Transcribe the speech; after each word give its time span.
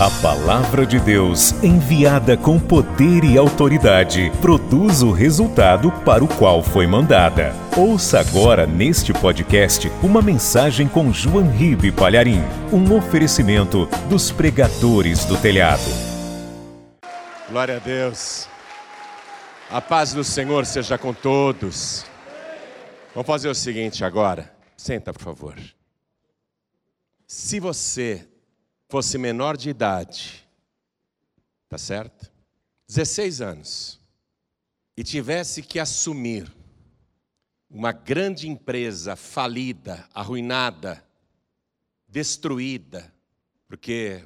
A 0.00 0.08
palavra 0.22 0.86
de 0.86 1.00
Deus, 1.00 1.50
enviada 1.60 2.36
com 2.36 2.56
poder 2.56 3.24
e 3.24 3.36
autoridade, 3.36 4.30
produz 4.40 5.02
o 5.02 5.10
resultado 5.10 5.90
para 6.04 6.22
o 6.22 6.28
qual 6.28 6.62
foi 6.62 6.86
mandada. 6.86 7.52
Ouça 7.76 8.20
agora 8.20 8.64
neste 8.64 9.12
podcast 9.12 9.90
uma 10.00 10.22
mensagem 10.22 10.86
com 10.86 11.12
João 11.12 11.50
Ribe 11.50 11.90
Palharim, 11.90 12.40
um 12.72 12.96
oferecimento 12.96 13.86
dos 14.08 14.30
pregadores 14.30 15.24
do 15.24 15.36
telhado. 15.36 15.90
Glória 17.50 17.78
a 17.78 17.80
Deus. 17.80 18.46
A 19.68 19.80
paz 19.80 20.12
do 20.12 20.22
Senhor 20.22 20.64
seja 20.64 20.96
com 20.96 21.12
todos. 21.12 22.06
Vamos 23.12 23.26
fazer 23.26 23.48
o 23.48 23.54
seguinte 23.54 24.04
agora. 24.04 24.54
Senta, 24.76 25.12
por 25.12 25.22
favor. 25.22 25.56
Se 27.26 27.58
você 27.58 28.28
fosse 28.88 29.18
menor 29.18 29.56
de 29.56 29.68
idade, 29.68 30.48
tá 31.68 31.76
certo? 31.76 32.32
16 32.88 33.40
anos, 33.42 34.00
e 34.96 35.04
tivesse 35.04 35.62
que 35.62 35.78
assumir 35.78 36.50
uma 37.68 37.92
grande 37.92 38.48
empresa 38.48 39.14
falida, 39.14 40.08
arruinada, 40.14 41.04
destruída, 42.08 43.12
porque 43.66 44.24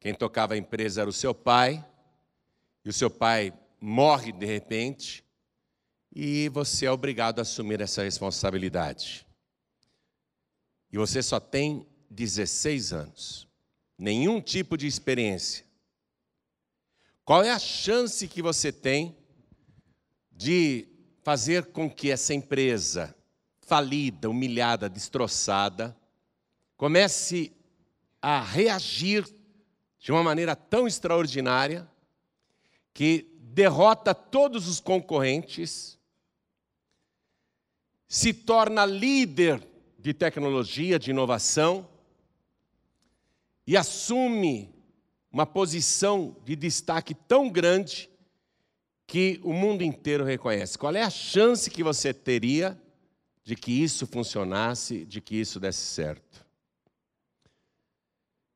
quem 0.00 0.12
tocava 0.12 0.54
a 0.54 0.58
empresa 0.58 1.02
era 1.02 1.08
o 1.08 1.12
seu 1.12 1.32
pai, 1.32 1.84
e 2.84 2.88
o 2.88 2.92
seu 2.92 3.08
pai 3.08 3.56
morre 3.80 4.32
de 4.32 4.44
repente, 4.44 5.24
e 6.12 6.48
você 6.48 6.86
é 6.86 6.90
obrigado 6.90 7.38
a 7.38 7.42
assumir 7.42 7.80
essa 7.80 8.02
responsabilidade. 8.02 9.24
E 10.90 10.98
você 10.98 11.22
só 11.22 11.38
tem 11.38 11.86
16 12.10 12.92
anos 12.92 13.51
nenhum 14.02 14.40
tipo 14.40 14.76
de 14.76 14.84
experiência. 14.84 15.64
Qual 17.24 17.44
é 17.44 17.52
a 17.52 17.58
chance 17.58 18.26
que 18.26 18.42
você 18.42 18.72
tem 18.72 19.16
de 20.32 20.88
fazer 21.22 21.66
com 21.66 21.88
que 21.88 22.10
essa 22.10 22.34
empresa 22.34 23.14
falida, 23.60 24.28
humilhada, 24.28 24.88
destroçada, 24.88 25.96
comece 26.76 27.52
a 28.20 28.42
reagir 28.42 29.24
de 30.00 30.10
uma 30.10 30.24
maneira 30.24 30.56
tão 30.56 30.88
extraordinária 30.88 31.88
que 32.92 33.30
derrota 33.38 34.12
todos 34.12 34.66
os 34.66 34.80
concorrentes, 34.80 35.96
se 38.08 38.34
torna 38.34 38.84
líder 38.84 39.64
de 39.96 40.12
tecnologia, 40.12 40.98
de 40.98 41.12
inovação, 41.12 41.88
e 43.66 43.76
assume 43.76 44.74
uma 45.30 45.46
posição 45.46 46.36
de 46.44 46.54
destaque 46.54 47.14
tão 47.14 47.48
grande 47.48 48.10
que 49.06 49.40
o 49.42 49.52
mundo 49.52 49.82
inteiro 49.82 50.24
reconhece. 50.24 50.78
Qual 50.78 50.94
é 50.94 51.02
a 51.02 51.10
chance 51.10 51.70
que 51.70 51.82
você 51.82 52.12
teria 52.12 52.80
de 53.42 53.56
que 53.56 53.72
isso 53.72 54.06
funcionasse, 54.06 55.04
de 55.04 55.20
que 55.20 55.36
isso 55.36 55.58
desse 55.58 55.80
certo? 55.80 56.46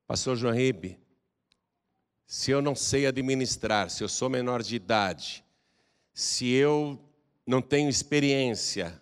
Pastor 0.07 0.37
João 0.37 0.55
Ribe, 0.55 0.99
se 2.27 2.51
eu 2.51 2.63
não 2.63 2.75
sei 2.75 3.07
administrar, 3.07 3.91
se 3.91 4.05
eu 4.05 4.09
sou 4.09 4.29
menor 4.29 4.63
de 4.63 4.77
idade, 4.77 5.45
se 6.13 6.49
eu 6.49 6.99
não 7.47 7.61
tenho 7.61 7.89
experiência, 7.89 9.01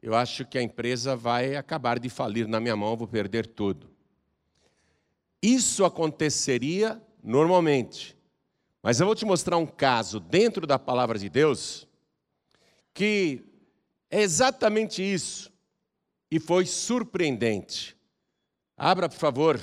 eu 0.00 0.14
acho 0.14 0.44
que 0.44 0.58
a 0.58 0.62
empresa 0.62 1.16
vai 1.16 1.56
acabar 1.56 1.98
de 1.98 2.08
falir 2.08 2.46
na 2.46 2.60
minha 2.60 2.76
mão, 2.76 2.96
vou 2.96 3.08
perder 3.08 3.46
tudo. 3.46 3.97
Isso 5.42 5.84
aconteceria 5.84 7.00
normalmente. 7.22 8.16
Mas 8.82 9.00
eu 9.00 9.06
vou 9.06 9.14
te 9.14 9.24
mostrar 9.24 9.56
um 9.56 9.66
caso 9.66 10.18
dentro 10.18 10.66
da 10.66 10.78
palavra 10.78 11.18
de 11.18 11.28
Deus 11.28 11.86
que 12.94 13.44
é 14.10 14.22
exatamente 14.22 15.02
isso 15.02 15.52
e 16.30 16.40
foi 16.40 16.66
surpreendente. 16.66 17.96
Abra, 18.76 19.08
por 19.08 19.18
favor, 19.18 19.60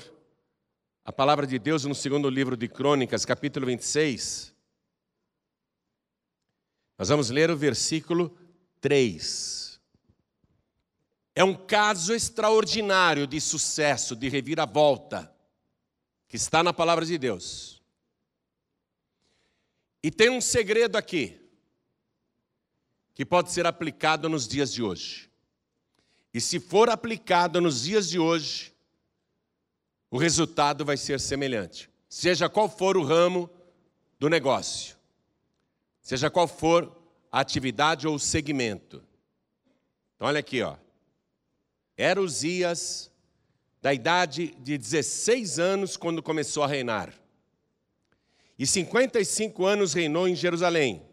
a 1.04 1.12
palavra 1.12 1.46
de 1.46 1.60
Deus 1.60 1.84
no 1.84 1.94
segundo 1.94 2.30
livro 2.30 2.56
de 2.56 2.70
Crônicas, 2.70 3.26
capítulo 3.26 3.66
26. 3.66 4.54
Nós 6.98 7.10
vamos 7.10 7.30
ler 7.30 7.52
o 7.52 7.58
versículo 7.58 8.38
3. 8.80 9.82
É 11.36 11.44
um 11.44 11.54
caso 11.54 12.14
extraordinário 12.14 13.28
de 13.28 13.42
sucesso, 13.42 14.16
de 14.16 14.30
reviravolta 14.30 15.35
que 16.36 16.42
está 16.42 16.62
na 16.62 16.74
palavra 16.74 17.06
de 17.06 17.18
Deus. 17.18 17.82
E 20.04 20.12
tem 20.12 20.30
um 20.30 20.42
segredo 20.42 20.98
aqui, 20.98 21.40
que 23.14 23.26
pode 23.26 23.54
ser 23.54 23.66
aplicado 23.66 24.28
nos 24.28 24.46
dias 24.46 24.74
de 24.74 24.84
hoje. 24.84 25.32
E 26.34 26.42
se 26.42 26.60
for 26.60 26.90
aplicado 26.90 27.62
nos 27.62 27.84
dias 27.84 28.10
de 28.10 28.20
hoje, 28.20 28.76
o 30.12 30.18
resultado 30.18 30.84
vai 30.84 30.98
ser 30.98 31.22
semelhante. 31.22 31.90
Seja 32.10 32.50
qual 32.50 32.68
for 32.68 32.98
o 32.98 33.04
ramo 33.06 33.50
do 34.20 34.28
negócio, 34.28 34.98
seja 36.02 36.30
qual 36.30 36.50
for 36.50 36.94
a 37.32 37.40
atividade 37.40 38.06
ou 38.10 38.16
o 38.16 38.20
segmento. 38.20 39.02
Então, 40.16 40.28
olha 40.28 40.42
aqui, 40.42 40.62
ó. 40.62 40.76
Era 41.96 42.22
da 43.86 43.94
idade 43.94 44.48
de 44.64 44.80
16 44.80 45.60
anos 45.60 45.96
quando 45.96 46.24
começou 46.24 46.64
a 46.64 46.68
reinar. 46.68 47.14
E 48.58 48.66
55 48.66 49.64
anos 49.64 49.94
reinou 49.94 50.28
em 50.28 50.36
Jerusalém. 50.36 51.04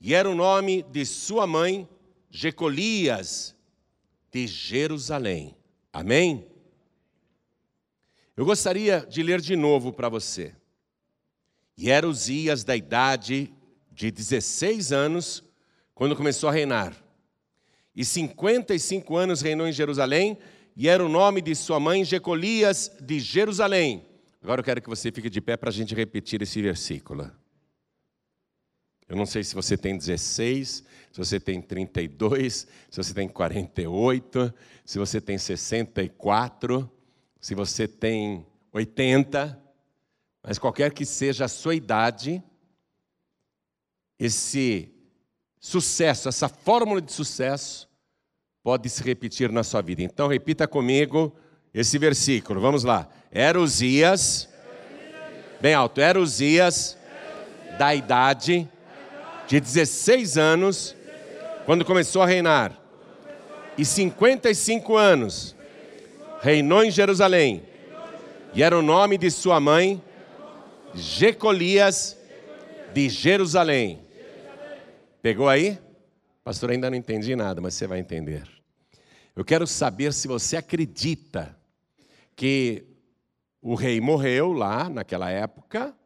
E 0.00 0.14
era 0.14 0.30
o 0.30 0.34
nome 0.36 0.84
de 0.84 1.04
sua 1.04 1.44
mãe, 1.44 1.88
Jecolias, 2.30 3.56
de 4.30 4.46
Jerusalém. 4.46 5.56
Amém? 5.92 6.46
Eu 8.36 8.44
gostaria 8.44 9.04
de 9.04 9.20
ler 9.20 9.40
de 9.40 9.56
novo 9.56 9.92
para 9.92 10.08
você. 10.08 10.54
E 11.76 11.90
era 11.90 12.08
Uzias 12.08 12.62
da 12.62 12.76
idade 12.76 13.52
de 13.90 14.08
16 14.08 14.92
anos 14.92 15.42
quando 15.96 16.14
começou 16.14 16.48
a 16.48 16.52
reinar. 16.52 16.94
E 17.92 18.04
55 18.04 19.16
anos 19.16 19.40
reinou 19.40 19.66
em 19.66 19.72
Jerusalém, 19.72 20.38
e 20.76 20.88
era 20.88 21.04
o 21.04 21.08
nome 21.08 21.40
de 21.40 21.54
sua 21.54 21.78
mãe 21.78 22.04
Jecolias 22.04 22.90
de 23.00 23.20
Jerusalém. 23.20 24.06
Agora 24.42 24.60
eu 24.60 24.64
quero 24.64 24.82
que 24.82 24.88
você 24.88 25.12
fique 25.12 25.30
de 25.30 25.40
pé 25.40 25.56
para 25.56 25.70
a 25.70 25.72
gente 25.72 25.94
repetir 25.94 26.42
esse 26.42 26.60
versículo. 26.60 27.30
Eu 29.08 29.16
não 29.16 29.26
sei 29.26 29.44
se 29.44 29.54
você 29.54 29.76
tem 29.76 29.96
16, 29.96 30.84
se 31.12 31.18
você 31.18 31.38
tem 31.38 31.60
32, 31.60 32.66
se 32.90 32.96
você 32.96 33.12
tem 33.12 33.28
48, 33.28 34.54
se 34.84 34.98
você 34.98 35.20
tem 35.20 35.36
64, 35.36 36.90
se 37.40 37.54
você 37.54 37.86
tem 37.86 38.46
80, 38.72 39.60
mas 40.42 40.58
qualquer 40.58 40.92
que 40.92 41.04
seja 41.04 41.44
a 41.44 41.48
sua 41.48 41.74
idade, 41.74 42.42
esse 44.18 44.88
sucesso, 45.60 46.28
essa 46.28 46.48
fórmula 46.48 47.00
de 47.00 47.12
sucesso, 47.12 47.88
pode 48.62 48.88
se 48.88 49.02
repetir 49.02 49.50
na 49.50 49.62
sua 49.62 49.82
vida. 49.82 50.02
Então 50.02 50.28
repita 50.28 50.68
comigo 50.68 51.34
esse 51.74 51.98
versículo. 51.98 52.60
Vamos 52.60 52.84
lá. 52.84 53.08
Era 53.30 53.60
Uzias, 53.60 54.48
bem 55.60 55.74
alto, 55.74 56.00
era 56.00 56.20
Uzias 56.20 56.96
da 57.78 57.94
idade 57.94 58.68
de 59.48 59.60
16 59.60 60.36
anos 60.38 60.94
quando 61.64 61.84
começou 61.84 62.22
a 62.22 62.26
reinar. 62.26 62.78
E 63.76 63.84
55 63.84 64.96
anos 64.96 65.56
reinou 66.40 66.84
em 66.84 66.90
Jerusalém. 66.90 67.62
E 68.54 68.62
era 68.62 68.78
o 68.78 68.82
nome 68.82 69.16
de 69.16 69.30
sua 69.30 69.58
mãe 69.58 70.02
Jecolias 70.94 72.18
de 72.92 73.08
Jerusalém. 73.08 74.00
Pegou 75.22 75.48
aí? 75.48 75.78
Pastor, 76.44 76.70
ainda 76.70 76.90
não 76.90 76.96
entendi 76.96 77.34
nada, 77.34 77.60
mas 77.60 77.74
você 77.74 77.86
vai 77.86 77.98
entender. 77.98 78.42
Eu 79.34 79.44
quero 79.44 79.66
saber 79.66 80.12
se 80.12 80.28
você 80.28 80.58
acredita 80.58 81.58
que 82.36 82.84
o 83.62 83.74
rei 83.74 84.00
morreu 84.00 84.52
lá 84.52 84.90
naquela 84.90 85.30
época, 85.30 85.96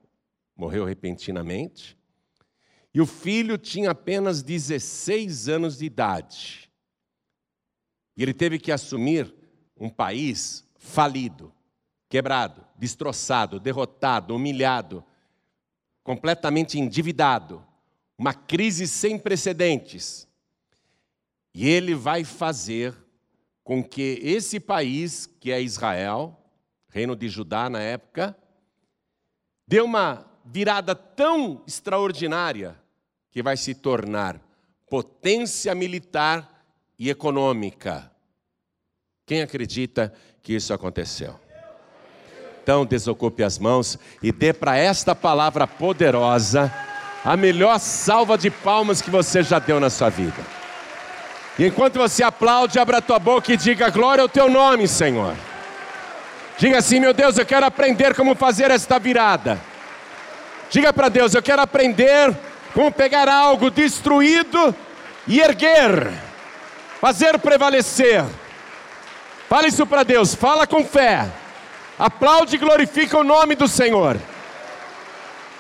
morreu 0.56 0.84
repentinamente, 0.84 1.98
e 2.94 3.00
o 3.00 3.06
filho 3.06 3.58
tinha 3.58 3.90
apenas 3.90 4.42
16 4.42 5.48
anos 5.48 5.78
de 5.78 5.84
idade. 5.84 6.70
E 8.16 8.22
ele 8.22 8.32
teve 8.32 8.58
que 8.58 8.70
assumir 8.70 9.34
um 9.76 9.90
país 9.90 10.64
falido, 10.78 11.52
quebrado, 12.08 12.64
destroçado, 12.78 13.58
derrotado, 13.58 14.34
humilhado, 14.34 15.04
completamente 16.02 16.78
endividado, 16.78 17.62
uma 18.16 18.32
crise 18.32 18.86
sem 18.86 19.18
precedentes. 19.18 20.28
E 21.52 21.68
ele 21.68 21.94
vai 21.94 22.22
fazer 22.22 22.94
com 23.66 23.82
que 23.82 24.20
esse 24.22 24.60
país, 24.60 25.28
que 25.40 25.50
é 25.50 25.60
Israel, 25.60 26.40
reino 26.88 27.16
de 27.16 27.28
Judá 27.28 27.68
na 27.68 27.80
época, 27.80 28.36
deu 29.66 29.84
uma 29.84 30.24
virada 30.44 30.94
tão 30.94 31.64
extraordinária 31.66 32.78
que 33.28 33.42
vai 33.42 33.56
se 33.56 33.74
tornar 33.74 34.40
potência 34.88 35.74
militar 35.74 36.64
e 36.96 37.10
econômica. 37.10 38.08
Quem 39.26 39.42
acredita 39.42 40.14
que 40.44 40.54
isso 40.54 40.72
aconteceu? 40.72 41.34
Então, 42.62 42.86
desocupe 42.86 43.42
as 43.42 43.58
mãos 43.58 43.98
e 44.22 44.30
dê 44.30 44.52
para 44.52 44.76
esta 44.76 45.12
palavra 45.12 45.66
poderosa 45.66 46.72
a 47.24 47.36
melhor 47.36 47.80
salva 47.80 48.38
de 48.38 48.48
palmas 48.48 49.02
que 49.02 49.10
você 49.10 49.42
já 49.42 49.58
deu 49.58 49.80
na 49.80 49.90
sua 49.90 50.08
vida. 50.08 50.65
E 51.58 51.66
enquanto 51.66 51.98
você 51.98 52.22
aplaude, 52.22 52.78
abra 52.78 53.00
tua 53.00 53.18
boca 53.18 53.52
e 53.52 53.56
diga 53.56 53.88
glória 53.88 54.22
ao 54.22 54.28
teu 54.28 54.48
nome, 54.48 54.86
Senhor. 54.86 55.34
Diga 56.58 56.78
assim, 56.78 57.00
meu 57.00 57.14
Deus, 57.14 57.38
eu 57.38 57.46
quero 57.46 57.64
aprender 57.64 58.14
como 58.14 58.34
fazer 58.34 58.70
esta 58.70 58.98
virada. 58.98 59.58
Diga 60.70 60.92
para 60.92 61.08
Deus, 61.08 61.34
eu 61.34 61.42
quero 61.42 61.62
aprender 61.62 62.34
como 62.74 62.92
pegar 62.92 63.28
algo 63.28 63.70
destruído 63.70 64.74
e 65.26 65.40
erguer, 65.40 66.12
fazer 67.00 67.38
prevalecer. 67.38 68.24
Fala 69.48 69.68
isso 69.68 69.86
para 69.86 70.02
Deus, 70.02 70.34
fala 70.34 70.66
com 70.66 70.84
fé. 70.84 71.26
Aplaude 71.98 72.56
e 72.56 72.58
glorifica 72.58 73.16
o 73.16 73.24
nome 73.24 73.54
do 73.54 73.66
Senhor. 73.66 74.18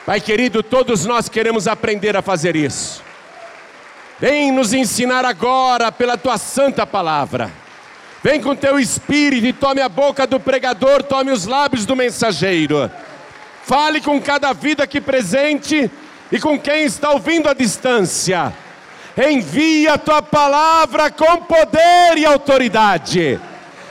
Pai 0.04 0.20
querido, 0.20 0.62
todos 0.62 1.06
nós 1.06 1.28
queremos 1.28 1.66
aprender 1.66 2.16
a 2.16 2.22
fazer 2.22 2.54
isso. 2.54 3.05
Vem 4.18 4.50
nos 4.50 4.72
ensinar 4.72 5.26
agora 5.26 5.92
pela 5.92 6.16
tua 6.16 6.38
santa 6.38 6.86
palavra. 6.86 7.50
Vem 8.22 8.40
com 8.40 8.56
teu 8.56 8.78
espírito 8.78 9.46
e 9.46 9.52
tome 9.52 9.82
a 9.82 9.88
boca 9.88 10.26
do 10.26 10.40
pregador, 10.40 11.02
tome 11.02 11.30
os 11.30 11.44
lábios 11.44 11.84
do 11.84 11.94
mensageiro. 11.94 12.90
Fale 13.64 14.00
com 14.00 14.20
cada 14.20 14.54
vida 14.54 14.84
aqui 14.84 15.02
presente 15.02 15.90
e 16.32 16.40
com 16.40 16.58
quem 16.58 16.84
está 16.84 17.10
ouvindo 17.10 17.48
à 17.48 17.52
distância. 17.52 18.54
Envia 19.16 19.94
a 19.94 19.98
tua 19.98 20.22
palavra 20.22 21.10
com 21.10 21.36
poder 21.42 22.16
e 22.16 22.24
autoridade, 22.26 23.40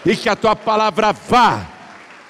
e 0.05 0.15
que 0.15 0.29
a 0.29 0.35
tua 0.35 0.55
palavra 0.55 1.11
vá 1.11 1.65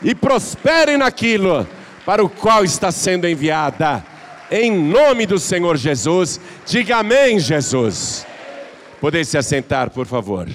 e 0.02 0.14
prospere 0.14 0.98
naquilo 0.98 1.68
para 2.06 2.24
o 2.24 2.30
qual 2.30 2.64
está 2.64 2.92
sendo 2.92 3.28
enviada 3.28 4.04
em 4.52 4.72
nome 4.72 5.26
do 5.26 5.40
Senhor 5.40 5.78
Jesus. 5.78 6.40
Diga 6.66 6.98
amém, 6.98 7.40
Jesus. 7.40 8.26
Poder 9.02 9.26
se 9.26 9.38
assentar, 9.38 9.90
por 9.90 10.06
favor. 10.06 10.48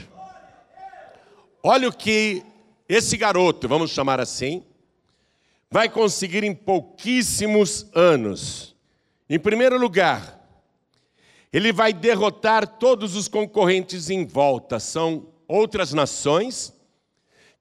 Olha 1.62 1.88
o 1.88 1.92
que 1.92 2.42
esse 2.88 3.16
garoto, 3.16 3.68
vamos 3.68 3.90
chamar 3.90 4.18
assim, 4.18 4.64
vai 5.70 5.88
conseguir 5.88 6.42
em 6.42 6.54
pouquíssimos 6.54 7.86
anos. 7.94 8.74
Em 9.28 9.38
primeiro 9.38 9.78
lugar, 9.78 10.40
ele 11.52 11.72
vai 11.72 11.92
derrotar 11.92 12.66
todos 12.66 13.14
os 13.14 13.28
concorrentes 13.28 14.10
em 14.10 14.24
volta, 14.24 14.80
são 14.80 15.28
outras 15.46 15.92
nações 15.92 16.72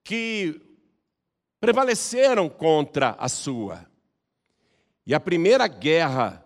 que 0.04 0.60
prevaleceram 1.60 2.48
contra 2.48 3.16
a 3.20 3.28
sua. 3.28 3.88
E 5.09 5.13
a 5.15 5.19
primeira 5.19 5.67
guerra 5.67 6.45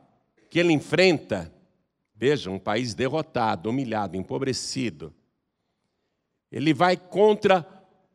que 0.50 0.58
ele 0.58 0.72
enfrenta, 0.72 1.54
veja, 2.16 2.50
um 2.50 2.58
país 2.58 2.94
derrotado, 2.94 3.70
humilhado, 3.70 4.16
empobrecido, 4.16 5.14
ele 6.50 6.74
vai 6.74 6.96
contra 6.96 7.68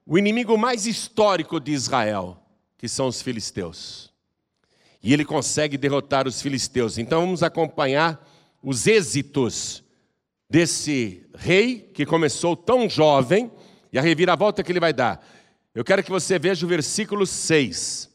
o 0.06 0.16
inimigo 0.16 0.56
mais 0.56 0.86
histórico 0.86 1.60
de 1.60 1.72
Israel, 1.72 2.42
que 2.78 2.88
são 2.88 3.08
os 3.08 3.20
filisteus. 3.20 4.10
E 5.02 5.12
ele 5.12 5.22
consegue 5.22 5.76
derrotar 5.76 6.26
os 6.26 6.40
filisteus. 6.40 6.96
Então 6.96 7.20
vamos 7.20 7.42
acompanhar 7.42 8.26
os 8.62 8.86
êxitos 8.86 9.84
desse 10.48 11.28
rei 11.36 11.90
que 11.92 12.06
começou 12.06 12.56
tão 12.56 12.88
jovem 12.88 13.52
e 13.92 13.98
a 13.98 14.02
reviravolta 14.02 14.62
que 14.62 14.72
ele 14.72 14.80
vai 14.80 14.94
dar. 14.94 15.22
Eu 15.74 15.84
quero 15.84 16.02
que 16.02 16.10
você 16.10 16.38
veja 16.38 16.64
o 16.64 16.68
versículo 16.70 17.26
6. 17.26 18.07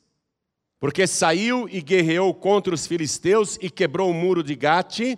Porque 0.84 1.08
saiu 1.08 1.70
e 1.70 1.80
guerreou 1.80 2.34
contra 2.34 2.76
os 2.76 2.86
filisteus 2.86 3.58
e 3.62 3.70
quebrou 3.70 4.12
o 4.12 4.14
muro 4.14 4.44
de 4.44 4.54
Gate, 4.54 5.18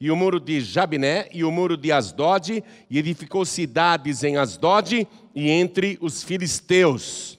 e 0.00 0.10
o 0.10 0.16
muro 0.16 0.40
de 0.40 0.58
Jabiné, 0.62 1.28
e 1.34 1.44
o 1.44 1.52
muro 1.52 1.76
de 1.76 1.92
Asdod, 1.92 2.64
e 2.88 2.98
edificou 2.98 3.44
cidades 3.44 4.24
em 4.24 4.38
Asdod 4.38 5.06
e 5.34 5.50
entre 5.50 5.98
os 6.00 6.22
filisteus. 6.22 7.38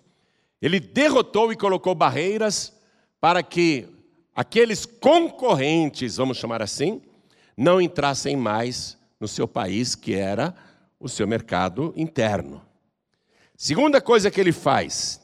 Ele 0.61 0.79
derrotou 0.79 1.51
e 1.51 1.55
colocou 1.55 1.95
barreiras 1.95 2.71
para 3.19 3.41
que 3.41 3.87
aqueles 4.35 4.85
concorrentes, 4.85 6.17
vamos 6.17 6.37
chamar 6.37 6.61
assim, 6.61 7.01
não 7.57 7.81
entrassem 7.81 8.35
mais 8.35 8.99
no 9.19 9.27
seu 9.27 9.47
país, 9.47 9.95
que 9.95 10.13
era 10.13 10.53
o 10.99 11.09
seu 11.09 11.25
mercado 11.27 11.91
interno. 11.97 12.61
Segunda 13.57 13.99
coisa 13.99 14.29
que 14.29 14.39
ele 14.39 14.51
faz, 14.51 15.19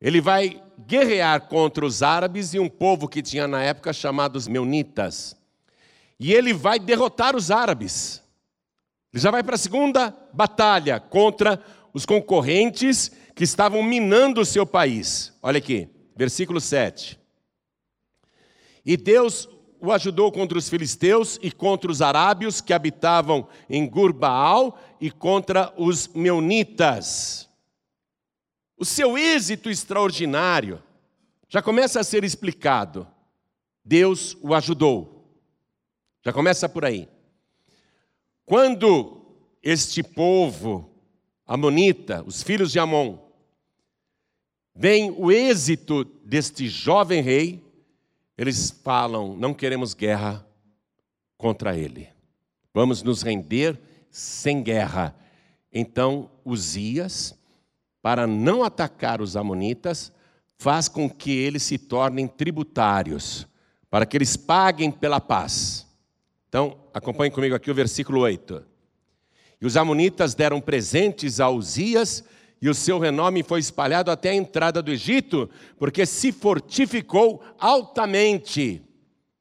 ele 0.00 0.22
vai 0.22 0.62
guerrear 0.86 1.48
contra 1.48 1.84
os 1.84 2.02
árabes 2.02 2.54
e 2.54 2.58
um 2.58 2.68
povo 2.68 3.08
que 3.08 3.22
tinha 3.22 3.46
na 3.46 3.62
época 3.62 3.92
chamados 3.92 4.48
Meunitas. 4.48 5.36
E 6.18 6.32
ele 6.32 6.52
vai 6.52 6.78
derrotar 6.78 7.34
os 7.34 7.50
árabes. 7.50 8.22
Ele 9.12 9.22
já 9.22 9.30
vai 9.30 9.42
para 9.42 9.54
a 9.54 9.58
segunda 9.58 10.14
batalha 10.32 11.00
contra 11.00 11.62
os 11.92 12.06
concorrentes 12.06 13.10
que 13.34 13.44
estavam 13.44 13.82
minando 13.82 14.40
o 14.40 14.44
seu 14.44 14.66
país. 14.66 15.32
Olha 15.42 15.58
aqui, 15.58 15.88
versículo 16.16 16.60
7. 16.60 17.18
E 18.84 18.96
Deus 18.96 19.48
o 19.80 19.90
ajudou 19.92 20.30
contra 20.30 20.58
os 20.58 20.68
filisteus 20.68 21.38
e 21.42 21.50
contra 21.50 21.90
os 21.90 22.02
arábios 22.02 22.60
que 22.60 22.72
habitavam 22.72 23.48
em 23.68 23.88
Gurbaal 23.88 24.78
e 25.00 25.10
contra 25.10 25.72
os 25.76 26.08
meunitas. 26.08 27.49
O 28.80 28.84
seu 28.86 29.18
êxito 29.18 29.68
extraordinário 29.68 30.82
já 31.50 31.60
começa 31.60 32.00
a 32.00 32.04
ser 32.04 32.24
explicado. 32.24 33.06
Deus 33.84 34.38
o 34.40 34.54
ajudou. 34.54 35.38
Já 36.24 36.32
começa 36.32 36.66
por 36.66 36.86
aí. 36.86 37.06
Quando 38.46 39.20
este 39.62 40.02
povo 40.02 40.90
amonita, 41.46 42.24
os 42.26 42.42
filhos 42.42 42.72
de 42.72 42.78
Amon, 42.78 43.18
vem 44.74 45.10
o 45.10 45.30
êxito 45.30 46.02
deste 46.24 46.66
jovem 46.66 47.20
rei, 47.20 47.62
eles 48.38 48.70
falam: 48.70 49.36
não 49.36 49.52
queremos 49.52 49.92
guerra 49.92 50.46
contra 51.36 51.76
ele. 51.76 52.08
Vamos 52.72 53.02
nos 53.02 53.20
render 53.20 53.78
sem 54.10 54.62
guerra. 54.62 55.14
Então, 55.70 56.30
Uzias 56.46 57.38
para 58.02 58.26
não 58.26 58.62
atacar 58.62 59.20
os 59.20 59.36
amonitas, 59.36 60.12
faz 60.58 60.88
com 60.88 61.08
que 61.08 61.30
eles 61.30 61.62
se 61.62 61.78
tornem 61.78 62.26
tributários, 62.26 63.46
para 63.90 64.06
que 64.06 64.16
eles 64.16 64.36
paguem 64.36 64.90
pela 64.90 65.20
paz. 65.20 65.86
Então, 66.48 66.78
acompanhe 66.92 67.30
comigo 67.30 67.54
aqui 67.54 67.70
o 67.70 67.74
versículo 67.74 68.20
8. 68.20 68.62
E 69.60 69.66
os 69.66 69.76
amonitas 69.76 70.34
deram 70.34 70.60
presentes 70.60 71.40
a 71.40 71.48
Uzias, 71.48 72.24
e 72.62 72.68
o 72.68 72.74
seu 72.74 72.98
renome 72.98 73.42
foi 73.42 73.60
espalhado 73.60 74.10
até 74.10 74.30
a 74.30 74.34
entrada 74.34 74.82
do 74.82 74.90
Egito, 74.90 75.48
porque 75.78 76.04
se 76.04 76.30
fortificou 76.30 77.42
altamente. 77.58 78.82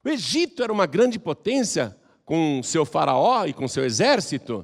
O 0.04 0.10
Egito 0.10 0.64
era 0.64 0.72
uma 0.72 0.86
grande 0.86 1.20
potência, 1.20 1.98
com 2.24 2.62
seu 2.62 2.86
faraó 2.86 3.46
e 3.46 3.54
com 3.54 3.68
seu 3.68 3.84
exército, 3.84 4.64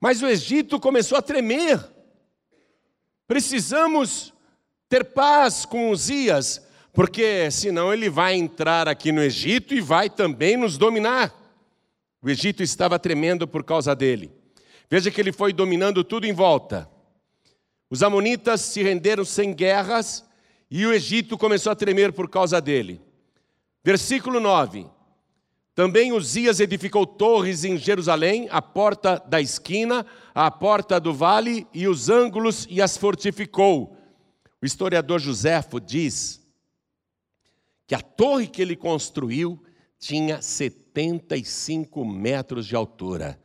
mas 0.00 0.22
o 0.22 0.26
Egito 0.26 0.80
começou 0.80 1.18
a 1.18 1.22
tremer 1.22 1.78
Precisamos 3.28 4.32
ter 4.88 5.04
paz 5.04 5.66
com 5.66 5.90
Uzias, 5.90 6.66
porque 6.94 7.50
senão 7.50 7.92
ele 7.92 8.08
vai 8.08 8.34
entrar 8.34 8.88
aqui 8.88 9.12
no 9.12 9.22
Egito 9.22 9.74
e 9.74 9.82
vai 9.82 10.08
também 10.08 10.56
nos 10.56 10.78
dominar. 10.78 11.34
O 12.22 12.30
Egito 12.30 12.62
estava 12.62 12.98
tremendo 12.98 13.46
por 13.46 13.62
causa 13.62 13.94
dele. 13.94 14.32
Veja 14.90 15.10
que 15.10 15.20
ele 15.20 15.30
foi 15.30 15.52
dominando 15.52 16.02
tudo 16.02 16.26
em 16.26 16.32
volta. 16.32 16.90
Os 17.90 18.02
amonitas 18.02 18.62
se 18.62 18.82
renderam 18.82 19.26
sem 19.26 19.52
guerras 19.52 20.24
e 20.70 20.86
o 20.86 20.92
Egito 20.94 21.36
começou 21.36 21.70
a 21.70 21.76
tremer 21.76 22.14
por 22.14 22.30
causa 22.30 22.62
dele. 22.62 22.98
Versículo 23.84 24.40
9. 24.40 24.86
Também 25.78 26.10
Uzias 26.10 26.58
edificou 26.58 27.06
torres 27.06 27.62
em 27.62 27.76
Jerusalém, 27.76 28.48
a 28.50 28.60
porta 28.60 29.22
da 29.28 29.40
esquina, 29.40 30.04
a 30.34 30.50
porta 30.50 30.98
do 30.98 31.14
vale 31.14 31.68
e 31.72 31.86
os 31.86 32.08
ângulos 32.08 32.66
e 32.68 32.82
as 32.82 32.96
fortificou. 32.96 33.96
O 34.60 34.66
historiador 34.66 35.20
Joséfo 35.20 35.78
diz 35.78 36.44
que 37.86 37.94
a 37.94 38.00
torre 38.00 38.48
que 38.48 38.60
ele 38.60 38.74
construiu 38.74 39.62
tinha 40.00 40.42
75 40.42 42.04
metros 42.04 42.66
de 42.66 42.74
altura. 42.74 43.40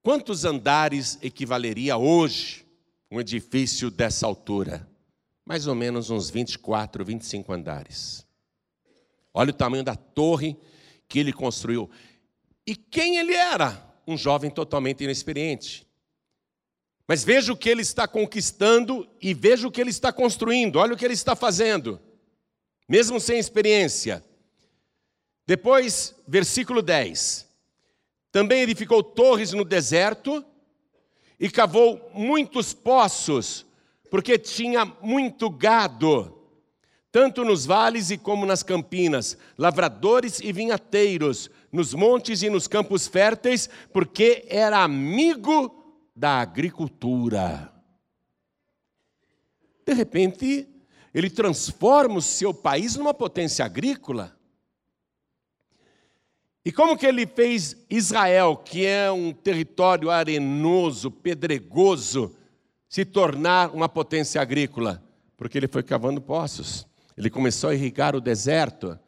Quantos 0.00 0.44
andares 0.44 1.18
equivaleria 1.20 1.96
hoje 1.96 2.64
um 3.10 3.18
edifício 3.18 3.90
dessa 3.90 4.26
altura? 4.26 4.88
mais 5.44 5.66
ou 5.66 5.74
menos 5.74 6.08
uns 6.08 6.30
24, 6.30 7.04
25 7.04 7.52
andares. 7.52 8.24
Olha 9.34 9.50
o 9.50 9.52
tamanho 9.52 9.82
da 9.82 9.96
torre 9.96 10.56
que 11.08 11.18
ele 11.18 11.32
construiu. 11.32 11.90
E 12.66 12.74
quem 12.74 13.16
ele 13.16 13.34
era? 13.34 13.94
Um 14.06 14.16
jovem 14.16 14.50
totalmente 14.50 15.04
inexperiente. 15.04 15.86
Mas 17.06 17.22
veja 17.22 17.52
o 17.52 17.56
que 17.56 17.68
ele 17.68 17.82
está 17.82 18.08
conquistando 18.08 19.08
e 19.20 19.34
veja 19.34 19.68
o 19.68 19.70
que 19.70 19.80
ele 19.80 19.90
está 19.90 20.12
construindo. 20.12 20.76
Olha 20.76 20.94
o 20.94 20.96
que 20.96 21.04
ele 21.04 21.14
está 21.14 21.36
fazendo, 21.36 22.00
mesmo 22.88 23.20
sem 23.20 23.38
experiência. 23.38 24.24
Depois, 25.46 26.14
versículo 26.26 26.80
10. 26.80 27.46
Também 28.32 28.62
edificou 28.62 29.02
torres 29.02 29.52
no 29.52 29.64
deserto 29.64 30.44
e 31.38 31.50
cavou 31.50 32.10
muitos 32.14 32.72
poços, 32.72 33.66
porque 34.10 34.38
tinha 34.38 34.84
muito 35.02 35.50
gado, 35.50 36.43
tanto 37.14 37.44
nos 37.44 37.64
vales 37.64 38.10
e 38.10 38.18
como 38.18 38.44
nas 38.44 38.64
campinas, 38.64 39.38
lavradores 39.56 40.40
e 40.40 40.52
vinhateiros, 40.52 41.48
nos 41.70 41.94
montes 41.94 42.42
e 42.42 42.50
nos 42.50 42.66
campos 42.66 43.06
férteis, 43.06 43.70
porque 43.92 44.44
era 44.48 44.82
amigo 44.82 45.94
da 46.16 46.40
agricultura. 46.40 47.72
De 49.86 49.92
repente, 49.94 50.66
ele 51.14 51.30
transforma 51.30 52.16
o 52.16 52.20
seu 52.20 52.52
país 52.52 52.96
numa 52.96 53.14
potência 53.14 53.64
agrícola. 53.64 54.36
E 56.64 56.72
como 56.72 56.98
que 56.98 57.06
ele 57.06 57.28
fez 57.28 57.76
Israel, 57.88 58.56
que 58.56 58.86
é 58.86 59.08
um 59.12 59.32
território 59.32 60.10
arenoso, 60.10 61.12
pedregoso, 61.12 62.34
se 62.88 63.04
tornar 63.04 63.70
uma 63.72 63.88
potência 63.88 64.42
agrícola? 64.42 65.00
Porque 65.36 65.56
ele 65.56 65.68
foi 65.68 65.84
cavando 65.84 66.20
poços. 66.20 66.92
Ele 67.16 67.30
começou 67.30 67.70
a 67.70 67.74
irrigar 67.74 68.14
o 68.14 68.20
deserto. 68.20 68.98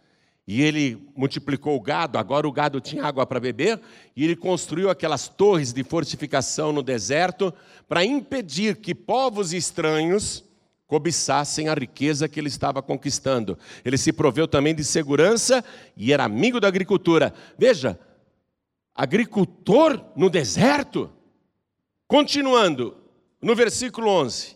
E 0.46 0.62
ele 0.62 1.10
multiplicou 1.16 1.74
o 1.76 1.80
gado, 1.80 2.18
agora 2.18 2.46
o 2.46 2.52
gado 2.52 2.80
tinha 2.80 3.04
água 3.04 3.26
para 3.26 3.40
beber, 3.40 3.80
e 4.14 4.22
ele 4.22 4.36
construiu 4.36 4.88
aquelas 4.88 5.26
torres 5.26 5.72
de 5.72 5.82
fortificação 5.82 6.72
no 6.72 6.84
deserto 6.84 7.52
para 7.88 8.04
impedir 8.04 8.76
que 8.76 8.94
povos 8.94 9.52
estranhos 9.52 10.44
cobiçassem 10.86 11.68
a 11.68 11.74
riqueza 11.74 12.28
que 12.28 12.38
ele 12.38 12.48
estava 12.48 12.80
conquistando. 12.80 13.58
Ele 13.84 13.98
se 13.98 14.12
proveu 14.12 14.46
também 14.46 14.74
de 14.74 14.84
segurança 14.84 15.64
e 15.96 16.12
era 16.12 16.24
amigo 16.24 16.60
da 16.60 16.68
agricultura. 16.68 17.34
Veja, 17.58 17.98
agricultor 18.94 20.00
no 20.14 20.30
deserto. 20.30 21.10
Continuando, 22.06 22.96
no 23.42 23.54
versículo 23.56 24.08
11. 24.08 24.55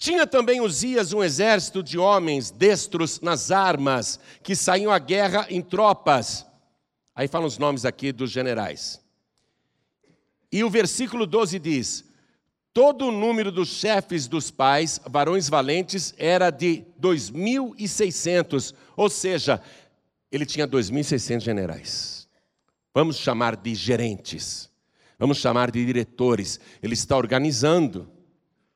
Tinha 0.00 0.26
também 0.26 0.62
Uzias 0.62 1.12
um 1.12 1.22
exército 1.22 1.82
de 1.82 1.98
homens 1.98 2.50
destros 2.50 3.20
nas 3.20 3.50
armas, 3.50 4.18
que 4.42 4.56
saíam 4.56 4.90
à 4.90 4.98
guerra 4.98 5.46
em 5.50 5.60
tropas. 5.60 6.46
Aí 7.14 7.28
falam 7.28 7.46
os 7.46 7.58
nomes 7.58 7.84
aqui 7.84 8.10
dos 8.10 8.30
generais. 8.30 8.98
E 10.50 10.64
o 10.64 10.70
versículo 10.70 11.26
12 11.26 11.58
diz: 11.58 12.04
Todo 12.72 13.08
o 13.08 13.12
número 13.12 13.52
dos 13.52 13.68
chefes 13.68 14.26
dos 14.26 14.50
pais, 14.50 14.98
varões 15.04 15.50
valentes, 15.50 16.14
era 16.16 16.48
de 16.48 16.82
2.600, 16.98 18.72
ou 18.96 19.10
seja, 19.10 19.60
ele 20.32 20.46
tinha 20.46 20.66
2.600 20.66 21.40
generais. 21.40 22.26
Vamos 22.94 23.18
chamar 23.18 23.54
de 23.54 23.74
gerentes, 23.74 24.70
vamos 25.18 25.36
chamar 25.36 25.70
de 25.70 25.84
diretores. 25.84 26.58
Ele 26.82 26.94
está 26.94 27.18
organizando 27.18 28.10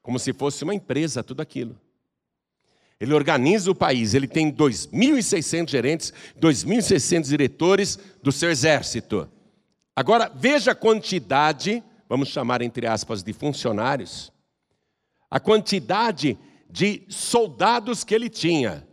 como 0.05 0.19
se 0.19 0.35
fosse 0.35 0.63
uma 0.63 0.75
empresa, 0.75 1.25
tudo 1.25 1.41
aquilo. 1.41 1.81
Ele 3.01 3.15
organiza 3.15 3.71
o 3.71 3.75
país, 3.75 4.13
ele 4.13 4.29
tem 4.29 4.53
2.600 4.53 5.71
gerentes, 5.71 6.13
2.600 6.39 7.23
diretores 7.27 7.99
do 8.23 8.31
seu 8.31 8.51
exército. 8.51 9.27
Agora, 9.97 10.31
veja 10.33 10.73
a 10.73 10.75
quantidade, 10.75 11.83
vamos 12.07 12.29
chamar 12.29 12.61
entre 12.61 12.87
aspas 12.87 13.23
de 13.23 13.33
funcionários, 13.33 14.31
a 15.31 15.41
quantidade 15.41 16.39
de 16.69 17.03
soldados 17.09 18.05
que 18.05 18.15
ele 18.15 18.29
tinha. 18.29 18.87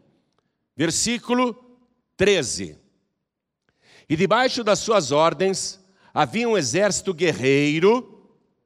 Versículo 0.78 1.78
13. 2.16 2.78
E 4.08 4.16
debaixo 4.16 4.64
das 4.64 4.80
suas 4.80 5.12
ordens 5.12 5.78
havia 6.14 6.48
um 6.48 6.58
exército 6.58 7.14
guerreiro, 7.14 8.21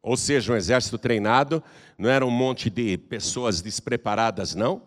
ou 0.05 0.15
seja, 0.15 0.53
um 0.53 0.55
exército 0.55 0.97
treinado, 0.99 1.63
não 1.97 2.07
era 2.07 2.23
um 2.23 2.29
monte 2.29 2.69
de 2.69 2.95
pessoas 2.95 3.59
despreparadas, 3.59 4.53
não. 4.53 4.83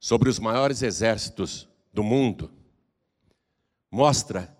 sobre 0.00 0.30
os 0.30 0.38
maiores 0.38 0.80
exércitos 0.80 1.68
do 1.94 2.02
mundo 2.02 2.50
mostra 3.90 4.54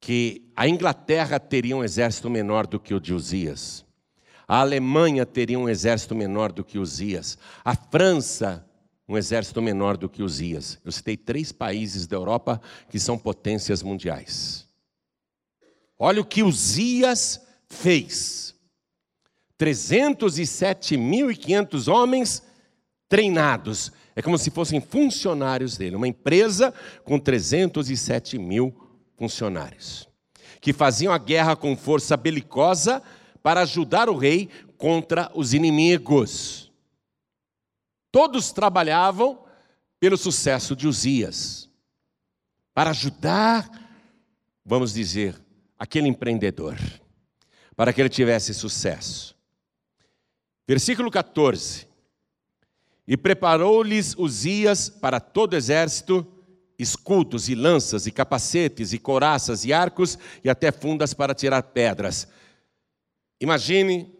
que 0.00 0.50
a 0.54 0.68
Inglaterra 0.68 1.40
teria 1.40 1.76
um 1.76 1.84
exército 1.84 2.30
menor 2.30 2.66
do 2.66 2.78
que 2.78 2.94
o 2.94 3.00
de 3.00 3.12
Uzias. 3.12 3.84
A 4.46 4.60
Alemanha 4.60 5.26
teria 5.26 5.58
um 5.58 5.68
exército 5.68 6.14
menor 6.14 6.52
do 6.52 6.64
que 6.64 6.78
Uzias. 6.78 7.36
A 7.64 7.74
França, 7.74 8.64
um 9.08 9.18
exército 9.18 9.60
menor 9.60 9.96
do 9.96 10.08
que 10.08 10.22
Uzias. 10.22 10.78
Eu 10.84 10.92
citei 10.92 11.16
três 11.16 11.50
países 11.52 12.06
da 12.06 12.16
Europa 12.16 12.60
que 12.88 13.00
são 13.00 13.18
potências 13.18 13.82
mundiais. 13.82 14.68
Olha 15.98 16.20
o 16.20 16.24
que 16.24 16.42
Uzias 16.42 17.40
fez. 17.68 18.54
307.500 19.58 21.92
homens 21.92 22.42
treinados 23.08 23.92
é 24.14 24.22
como 24.22 24.38
se 24.38 24.50
fossem 24.50 24.80
funcionários 24.80 25.76
dele, 25.76 25.96
uma 25.96 26.08
empresa 26.08 26.74
com 27.04 27.18
307 27.18 28.38
mil 28.38 28.74
funcionários, 29.16 30.08
que 30.60 30.72
faziam 30.72 31.12
a 31.12 31.18
guerra 31.18 31.54
com 31.56 31.76
força 31.76 32.16
belicosa 32.16 33.02
para 33.42 33.62
ajudar 33.62 34.08
o 34.08 34.16
rei 34.16 34.48
contra 34.76 35.30
os 35.34 35.54
inimigos. 35.54 36.70
Todos 38.10 38.50
trabalhavam 38.50 39.44
pelo 39.98 40.16
sucesso 40.16 40.74
de 40.74 40.88
Uzias, 40.88 41.68
para 42.72 42.90
ajudar, 42.90 43.68
vamos 44.64 44.94
dizer, 44.94 45.36
aquele 45.78 46.08
empreendedor, 46.08 46.78
para 47.76 47.92
que 47.92 48.00
ele 48.00 48.08
tivesse 48.08 48.54
sucesso. 48.54 49.36
Versículo 50.66 51.10
14. 51.10 51.89
E 53.10 53.16
preparou-lhes 53.16 54.14
Uzias 54.16 54.88
para 54.88 55.18
todo 55.18 55.54
o 55.54 55.56
exército 55.56 56.24
escudos 56.78 57.48
e 57.48 57.56
lanças 57.56 58.06
e 58.06 58.12
capacetes 58.12 58.92
e 58.92 59.00
coraças 59.00 59.64
e 59.64 59.72
arcos 59.72 60.16
e 60.44 60.48
até 60.48 60.70
fundas 60.70 61.12
para 61.12 61.34
tirar 61.34 61.64
pedras. 61.64 62.28
Imagine 63.40 64.14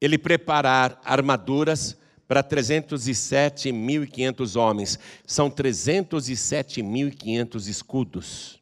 ele 0.00 0.18
preparar 0.18 1.00
armaduras 1.04 1.96
para 2.26 2.42
307.500 2.42 4.60
homens. 4.60 4.98
São 5.24 5.48
307.500 5.48 7.68
escudos. 7.68 8.60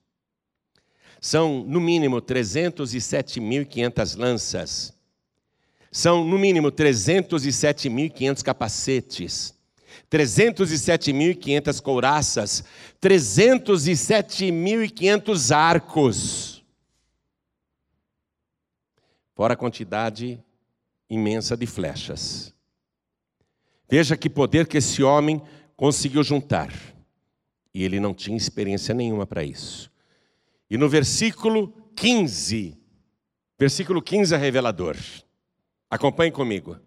São, 1.19 1.65
no 1.65 1.81
mínimo, 1.81 2.21
307.500 2.21 4.19
lanças. 4.19 5.00
São, 5.91 6.23
no 6.25 6.39
mínimo, 6.39 6.71
307.500 6.71 8.45
capacetes, 8.45 9.59
307.500 10.11 11.83
couraças, 11.83 12.63
307.500 13.01 15.57
arcos. 15.57 16.63
Fora 19.35 19.55
a 19.55 19.57
quantidade 19.57 20.39
imensa 21.09 21.57
de 21.57 21.67
flechas. 21.67 22.55
Veja 23.91 24.17
que 24.17 24.31
poder 24.31 24.69
que 24.69 24.79
esse 24.79 25.03
homem 25.03 25.43
conseguiu 25.77 26.23
juntar. 26.23 26.73
E 27.75 27.83
ele 27.83 27.99
não 27.99 28.15
tinha 28.15 28.37
experiência 28.37 28.95
nenhuma 28.95 29.27
para 29.27 29.43
isso. 29.43 29.91
E 30.69 30.77
no 30.77 30.89
versículo 30.89 31.75
15, 31.97 32.79
versículo 33.59 34.01
15 34.01 34.35
é 34.35 34.39
revelador. 34.39 34.97
Acompanhe 35.91 36.31
comigo. 36.31 36.79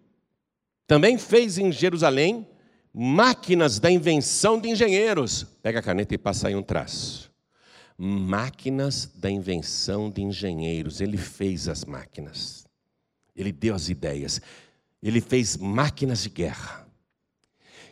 Também 0.86 1.18
fez 1.18 1.58
em 1.58 1.70
Jerusalém 1.70 2.48
máquinas 2.92 3.78
da 3.78 3.90
invenção 3.90 4.58
de 4.58 4.68
engenheiros. 4.70 5.44
Pega 5.62 5.80
a 5.80 5.82
caneta 5.82 6.14
e 6.14 6.18
passa 6.18 6.48
aí 6.48 6.56
um 6.56 6.62
traço. 6.62 7.32
máquinas 7.96 9.06
da 9.14 9.30
invenção 9.30 10.10
de 10.10 10.22
engenheiros. 10.22 11.00
Ele 11.00 11.16
fez 11.16 11.68
as 11.68 11.84
máquinas, 11.84 12.66
ele 13.36 13.52
deu 13.52 13.72
as 13.72 13.88
ideias, 13.88 14.40
ele 15.00 15.20
fez 15.20 15.56
máquinas 15.56 16.24
de 16.24 16.30
guerra 16.30 16.84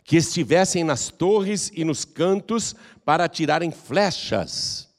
que 0.03 0.17
estivessem 0.17 0.83
nas 0.83 1.09
torres 1.09 1.71
e 1.73 1.83
nos 1.83 2.03
cantos 2.03 2.75
para 3.05 3.23
atirarem 3.23 3.71
flechas. 3.71 4.89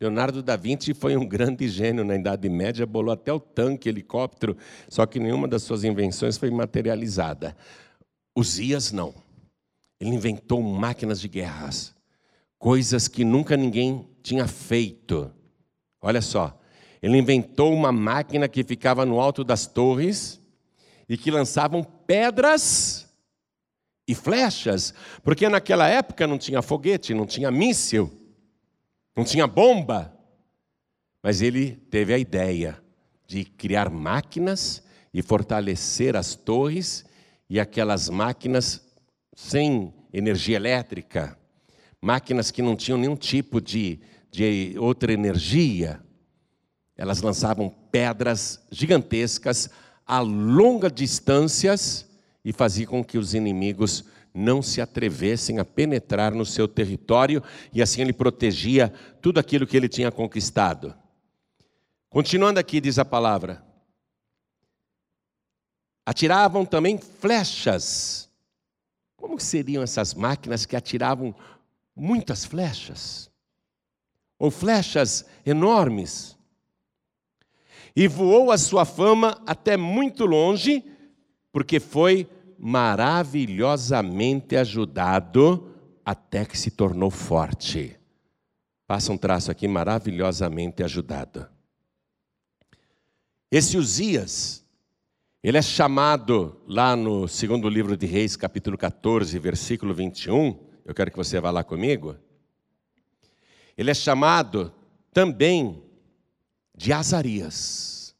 Leonardo 0.00 0.42
da 0.42 0.56
Vinci 0.56 0.92
foi 0.92 1.16
um 1.16 1.26
grande 1.26 1.68
gênio 1.68 2.04
na 2.04 2.16
Idade 2.16 2.48
Média, 2.48 2.84
bolou 2.84 3.12
até 3.12 3.32
o 3.32 3.38
tanque, 3.38 3.88
helicóptero, 3.88 4.56
só 4.88 5.06
que 5.06 5.20
nenhuma 5.20 5.46
das 5.46 5.62
suas 5.62 5.84
invenções 5.84 6.36
foi 6.36 6.50
materializada. 6.50 7.56
Uzias 8.36 8.90
não. 8.90 9.14
Ele 10.00 10.10
inventou 10.10 10.60
máquinas 10.60 11.20
de 11.20 11.28
guerras, 11.28 11.94
coisas 12.58 13.06
que 13.06 13.24
nunca 13.24 13.56
ninguém 13.56 14.08
tinha 14.22 14.48
feito. 14.48 15.32
Olha 16.02 16.20
só, 16.20 16.60
ele 17.00 17.16
inventou 17.16 17.72
uma 17.72 17.92
máquina 17.92 18.48
que 18.48 18.64
ficava 18.64 19.06
no 19.06 19.20
alto 19.20 19.44
das 19.44 19.66
torres 19.66 20.40
e 21.08 21.16
que 21.16 21.30
lançavam 21.30 21.84
pedras 21.84 23.06
e 24.08 24.14
flechas, 24.14 24.92
porque 25.22 25.48
naquela 25.48 25.88
época 25.88 26.26
não 26.26 26.36
tinha 26.36 26.60
foguete, 26.60 27.14
não 27.14 27.26
tinha 27.26 27.50
míssil, 27.50 28.10
não 29.16 29.24
tinha 29.24 29.46
bomba. 29.46 30.12
Mas 31.22 31.40
ele 31.40 31.72
teve 31.90 32.12
a 32.12 32.18
ideia 32.18 32.82
de 33.26 33.44
criar 33.44 33.88
máquinas 33.88 34.82
e 35.12 35.22
fortalecer 35.22 36.16
as 36.16 36.34
torres 36.34 37.04
e 37.48 37.58
aquelas 37.58 38.08
máquinas 38.08 38.82
sem 39.34 39.92
energia 40.12 40.56
elétrica, 40.56 41.38
máquinas 42.00 42.50
que 42.50 42.62
não 42.62 42.76
tinham 42.76 42.98
nenhum 42.98 43.16
tipo 43.16 43.60
de, 43.60 44.00
de 44.30 44.74
outra 44.78 45.12
energia. 45.12 46.00
Elas 46.96 47.22
lançavam 47.22 47.74
pedras 47.90 48.60
gigantescas 48.70 49.70
a 50.06 50.20
longas 50.20 50.92
distâncias 50.92 52.08
e 52.44 52.52
fazia 52.52 52.86
com 52.86 53.02
que 53.02 53.16
os 53.16 53.34
inimigos 53.34 54.04
não 54.34 54.60
se 54.60 54.80
atrevessem 54.80 55.60
a 55.60 55.64
penetrar 55.64 56.34
no 56.34 56.44
seu 56.44 56.66
território 56.66 57.40
e 57.72 57.80
assim 57.80 58.00
ele 58.02 58.12
protegia 58.12 58.92
tudo 59.22 59.38
aquilo 59.38 59.66
que 59.66 59.76
ele 59.76 59.88
tinha 59.88 60.10
conquistado. 60.10 60.92
Continuando 62.10 62.58
aqui, 62.58 62.80
diz 62.80 62.98
a 62.98 63.04
palavra: 63.04 63.64
atiravam 66.04 66.66
também 66.66 66.98
flechas. 66.98 68.28
Como 69.16 69.40
seriam 69.40 69.82
essas 69.82 70.12
máquinas 70.12 70.66
que 70.66 70.76
atiravam 70.76 71.34
muitas 71.94 72.44
flechas? 72.44 73.30
Ou 74.38 74.50
flechas 74.50 75.24
enormes? 75.46 76.36
E 77.96 78.08
voou 78.08 78.50
a 78.50 78.58
sua 78.58 78.84
fama 78.84 79.40
até 79.46 79.76
muito 79.76 80.26
longe, 80.26 80.84
porque 81.52 81.78
foi 81.78 82.28
maravilhosamente 82.58 84.56
ajudado 84.56 85.74
até 86.04 86.44
que 86.44 86.58
se 86.58 86.70
tornou 86.70 87.10
forte. 87.10 87.98
Passa 88.86 89.12
um 89.12 89.16
traço 89.16 89.50
aqui, 89.50 89.66
maravilhosamente 89.66 90.82
ajudado. 90.82 91.48
Esse 93.50 93.76
Uzias, 93.78 94.64
ele 95.42 95.56
é 95.56 95.62
chamado 95.62 96.60
lá 96.66 96.96
no 96.96 97.28
segundo 97.28 97.68
livro 97.68 97.96
de 97.96 98.06
Reis, 98.06 98.36
capítulo 98.36 98.76
14, 98.76 99.38
versículo 99.38 99.94
21. 99.94 100.58
Eu 100.84 100.94
quero 100.94 101.10
que 101.10 101.16
você 101.16 101.40
vá 101.40 101.50
lá 101.50 101.64
comigo. 101.64 102.16
Ele 103.76 103.90
é 103.90 103.94
chamado 103.94 104.72
também 105.12 105.82
de 106.76 106.92
Azarias. 106.92 108.14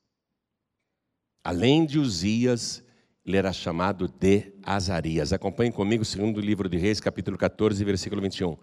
Além 1.42 1.84
de 1.84 1.98
Uzias, 1.98 2.82
ele 3.24 3.36
era 3.38 3.52
chamado 3.52 4.06
de 4.06 4.52
Azarias. 4.62 5.32
Acompanhe 5.32 5.72
comigo 5.72 6.02
o 6.02 6.06
segundo 6.06 6.40
livro 6.40 6.68
de 6.68 6.76
Reis, 6.76 7.00
capítulo 7.00 7.38
14, 7.38 7.82
versículo 7.82 8.20
21. 8.20 8.56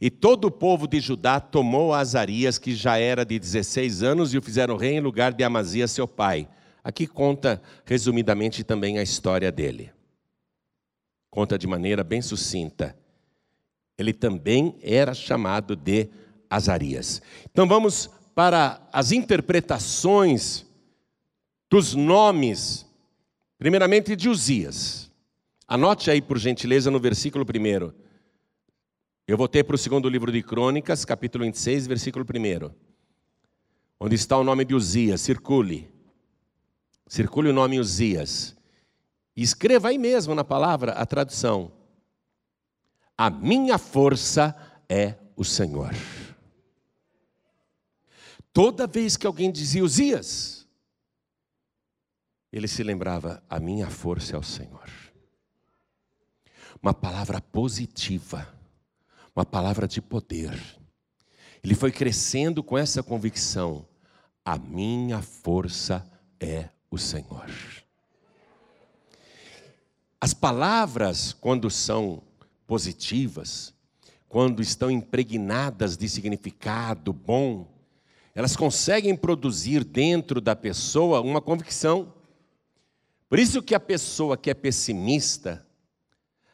E 0.00 0.10
todo 0.10 0.46
o 0.46 0.50
povo 0.50 0.88
de 0.88 0.98
Judá 0.98 1.38
tomou 1.38 1.92
Azarias, 1.92 2.58
que 2.58 2.74
já 2.74 2.98
era 2.98 3.24
de 3.24 3.38
16 3.38 4.02
anos, 4.02 4.32
e 4.32 4.38
o 4.38 4.42
fizeram 4.42 4.76
rei 4.76 4.94
em 4.94 5.00
lugar 5.00 5.32
de 5.32 5.44
Amazias, 5.44 5.90
seu 5.90 6.08
pai. 6.08 6.48
Aqui 6.82 7.06
conta, 7.06 7.62
resumidamente, 7.84 8.64
também 8.64 8.98
a 8.98 9.02
história 9.02 9.52
dele. 9.52 9.92
Conta 11.30 11.58
de 11.58 11.66
maneira 11.66 12.02
bem 12.02 12.20
sucinta. 12.20 12.96
Ele 13.96 14.12
também 14.12 14.76
era 14.82 15.14
chamado 15.14 15.76
de 15.76 16.08
Azarias. 16.48 17.22
Então 17.50 17.68
vamos 17.68 18.10
para 18.34 18.88
as 18.92 19.12
interpretações 19.12 20.66
dos 21.70 21.94
nomes 21.94 22.90
Primeiramente 23.62 24.16
de 24.16 24.28
Uzias. 24.28 25.08
Anote 25.68 26.10
aí, 26.10 26.20
por 26.20 26.36
gentileza, 26.36 26.90
no 26.90 26.98
versículo 26.98 27.44
1. 27.44 27.92
Eu 29.24 29.36
voltei 29.36 29.62
para 29.62 29.76
o 29.76 29.78
segundo 29.78 30.08
livro 30.08 30.32
de 30.32 30.42
Crônicas, 30.42 31.04
capítulo 31.04 31.44
26, 31.44 31.86
versículo 31.86 32.24
1. 32.24 32.74
Onde 34.00 34.16
está 34.16 34.36
o 34.36 34.42
nome 34.42 34.64
de 34.64 34.74
Uzias? 34.74 35.20
Circule. 35.20 35.88
Circule 37.06 37.50
o 37.50 37.52
nome 37.52 37.78
Uzias. 37.78 38.56
E 39.36 39.44
escreva 39.44 39.90
aí 39.90 39.96
mesmo 39.96 40.34
na 40.34 40.42
palavra 40.42 40.94
a 40.94 41.06
tradução. 41.06 41.70
A 43.16 43.30
minha 43.30 43.78
força 43.78 44.56
é 44.88 45.14
o 45.36 45.44
Senhor. 45.44 45.94
Toda 48.52 48.88
vez 48.88 49.16
que 49.16 49.24
alguém 49.24 49.52
dizia 49.52 49.84
Uzias, 49.84 50.61
ele 52.52 52.68
se 52.68 52.82
lembrava: 52.82 53.42
a 53.48 53.58
minha 53.58 53.88
força 53.88 54.36
é 54.36 54.38
o 54.38 54.42
Senhor. 54.42 54.90
Uma 56.82 56.92
palavra 56.92 57.40
positiva, 57.40 58.46
uma 59.34 59.44
palavra 59.44 59.88
de 59.88 60.02
poder. 60.02 60.60
Ele 61.62 61.74
foi 61.74 61.92
crescendo 61.92 62.62
com 62.62 62.76
essa 62.76 63.02
convicção: 63.02 63.86
a 64.44 64.58
minha 64.58 65.22
força 65.22 66.04
é 66.38 66.68
o 66.90 66.98
Senhor. 66.98 67.50
As 70.20 70.32
palavras, 70.32 71.32
quando 71.32 71.68
são 71.68 72.22
positivas, 72.66 73.74
quando 74.28 74.62
estão 74.62 74.90
impregnadas 74.90 75.96
de 75.96 76.08
significado 76.08 77.12
bom, 77.12 77.68
elas 78.34 78.56
conseguem 78.56 79.14
produzir 79.14 79.84
dentro 79.84 80.40
da 80.40 80.56
pessoa 80.56 81.20
uma 81.20 81.40
convicção. 81.40 82.14
Por 83.32 83.38
isso 83.38 83.62
que 83.62 83.74
a 83.74 83.80
pessoa 83.80 84.36
que 84.36 84.50
é 84.50 84.54
pessimista, 84.54 85.66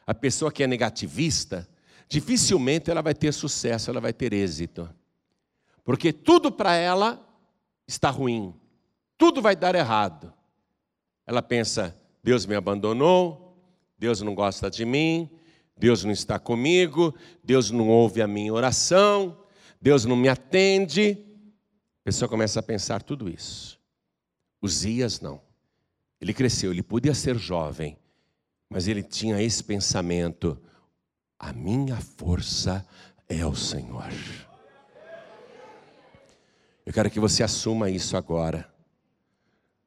a 0.07 0.13
pessoa 0.13 0.49
que 0.49 0.63
é 0.63 0.67
negativista, 0.67 1.67
dificilmente 2.07 2.89
ela 2.89 3.01
vai 3.01 3.13
ter 3.13 3.33
sucesso, 3.33 3.89
ela 3.89 3.99
vai 3.99 4.13
ter 4.13 4.31
êxito. 4.31 4.89
Porque 5.83 6.13
tudo 6.13 6.49
para 6.49 6.73
ela 6.75 7.21
está 7.85 8.09
ruim, 8.09 8.55
tudo 9.17 9.41
vai 9.41 9.57
dar 9.57 9.75
errado. 9.75 10.33
Ela 11.27 11.41
pensa: 11.41 11.93
Deus 12.23 12.45
me 12.45 12.55
abandonou, 12.55 13.61
Deus 13.97 14.21
não 14.21 14.33
gosta 14.33 14.71
de 14.71 14.85
mim, 14.85 15.29
Deus 15.75 16.05
não 16.05 16.11
está 16.13 16.39
comigo, 16.39 17.13
Deus 17.43 17.71
não 17.71 17.89
ouve 17.89 18.21
a 18.21 18.27
minha 18.27 18.53
oração, 18.53 19.37
Deus 19.81 20.05
não 20.05 20.15
me 20.15 20.29
atende. 20.29 21.17
A 21.99 22.03
pessoa 22.05 22.29
começa 22.29 22.61
a 22.61 22.63
pensar 22.63 23.03
tudo 23.03 23.27
isso. 23.27 23.77
Os 24.61 24.79
dias 24.79 25.19
não. 25.19 25.48
Ele 26.21 26.33
cresceu, 26.33 26.71
ele 26.71 26.83
podia 26.83 27.13
ser 27.13 27.37
jovem, 27.37 27.97
mas 28.69 28.87
ele 28.87 29.01
tinha 29.01 29.41
esse 29.41 29.63
pensamento: 29.63 30.57
a 31.37 31.53
minha 31.53 31.95
força 31.95 32.85
é 33.27 33.45
o 33.45 33.55
Senhor. 33.55 34.11
Eu 36.85 36.91
quero 36.91 37.09
que 37.09 37.19
você 37.19 37.43
assuma 37.43 37.89
isso 37.89 38.17
agora. 38.17 38.67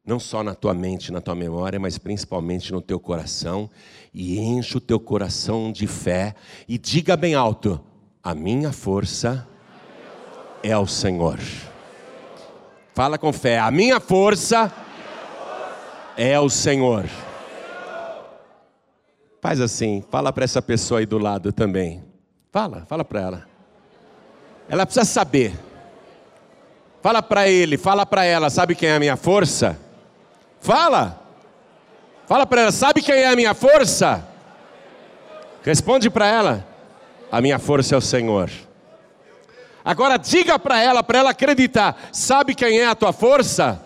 Não 0.05 0.19
só 0.19 0.43
na 0.43 0.55
tua 0.55 0.75
mente, 0.75 1.13
na 1.13 1.21
tua 1.21 1.35
memória, 1.35 1.79
mas 1.79 1.99
principalmente 1.99 2.73
no 2.73 2.81
teu 2.81 2.99
coração. 2.99 3.69
E 4.15 4.39
enche 4.39 4.77
o 4.77 4.81
teu 4.81 4.99
coração 4.99 5.71
de 5.71 5.87
fé. 5.87 6.35
E 6.67 6.79
diga 6.79 7.17
bem 7.17 7.35
alto: 7.35 7.81
A 8.23 8.35
minha 8.35 8.73
força 8.73 9.47
é 10.63 10.77
o 10.77 10.87
Senhor. 10.87 11.39
Fala 12.95 13.19
com 13.19 13.33
fé: 13.33 13.59
A 13.59 13.71
minha 13.71 14.01
força 14.01 14.73
é 16.17 16.39
o 16.39 16.49
Senhor. 16.49 17.07
Faz 19.41 19.61
assim, 19.61 20.05
fala 20.11 20.33
para 20.33 20.45
essa 20.45 20.63
pessoa 20.63 21.01
aí 21.01 21.07
do 21.07 21.19
lado 21.19 21.53
também. 21.53 22.05
Fala, 22.53 22.85
fala 22.89 23.05
para 23.05 23.21
ela. 23.21 23.47
Ela 24.69 24.87
precisa 24.87 25.05
saber. 25.05 25.53
Fala 27.01 27.21
para 27.21 27.49
ele, 27.49 27.77
fala 27.77 28.07
para 28.07 28.25
ela, 28.25 28.49
sabe 28.49 28.77
quem 28.77 28.89
é 28.89 28.97
a 28.97 29.01
minha 29.01 29.17
força? 29.17 29.79
Fala. 30.61 31.21
Fala 32.27 32.47
para 32.47 32.63
ela, 32.63 32.73
sabe 32.73 33.03
quem 33.03 33.17
é 33.17 33.27
a 33.27 33.35
minha 33.35 33.55
força? 33.55 34.25
Responde 35.63 36.09
para 36.09 36.27
ela. 36.27 36.67
A 37.31 37.41
minha 37.41 37.59
força 37.59 37.95
é 37.95 37.99
o 37.99 38.01
Senhor. 38.01 38.51
Agora 39.85 40.17
diga 40.17 40.59
para 40.59 40.81
ela, 40.81 41.03
para 41.03 41.19
ela 41.19 41.31
acreditar: 41.31 41.97
sabe 42.13 42.55
quem 42.55 42.79
é 42.79 42.87
a 42.87 42.95
tua 42.95 43.13
força? 43.13 43.81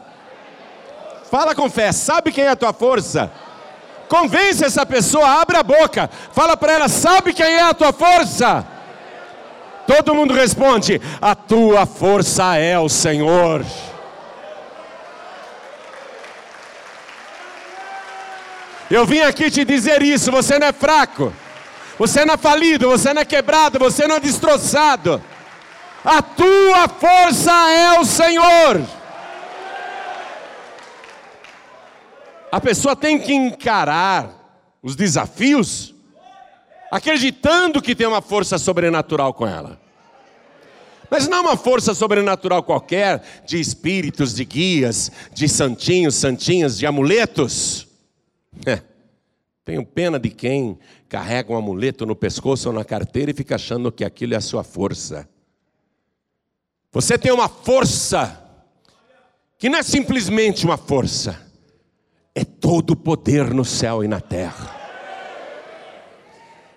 Fala 1.30 1.54
com 1.54 1.68
fé, 1.68 1.90
sabe 1.92 2.30
quem 2.30 2.44
é 2.44 2.50
a 2.50 2.56
tua 2.56 2.72
força? 2.72 3.30
Convence 4.08 4.64
essa 4.64 4.86
pessoa, 4.86 5.40
abre 5.40 5.56
a 5.56 5.62
boca, 5.62 6.08
fala 6.32 6.56
para 6.56 6.72
ela: 6.72 6.88
sabe 6.88 7.32
quem 7.32 7.46
é 7.46 7.62
a 7.62 7.74
tua 7.74 7.92
força? 7.92 8.64
Todo 9.86 10.14
mundo 10.14 10.32
responde: 10.32 11.00
a 11.20 11.34
tua 11.34 11.86
força 11.86 12.56
é 12.56 12.78
o 12.78 12.88
Senhor. 12.88 13.64
Eu 18.88 19.04
vim 19.04 19.20
aqui 19.20 19.50
te 19.50 19.64
dizer 19.64 20.02
isso: 20.02 20.30
você 20.30 20.58
não 20.58 20.68
é 20.68 20.72
fraco, 20.72 21.32
você 21.98 22.24
não 22.24 22.34
é 22.34 22.36
falido, 22.36 22.88
você 22.88 23.12
não 23.12 23.22
é 23.22 23.24
quebrado, 23.24 23.78
você 23.78 24.06
não 24.06 24.16
é 24.16 24.20
destroçado. 24.20 25.20
A 26.04 26.22
tua 26.22 26.88
força 26.88 27.52
é 27.70 27.98
o 27.98 28.04
Senhor. 28.04 28.95
A 32.50 32.60
pessoa 32.60 32.94
tem 32.94 33.18
que 33.18 33.32
encarar 33.32 34.76
os 34.82 34.94
desafios 34.94 35.94
acreditando 36.90 37.82
que 37.82 37.94
tem 37.94 38.06
uma 38.06 38.22
força 38.22 38.58
sobrenatural 38.58 39.34
com 39.34 39.46
ela. 39.46 39.80
Mas 41.10 41.28
não 41.28 41.42
uma 41.42 41.56
força 41.56 41.94
sobrenatural 41.94 42.62
qualquer, 42.62 43.22
de 43.46 43.60
espíritos, 43.60 44.34
de 44.34 44.44
guias, 44.44 45.10
de 45.32 45.48
santinhos, 45.48 46.14
santinhas, 46.14 46.78
de 46.78 46.86
amuletos. 46.86 47.86
É. 48.64 48.82
Tenho 49.64 49.84
pena 49.84 50.18
de 50.18 50.30
quem 50.30 50.78
carrega 51.08 51.52
um 51.52 51.56
amuleto 51.56 52.06
no 52.06 52.16
pescoço 52.16 52.68
ou 52.68 52.74
na 52.74 52.84
carteira 52.84 53.30
e 53.30 53.34
fica 53.34 53.54
achando 53.54 53.92
que 53.92 54.04
aquilo 54.04 54.34
é 54.34 54.36
a 54.36 54.40
sua 54.40 54.64
força. 54.64 55.28
Você 56.92 57.18
tem 57.18 57.32
uma 57.32 57.48
força 57.48 58.42
que 59.58 59.68
não 59.68 59.78
é 59.78 59.82
simplesmente 59.82 60.64
uma 60.64 60.76
força, 60.76 61.45
é 62.36 62.44
todo 62.44 62.90
o 62.90 62.96
poder 62.96 63.54
no 63.54 63.64
céu 63.64 64.04
e 64.04 64.08
na 64.08 64.20
terra. 64.20 64.76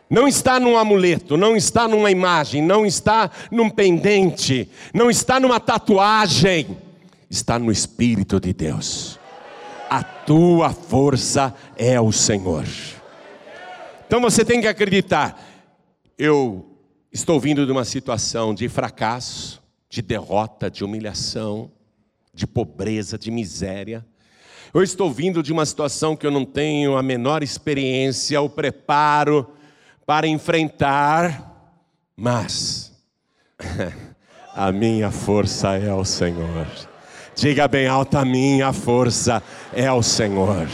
Não 0.09 0.25
está 0.25 0.57
num 0.57 0.77
amuleto, 0.77 1.35
não 1.35 1.53
está 1.55 1.85
numa 1.85 2.09
imagem, 2.09 2.63
não 2.63 2.85
está 2.85 3.29
num 3.51 3.69
pendente, 3.69 4.69
não 4.93 5.09
está 5.09 5.37
numa 5.37 5.59
tatuagem, 5.59 6.77
está 7.29 7.59
no 7.59 7.73
Espírito 7.73 8.39
de 8.39 8.53
Deus. 8.53 9.19
A 9.89 10.01
tua 10.01 10.69
força 10.71 11.53
é 11.75 11.99
o 11.99 12.11
Senhor. 12.11 12.65
Então 14.07 14.21
você 14.21 14.45
tem 14.45 14.61
que 14.61 14.67
acreditar. 14.67 15.45
Eu 16.17 16.73
estou 17.11 17.37
vindo 17.37 17.65
de 17.65 17.71
uma 17.71 17.83
situação 17.83 18.55
de 18.55 18.69
fracasso, 18.69 19.61
de 19.89 20.01
derrota, 20.01 20.71
de 20.71 20.85
humilhação, 20.85 21.69
de 22.33 22.47
pobreza, 22.47 23.17
de 23.17 23.29
miséria. 23.29 24.05
Eu 24.71 24.83
estou 24.83 25.11
vindo 25.11 25.41
de 25.41 25.51
uma 25.51 25.65
situação 25.65 26.15
que 26.15 26.27
eu 26.27 26.31
não 26.31 26.45
tenho 26.45 26.95
a 26.95 27.01
menor 27.01 27.41
experiência, 27.41 28.39
o 28.39 28.47
preparo 28.47 29.47
para 30.05 30.27
enfrentar, 30.27 31.73
mas 32.15 32.91
a 34.53 34.71
minha 34.71 35.09
força 35.09 35.75
é 35.75 35.91
o 35.91 36.05
Senhor. 36.05 36.67
Diga 37.35 37.67
bem 37.67 37.87
alto: 37.87 38.15
a 38.15 38.23
minha 38.23 38.71
força 38.71 39.41
é 39.73 39.91
o 39.91 40.03
Senhor. 40.03 40.67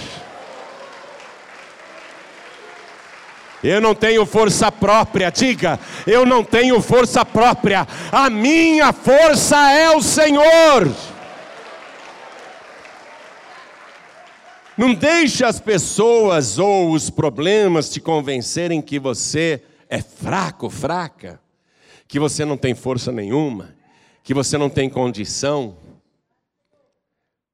Eu 3.63 3.79
não 3.79 3.95
tenho 3.95 4.25
força 4.25 4.69
própria, 4.71 5.31
diga, 5.31 5.79
eu 6.05 6.25
não 6.25 6.43
tenho 6.43 6.81
força 6.81 7.23
própria, 7.23 7.87
a 8.11 8.29
minha 8.29 8.91
força 8.91 9.71
é 9.71 9.89
o 9.95 10.01
Senhor. 10.01 10.93
Não 14.77 14.93
deixe 14.93 15.45
as 15.45 15.59
pessoas 15.59 16.59
ou 16.59 16.91
os 16.91 17.09
problemas 17.09 17.89
te 17.89 18.01
convencerem 18.01 18.81
que 18.81 18.99
você 18.99 19.61
é 19.89 20.01
fraco, 20.01 20.69
fraca, 20.69 21.39
que 22.07 22.19
você 22.19 22.43
não 22.43 22.57
tem 22.57 22.75
força 22.75 23.09
nenhuma, 23.09 23.73
que 24.21 24.33
você 24.33 24.57
não 24.57 24.69
tem 24.69 24.89
condição. 24.89 25.77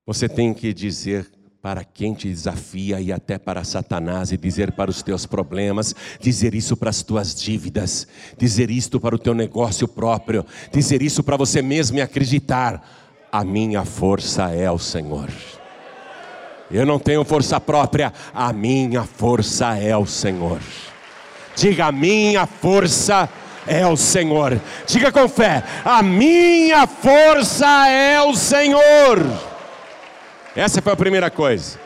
Você 0.03 0.27
tem 0.27 0.51
que 0.51 0.73
dizer 0.73 1.29
para 1.61 1.83
quem 1.83 2.15
te 2.15 2.27
desafia 2.27 2.99
e 2.99 3.11
até 3.11 3.37
para 3.37 3.63
Satanás 3.63 4.31
e 4.31 4.37
dizer 4.37 4.71
para 4.71 4.89
os 4.89 5.03
teus 5.03 5.27
problemas, 5.27 5.93
dizer 6.19 6.55
isso 6.55 6.75
para 6.75 6.89
as 6.89 7.03
tuas 7.03 7.35
dívidas, 7.35 8.07
dizer 8.35 8.71
isto 8.71 8.99
para 8.99 9.13
o 9.13 9.19
teu 9.19 9.35
negócio 9.35 9.87
próprio, 9.87 10.43
dizer 10.73 11.03
isso 11.03 11.21
para 11.21 11.37
você 11.37 11.61
mesmo 11.61 11.99
e 11.99 12.01
acreditar: 12.01 12.83
a 13.31 13.45
minha 13.45 13.85
força 13.85 14.49
é 14.49 14.71
o 14.71 14.79
Senhor. 14.79 15.29
Eu 16.73 16.85
não 16.85 16.97
tenho 16.97 17.25
força 17.25 17.59
própria, 17.59 18.13
a 18.33 18.53
minha 18.53 19.03
força 19.03 19.77
é 19.77 19.95
o 19.95 20.05
Senhor. 20.05 20.59
Diga, 21.53 21.87
a 21.87 21.91
minha 21.91 22.45
força 22.47 23.29
é 23.67 23.85
o 23.85 23.97
Senhor. 23.97 24.59
Diga 24.87 25.11
com 25.11 25.27
fé, 25.27 25.63
a 25.83 26.01
minha 26.01 26.87
força 26.87 27.89
é 27.89 28.21
o 28.21 28.33
Senhor. 28.35 29.19
Essa 30.55 30.81
foi 30.81 30.93
a 30.93 30.95
primeira 30.95 31.29
coisa. 31.29 31.77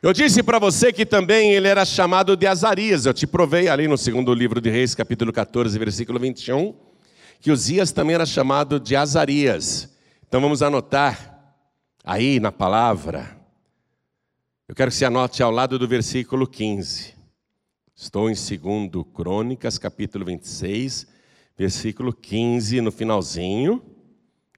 Eu 0.00 0.12
disse 0.12 0.42
para 0.42 0.58
você 0.58 0.92
que 0.92 1.06
também 1.06 1.52
ele 1.52 1.68
era 1.68 1.84
chamado 1.84 2.36
de 2.36 2.46
Azarias. 2.46 3.06
Eu 3.06 3.14
te 3.14 3.26
provei 3.26 3.68
ali 3.68 3.86
no 3.86 3.96
segundo 3.96 4.34
livro 4.34 4.60
de 4.60 4.68
Reis, 4.68 4.94
capítulo 4.94 5.32
14, 5.32 5.78
versículo 5.78 6.18
21, 6.18 6.74
que 7.40 7.50
Uzias 7.50 7.92
também 7.92 8.14
era 8.14 8.26
chamado 8.26 8.78
de 8.78 8.94
Azarias. 8.94 9.88
Então 10.26 10.40
vamos 10.40 10.62
anotar 10.62 11.31
Aí 12.04 12.40
na 12.40 12.50
palavra, 12.50 13.38
eu 14.66 14.74
quero 14.74 14.90
que 14.90 14.96
você 14.96 15.04
anote 15.04 15.40
ao 15.40 15.52
lado 15.52 15.78
do 15.78 15.86
versículo 15.86 16.48
15. 16.48 17.14
Estou 17.94 18.28
em 18.28 18.34
2 18.34 19.06
Crônicas, 19.14 19.78
capítulo 19.78 20.24
26, 20.24 21.06
versículo 21.56 22.12
15, 22.12 22.80
no 22.80 22.90
finalzinho, 22.90 23.80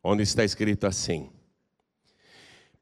onde 0.03 0.23
está 0.23 0.43
escrito 0.43 0.87
assim: 0.87 1.29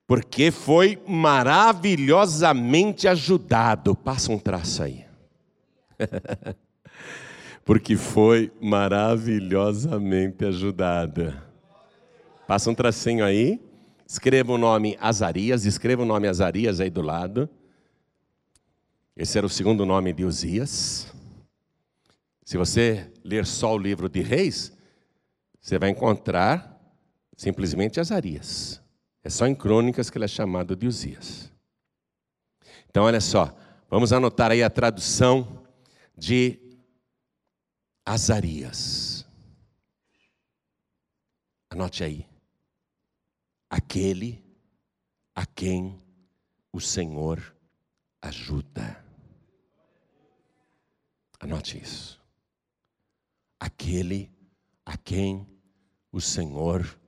Porque 0.07 0.53
foi 0.53 1.03
maravilhosamente 1.09 3.09
ajudado. 3.09 3.97
Passa 3.97 4.31
um 4.31 4.39
traço 4.39 4.85
aí. 4.85 5.05
Porque 7.67 7.97
foi 7.97 8.53
maravilhosamente 8.61 10.45
ajudado. 10.45 11.37
Passa 12.47 12.71
um 12.71 12.75
tracinho 12.77 13.25
aí. 13.25 13.72
Escreva 14.13 14.53
o 14.53 14.59
nome 14.59 14.95
Azarias, 15.01 15.65
escreva 15.65 16.03
o 16.03 16.05
nome 16.05 16.29
Azarias 16.29 16.81
aí 16.81 16.91
do 16.91 17.01
lado. 17.01 17.49
Esse 19.17 19.39
era 19.39 19.47
o 19.47 19.49
segundo 19.49 19.87
nome 19.87 20.13
de 20.13 20.23
Uzias. 20.23 21.11
Se 22.45 22.59
você 22.59 23.11
ler 23.25 23.47
só 23.47 23.75
o 23.75 23.79
livro 23.79 24.11
de 24.11 24.21
Reis, 24.21 24.71
você 25.59 25.79
vai 25.79 25.89
encontrar 25.89 26.79
simplesmente 27.39 28.01
Azarias. 28.01 28.83
É 29.25 29.31
só 29.31 29.47
em 29.47 29.55
Crônicas 29.55 30.11
que 30.11 30.19
ele 30.19 30.27
é 30.27 30.29
chamado 30.29 30.77
de 30.77 30.87
Uzias. 30.87 31.51
Então, 32.91 33.05
olha 33.05 33.21
só, 33.21 33.57
vamos 33.89 34.13
anotar 34.13 34.51
aí 34.51 34.63
a 34.63 34.69
tradução 34.69 35.65
de 36.15 36.59
Azarias. 38.05 39.25
Anote 41.71 42.05
aí 42.05 42.32
aquele 43.73 44.45
a 45.35 45.47
quem 45.47 45.99
o 46.71 46.79
Senhor 46.79 47.57
ajuda. 48.21 49.03
Anote 51.41 51.81
isso. 51.83 52.21
Aquele 53.59 54.31
a 54.85 54.99
quem 54.99 55.49
o 56.13 56.21
Senhor 56.21 57.01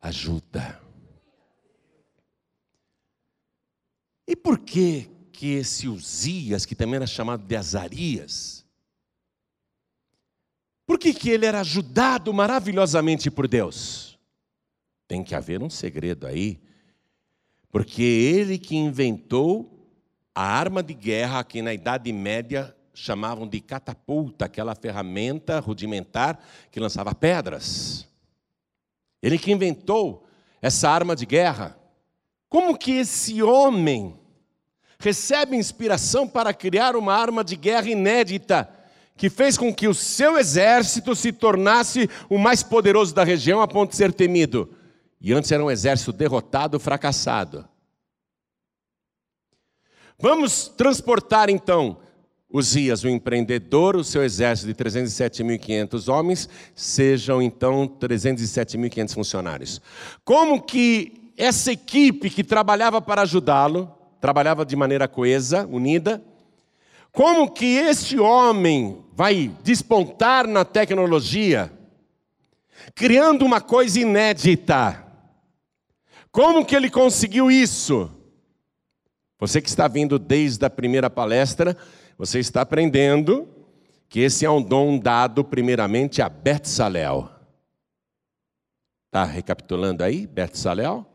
ajuda. 0.00 0.82
E 4.26 4.34
por 4.34 4.58
que 4.58 5.08
que 5.32 5.52
esse 5.52 5.86
Uzias, 5.86 6.66
que 6.66 6.74
também 6.74 6.96
era 6.96 7.06
chamado 7.06 7.44
de 7.44 7.54
Azarias, 7.54 8.66
por 10.84 10.98
que 10.98 11.14
que 11.14 11.30
ele 11.30 11.46
era 11.46 11.60
ajudado 11.60 12.34
maravilhosamente 12.34 13.30
por 13.30 13.46
Deus? 13.46 14.09
Tem 15.10 15.24
que 15.24 15.34
haver 15.34 15.60
um 15.60 15.68
segredo 15.68 16.24
aí, 16.24 16.60
porque 17.68 18.00
ele 18.00 18.56
que 18.56 18.76
inventou 18.76 19.90
a 20.32 20.40
arma 20.40 20.84
de 20.84 20.94
guerra 20.94 21.42
que 21.42 21.60
na 21.60 21.74
Idade 21.74 22.12
Média 22.12 22.72
chamavam 22.94 23.44
de 23.48 23.60
catapulta, 23.60 24.44
aquela 24.44 24.72
ferramenta 24.76 25.58
rudimentar 25.58 26.38
que 26.70 26.78
lançava 26.78 27.12
pedras. 27.12 28.06
Ele 29.20 29.36
que 29.36 29.50
inventou 29.50 30.28
essa 30.62 30.88
arma 30.88 31.16
de 31.16 31.26
guerra. 31.26 31.76
Como 32.48 32.78
que 32.78 32.92
esse 32.92 33.42
homem 33.42 34.16
recebe 34.96 35.56
inspiração 35.56 36.28
para 36.28 36.54
criar 36.54 36.94
uma 36.94 37.16
arma 37.16 37.42
de 37.42 37.56
guerra 37.56 37.88
inédita 37.88 38.72
que 39.16 39.28
fez 39.28 39.58
com 39.58 39.74
que 39.74 39.88
o 39.88 39.92
seu 39.94 40.38
exército 40.38 41.16
se 41.16 41.32
tornasse 41.32 42.08
o 42.28 42.38
mais 42.38 42.62
poderoso 42.62 43.12
da 43.12 43.24
região 43.24 43.60
a 43.60 43.66
ponto 43.66 43.90
de 43.90 43.96
ser 43.96 44.12
temido. 44.12 44.76
E 45.20 45.32
antes 45.32 45.52
era 45.52 45.62
um 45.62 45.70
exército 45.70 46.12
derrotado, 46.12 46.80
fracassado. 46.80 47.68
Vamos 50.18 50.68
transportar 50.68 51.50
então 51.50 51.98
Uzias, 52.52 53.04
o 53.04 53.08
empreendedor, 53.08 53.94
o 53.94 54.02
seu 54.02 54.24
exército 54.24 54.66
de 54.66 54.74
307.500 54.74 56.12
homens, 56.12 56.48
sejam 56.74 57.40
então 57.40 57.86
307.500 57.86 59.14
funcionários. 59.14 59.80
Como 60.24 60.60
que 60.60 61.32
essa 61.36 61.70
equipe 61.70 62.28
que 62.28 62.42
trabalhava 62.42 63.00
para 63.00 63.22
ajudá-lo, 63.22 63.88
trabalhava 64.20 64.66
de 64.66 64.74
maneira 64.74 65.06
coesa, 65.06 65.64
unida, 65.70 66.20
como 67.12 67.50
que 67.50 67.76
este 67.76 68.18
homem 68.18 69.04
vai 69.14 69.50
despontar 69.62 70.48
na 70.48 70.64
tecnologia, 70.64 71.72
criando 72.96 73.44
uma 73.44 73.60
coisa 73.60 74.00
inédita? 74.00 75.09
Como 76.30 76.64
que 76.64 76.76
ele 76.76 76.88
conseguiu 76.88 77.50
isso? 77.50 78.10
Você 79.38 79.60
que 79.60 79.68
está 79.68 79.88
vindo 79.88 80.18
desde 80.18 80.64
a 80.64 80.70
primeira 80.70 81.10
palestra, 81.10 81.76
você 82.16 82.38
está 82.38 82.60
aprendendo 82.60 83.48
que 84.08 84.20
esse 84.20 84.44
é 84.44 84.50
um 84.50 84.62
dom 84.62 84.98
dado 84.98 85.42
primeiramente 85.42 86.20
a 86.20 86.28
Betsalel. 86.28 87.30
Está 89.06 89.24
recapitulando 89.24 90.04
aí, 90.04 90.26
Betsalel? 90.26 91.06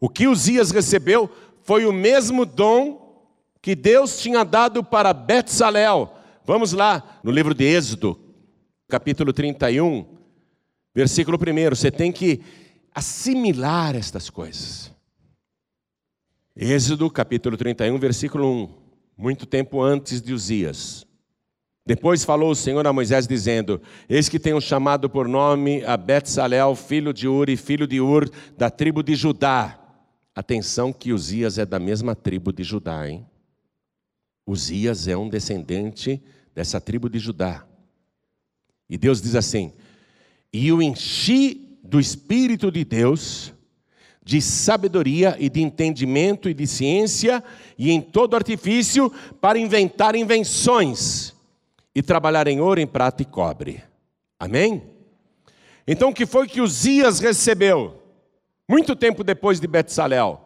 O 0.00 0.08
que 0.08 0.28
Uzias 0.28 0.70
recebeu 0.70 1.30
foi 1.62 1.84
o 1.84 1.92
mesmo 1.92 2.46
dom 2.46 3.28
que 3.60 3.74
Deus 3.74 4.18
tinha 4.18 4.44
dado 4.44 4.84
para 4.84 5.12
Betsalel. 5.12 6.14
Vamos 6.44 6.72
lá, 6.72 7.18
no 7.24 7.30
livro 7.30 7.54
de 7.54 7.64
Êxodo, 7.64 8.18
capítulo 8.88 9.32
31, 9.32 10.06
versículo 10.94 11.38
1. 11.38 11.74
Você 11.74 11.90
tem 11.90 12.12
que 12.12 12.42
assimilar 12.94 13.96
estas 13.96 14.30
coisas. 14.30 14.92
Êxodo, 16.56 17.10
capítulo 17.10 17.56
31, 17.56 17.98
versículo 17.98 18.46
1 18.46 18.84
muito 19.16 19.46
tempo 19.46 19.80
antes 19.80 20.20
de 20.20 20.32
Uzias. 20.32 21.06
Depois 21.86 22.24
falou 22.24 22.50
o 22.50 22.56
Senhor 22.56 22.86
a 22.86 22.92
Moisés, 22.92 23.26
dizendo: 23.26 23.80
Eis 24.08 24.28
que 24.28 24.38
tenho 24.38 24.60
chamado 24.60 25.08
por 25.08 25.28
nome 25.28 25.84
a 25.84 25.96
Betsalel, 25.96 26.74
filho 26.74 27.12
de 27.12 27.28
Uri, 27.28 27.56
filho 27.56 27.86
de 27.86 28.00
Ur, 28.00 28.30
da 28.56 28.70
tribo 28.70 29.02
de 29.02 29.14
Judá. 29.14 29.78
Atenção 30.34 30.92
que 30.92 31.12
Uzias 31.12 31.58
é 31.58 31.66
da 31.66 31.78
mesma 31.78 32.14
tribo 32.14 32.52
de 32.52 32.64
Judá, 32.64 33.08
hein? 33.08 33.24
Uzias 34.46 35.06
é 35.06 35.16
um 35.16 35.28
descendente 35.28 36.22
dessa 36.54 36.80
tribo 36.80 37.08
de 37.08 37.18
Judá. 37.18 37.66
E 38.88 38.96
Deus 38.96 39.20
diz 39.20 39.34
assim: 39.34 39.72
E 40.52 40.72
o 40.72 40.80
enchi 40.80 41.63
do 41.84 42.00
Espírito 42.00 42.72
de 42.72 42.84
Deus 42.84 43.54
de 44.24 44.40
sabedoria 44.40 45.36
e 45.38 45.50
de 45.50 45.60
entendimento 45.60 46.48
e 46.48 46.54
de 46.54 46.66
ciência 46.66 47.44
e 47.76 47.90
em 47.90 48.00
todo 48.00 48.34
artifício 48.34 49.12
para 49.40 49.58
inventar 49.58 50.16
invenções 50.16 51.34
e 51.94 52.02
trabalhar 52.02 52.48
em 52.48 52.58
ouro, 52.58 52.80
em 52.80 52.86
prata 52.86 53.22
e 53.22 53.26
cobre. 53.26 53.84
Amém? 54.40 54.82
Então 55.86 56.08
o 56.08 56.14
que 56.14 56.24
foi 56.24 56.48
que 56.48 56.62
Uzias 56.62 57.20
recebeu? 57.20 58.02
Muito 58.66 58.96
tempo 58.96 59.22
depois 59.22 59.60
de 59.60 59.66
Betsalel, 59.66 60.40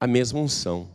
a 0.00 0.06
mesma 0.06 0.40
unção 0.40 0.88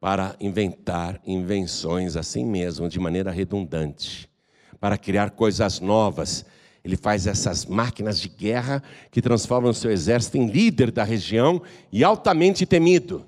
para 0.00 0.36
inventar 0.40 1.20
invenções 1.26 2.16
assim 2.16 2.44
mesmo, 2.44 2.88
de 2.88 2.98
maneira 3.00 3.32
redundante, 3.32 4.30
para 4.78 4.96
criar 4.96 5.32
coisas 5.32 5.80
novas 5.80 6.46
ele 6.84 6.96
faz 6.96 7.26
essas 7.26 7.66
máquinas 7.66 8.20
de 8.20 8.28
guerra 8.28 8.82
que 9.10 9.20
transformam 9.22 9.70
o 9.70 9.74
seu 9.74 9.90
exército 9.90 10.38
em 10.38 10.46
líder 10.46 10.90
da 10.90 11.04
região 11.04 11.62
e 11.92 12.02
altamente 12.02 12.64
temido. 12.64 13.26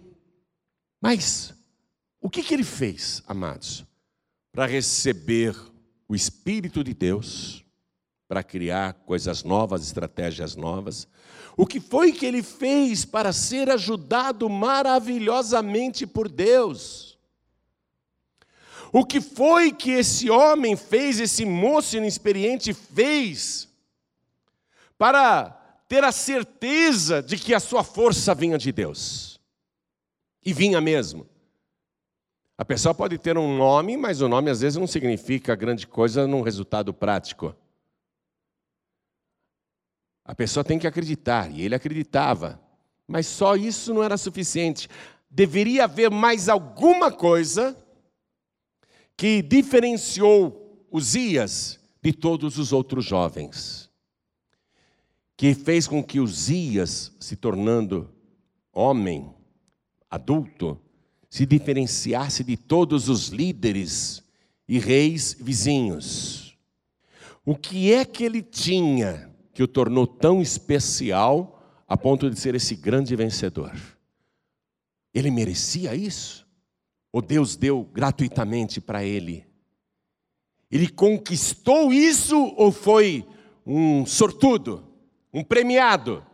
Mas 1.01 1.55
o 2.21 2.31
que, 2.31 2.43
que 2.43 2.55
ele 2.55 2.65
fez, 2.65 3.23
amados, 3.27 3.85
para 4.53 4.67
receber 4.67 5.57
o 6.09 6.15
Espírito 6.15 6.85
de 6.85 6.95
Deus, 6.95 7.65
para 8.29 8.43
criar 8.43 8.95
coisas 9.05 9.43
novas, 9.43 9.83
estratégias 9.83 10.57
novas? 10.57 11.09
O 11.57 11.67
que 11.67 11.81
foi 11.81 12.13
que 12.13 12.25
ele 12.25 12.43
fez 12.43 13.05
para 13.05 13.33
ser 13.33 13.69
ajudado 13.69 14.49
maravilhosamente 14.49 16.07
por 16.07 16.29
Deus? 16.29 17.12
O 18.95 19.07
que 19.07 19.23
foi 19.23 19.73
que 19.73 19.91
esse 19.91 20.29
homem 20.29 20.77
fez, 20.77 21.19
esse 21.19 21.47
moço 21.47 21.97
inexperiente 21.97 22.75
fez, 22.75 23.67
para 24.99 25.51
ter 25.89 26.05
a 26.05 26.13
certeza 26.13 27.23
de 27.23 27.39
que 27.39 27.55
a 27.55 27.61
sua 27.61 27.83
força 27.83 28.35
vinha 28.35 28.59
de 28.59 28.71
Deus? 28.71 29.41
E 30.45 30.53
vinha 30.53 30.79
mesmo. 30.79 31.27
A 32.59 32.67
pessoa 32.67 32.95
pode 32.95 33.17
ter 33.17 33.39
um 33.39 33.57
nome, 33.57 33.97
mas 33.97 34.21
o 34.21 34.29
nome 34.29 34.51
às 34.51 34.61
vezes 34.61 34.79
não 34.79 34.87
significa 34.87 35.57
grande 35.57 35.87
coisa 35.87 36.27
num 36.27 36.43
resultado 36.43 36.93
prático. 36.93 37.57
A 40.23 40.35
pessoa 40.35 40.63
tem 40.63 40.79
que 40.79 40.87
acreditar, 40.87 41.51
e 41.51 41.63
ele 41.63 41.75
acreditava. 41.75 42.61
Mas 43.09 43.27
só 43.27 43.57
isso 43.57 43.95
não 43.95 44.03
era 44.03 44.19
suficiente. 44.19 44.87
Deveria 45.31 45.85
haver 45.85 46.11
mais 46.11 46.51
alguma 46.51 47.11
coisa 47.11 47.75
que 49.23 49.41
diferenciou 49.41 50.85
Uzias 50.91 51.79
de 52.03 52.13
todos 52.13 52.59
os 52.59 52.73
outros 52.73 53.05
jovens, 53.05 53.89
que 55.37 55.55
fez 55.55 55.87
com 55.87 56.03
que 56.03 56.19
Uzias, 56.19 57.13
se 57.21 57.37
tornando 57.37 58.11
homem, 58.73 59.33
adulto, 60.11 60.77
se 61.31 61.47
diferenciasse 61.47 62.43
de 62.43 62.57
todos 62.57 63.09
os 63.09 63.29
líderes 63.29 64.25
e 64.67 64.81
reis 64.81 65.37
vizinhos. 65.41 66.59
O 67.45 67.55
que 67.55 67.93
é 67.93 68.05
que 68.05 68.25
ele 68.25 68.43
tinha 68.43 69.33
que 69.55 69.63
o 69.63 69.69
tornou 69.69 70.05
tão 70.05 70.43
especial 70.43 71.63
a 71.87 71.97
ponto 71.97 72.29
de 72.29 72.41
ser 72.41 72.57
esse 72.57 72.75
grande 72.75 73.15
vencedor? 73.15 73.73
Ele 75.15 75.31
merecia 75.31 75.95
isso? 75.95 76.42
Ou 77.13 77.21
Deus 77.21 77.55
deu 77.55 77.85
gratuitamente 77.85 78.81
para 78.81 79.05
ele? 79.05 79.47
Ele 80.71 80.89
conquistou 80.89 81.93
isso 81.93 82.37
ou 82.57 82.73
foi 82.73 83.27
um 83.67 84.07
sortudo, 84.07 84.89
um 85.33 85.45
premiado? 85.45 86.25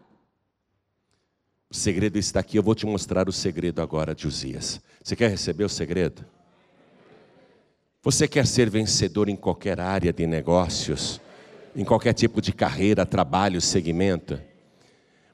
O 1.69 1.75
segredo 1.75 2.17
está 2.19 2.41
aqui, 2.41 2.57
eu 2.57 2.63
vou 2.63 2.75
te 2.75 2.87
mostrar 2.87 3.29
o 3.29 3.33
segredo 3.33 3.83
agora 3.83 4.15
de 4.15 4.27
Uzias. 4.27 4.81
Você 5.03 5.17
quer 5.17 5.29
receber 5.29 5.65
o 5.65 5.69
segredo? 5.69 6.25
Você 8.03 8.29
quer 8.29 8.47
ser 8.47 8.71
vencedor 8.71 9.29
em 9.29 9.37
qualquer 9.37 9.81
área 9.81 10.13
de 10.13 10.27
negócios, 10.27 11.21
em 11.75 11.85
qualquer 11.85 12.15
tipo 12.15 12.41
de 12.41 12.53
carreira, 12.53 13.05
trabalho, 13.05 13.61
segmento? 13.61 14.41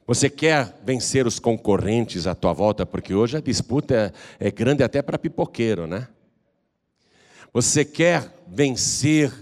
Você 0.07 0.29
quer 0.29 0.77
vencer 0.85 1.25
os 1.25 1.39
concorrentes 1.39 2.27
à 2.27 2.35
tua 2.35 2.53
volta, 2.53 2.85
porque 2.85 3.13
hoje 3.15 3.37
a 3.37 3.41
disputa 3.41 4.13
é, 4.39 4.47
é 4.47 4.51
grande 4.51 4.83
até 4.83 5.01
para 5.01 5.17
pipoqueiro, 5.17 5.87
né? 5.87 6.07
Você 7.51 7.83
quer 7.83 8.31
vencer 8.47 9.33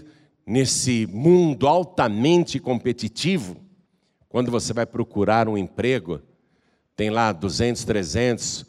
nesse 0.46 1.06
mundo 1.06 1.68
altamente 1.68 2.58
competitivo? 2.58 3.56
Quando 4.28 4.50
você 4.50 4.72
vai 4.72 4.86
procurar 4.86 5.48
um 5.48 5.58
emprego, 5.58 6.22
tem 6.96 7.10
lá 7.10 7.30
200, 7.30 7.84
300 7.84 8.66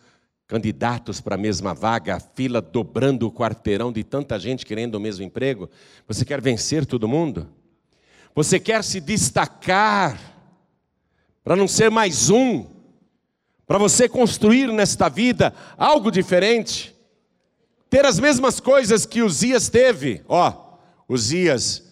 candidatos 0.48 1.22
para 1.22 1.36
a 1.36 1.38
mesma 1.38 1.74
vaga, 1.74 2.16
a 2.16 2.20
fila 2.20 2.62
dobrando 2.62 3.26
o 3.26 3.32
quarteirão 3.32 3.92
de 3.92 4.04
tanta 4.04 4.38
gente 4.38 4.66
querendo 4.66 4.96
o 4.96 5.00
mesmo 5.00 5.24
emprego. 5.24 5.70
Você 6.08 6.26
quer 6.26 6.42
vencer 6.42 6.86
todo 6.86 7.08
mundo? 7.08 7.48
Você 8.36 8.60
quer 8.60 8.84
se 8.84 9.00
destacar? 9.00 10.35
Para 11.46 11.56
não 11.56 11.68
ser 11.68 11.92
mais 11.92 12.32
um, 12.32 12.66
para 13.68 13.78
você 13.78 14.10
construir 14.10 14.68
nesta 14.74 15.08
vida 15.08 15.54
algo 15.78 16.10
diferente, 16.10 16.96
ter 17.88 18.04
as 18.04 18.20
mesmas 18.20 18.60
coisas 18.60 19.06
que 19.06 19.22
Uzias 19.22 19.70
teve. 19.70 20.24
Ó, 20.28 20.80
Uzias, 21.08 21.84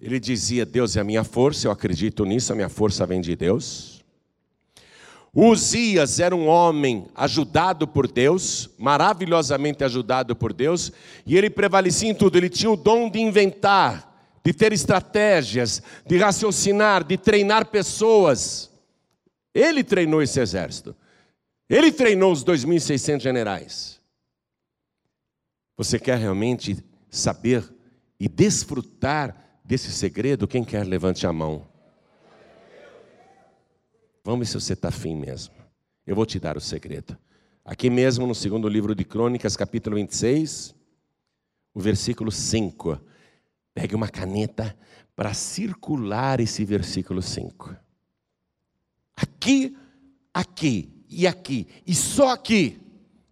ele 0.00 0.18
dizia: 0.18 0.64
Deus 0.64 0.96
é 0.96 1.00
a 1.00 1.04
minha 1.04 1.22
força, 1.22 1.66
eu 1.66 1.70
acredito 1.70 2.24
nisso, 2.24 2.50
a 2.50 2.56
minha 2.56 2.70
força 2.70 3.04
vem 3.04 3.20
de 3.20 3.36
Deus. 3.36 4.02
Uzias 5.34 6.18
era 6.18 6.34
um 6.34 6.46
homem 6.46 7.06
ajudado 7.14 7.86
por 7.86 8.10
Deus, 8.10 8.70
maravilhosamente 8.78 9.84
ajudado 9.84 10.34
por 10.34 10.50
Deus, 10.50 10.90
e 11.26 11.36
ele 11.36 11.50
prevalecia 11.50 12.08
em 12.08 12.14
tudo, 12.14 12.38
ele 12.38 12.48
tinha 12.48 12.70
o 12.70 12.76
dom 12.76 13.10
de 13.10 13.18
inventar, 13.18 14.38
de 14.42 14.54
ter 14.54 14.72
estratégias, 14.72 15.82
de 16.06 16.16
raciocinar, 16.16 17.04
de 17.04 17.18
treinar 17.18 17.66
pessoas. 17.66 18.72
Ele 19.54 19.84
treinou 19.84 20.20
esse 20.20 20.40
exército. 20.40 20.96
Ele 21.68 21.92
treinou 21.92 22.32
os 22.32 22.44
2.600 22.44 23.20
generais. 23.20 24.00
Você 25.76 25.98
quer 25.98 26.18
realmente 26.18 26.84
saber 27.08 27.64
e 28.18 28.28
desfrutar 28.28 29.60
desse 29.64 29.90
segredo, 29.90 30.46
quem 30.46 30.64
quer 30.64 30.84
levante 30.84 31.26
a 31.26 31.32
mão. 31.32 31.66
Vamos 34.22 34.40
ver 34.40 34.46
se 34.46 34.60
você 34.60 34.72
está 34.72 34.88
afim 34.88 35.14
mesmo. 35.16 35.54
Eu 36.06 36.14
vou 36.14 36.26
te 36.26 36.38
dar 36.38 36.56
o 36.56 36.60
segredo. 36.60 37.16
Aqui 37.64 37.88
mesmo 37.88 38.26
no 38.26 38.34
segundo 38.34 38.68
livro 38.68 38.94
de 38.94 39.04
Crônicas, 39.04 39.56
capítulo 39.56 39.96
26, 39.96 40.74
o 41.72 41.80
versículo 41.80 42.30
5. 42.30 43.00
Pegue 43.72 43.94
uma 43.94 44.08
caneta 44.08 44.76
para 45.16 45.32
circular 45.32 46.40
esse 46.40 46.64
versículo 46.64 47.22
5. 47.22 47.83
Aqui, 49.16 49.76
aqui 50.32 50.90
e 51.08 51.26
aqui, 51.26 51.68
e 51.86 51.94
só 51.94 52.30
aqui, 52.30 52.80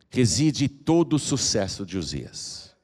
reside 0.09 0.69
todo 0.69 1.15
o 1.15 1.19
sucesso 1.19 1.85
de 1.85 1.99
Uzias. 1.99 2.77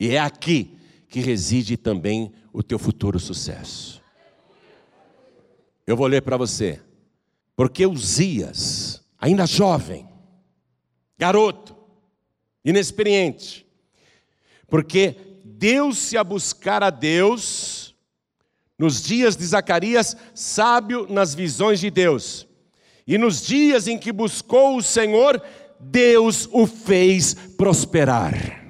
E 0.00 0.08
é 0.08 0.18
aqui 0.18 0.76
que 1.08 1.20
reside 1.20 1.76
também 1.76 2.32
o 2.52 2.62
teu 2.62 2.78
futuro 2.78 3.20
sucesso. 3.20 4.02
Eu 5.86 5.96
vou 5.96 6.06
ler 6.06 6.22
para 6.22 6.36
você. 6.36 6.80
Porque 7.54 7.86
Uzias, 7.86 9.04
ainda 9.18 9.46
jovem, 9.46 10.08
garoto, 11.18 11.76
inexperiente, 12.64 13.66
porque 14.66 15.16
deu-se 15.44 16.16
a 16.16 16.24
buscar 16.24 16.82
a 16.82 16.90
Deus 16.90 17.81
nos 18.82 19.00
dias 19.00 19.36
de 19.36 19.46
Zacarias, 19.46 20.16
sábio 20.34 21.06
nas 21.08 21.36
visões 21.36 21.78
de 21.78 21.88
Deus. 21.88 22.48
E 23.06 23.16
nos 23.16 23.40
dias 23.40 23.86
em 23.86 23.96
que 23.96 24.10
buscou 24.10 24.76
o 24.76 24.82
Senhor, 24.82 25.40
Deus 25.78 26.48
o 26.50 26.66
fez 26.66 27.32
prosperar. 27.32 28.60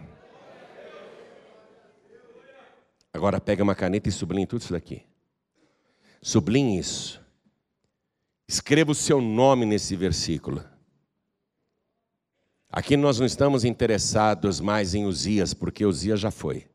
Agora 3.11 3.41
pega 3.41 3.63
uma 3.63 3.75
caneta 3.75 4.11
e 4.11 4.13
sublinhe 4.13 4.47
tudo 4.47 4.61
isso 4.61 4.75
daqui. 4.75 5.03
Sublinhe 6.21 6.79
isso. 6.79 7.19
Escreva 8.47 8.93
o 8.93 8.95
seu 8.95 9.19
nome 9.19 9.65
nesse 9.65 9.97
versículo. 9.97 10.63
Aqui 12.71 12.99
nós 12.99 13.19
não 13.19 13.25
estamos 13.25 13.65
interessados 13.65 14.61
mais 14.61 14.95
em 14.95 15.07
Uzias, 15.07 15.55
porque 15.55 15.87
Uzias 15.87 16.21
já 16.21 16.31
foi. 16.31 16.67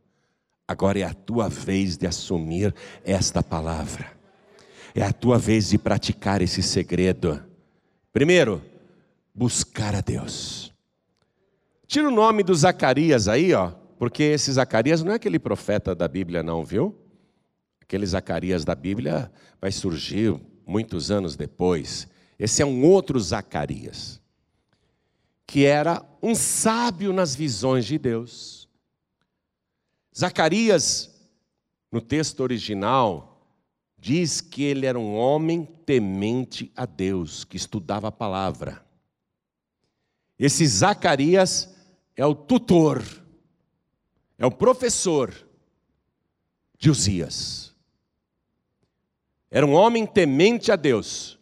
Agora 0.68 1.00
é 1.00 1.04
a 1.04 1.14
tua 1.14 1.48
vez 1.48 1.98
de 1.98 2.06
assumir 2.06 2.76
esta 3.06 3.42
palavra. 3.42 4.12
É 4.94 5.02
a 5.02 5.14
tua 5.14 5.38
vez 5.38 5.70
de 5.70 5.78
praticar 5.78 6.42
esse 6.42 6.62
segredo. 6.62 7.42
Primeiro, 8.12 8.62
buscar 9.34 9.96
a 9.96 10.02
Deus. 10.02 10.74
Tira 11.88 12.10
o 12.10 12.12
nome 12.12 12.44
do 12.44 12.54
Zacarias 12.54 13.30
aí, 13.30 13.54
ó, 13.54 13.72
porque 13.98 14.24
esse 14.24 14.52
Zacarias 14.52 15.02
não 15.02 15.14
é 15.14 15.16
aquele 15.16 15.40
profeta 15.40 15.96
da 15.96 16.08
Bíblia, 16.08 16.44
não, 16.44 16.66
viu? 16.66 16.94
Aquele 17.82 18.06
Zacarias 18.06 18.66
da 18.66 18.76
Bíblia 18.76 19.32
vai 19.62 19.72
surgir 19.72 20.38
muitos 20.66 21.10
anos 21.10 21.38
depois. 21.38 22.08
Esse 22.38 22.62
é 22.62 22.66
um 22.66 22.84
outro 22.84 23.18
Zacarias, 23.20 24.22
que 25.46 25.64
era 25.64 26.04
um 26.22 26.36
sábio 26.36 27.14
nas 27.14 27.34
visões 27.34 27.86
de 27.86 27.98
Deus. 27.98 28.67
Zacarias, 30.18 31.14
no 31.92 32.02
texto 32.02 32.40
original, 32.40 33.48
diz 34.00 34.42
que 34.42 34.64
ele 34.64 34.88
era 34.88 34.98
um 34.98 35.16
homem 35.16 35.64
temente 35.86 36.72
a 36.76 36.86
Deus, 36.88 37.44
que 37.44 37.56
estudava 37.56 38.08
a 38.08 38.12
palavra. 38.12 38.84
Esse 40.40 40.66
Zacarias 40.66 41.76
é 42.16 42.26
o 42.26 42.34
tutor, 42.34 43.04
é 44.40 44.46
o 44.46 44.52
professor 44.52 45.34
de 46.80 46.90
Uzias. 46.90 47.76
Era 49.52 49.66
um 49.66 49.74
homem 49.74 50.06
temente 50.06 50.72
a 50.72 50.76
Deus, 50.76 51.38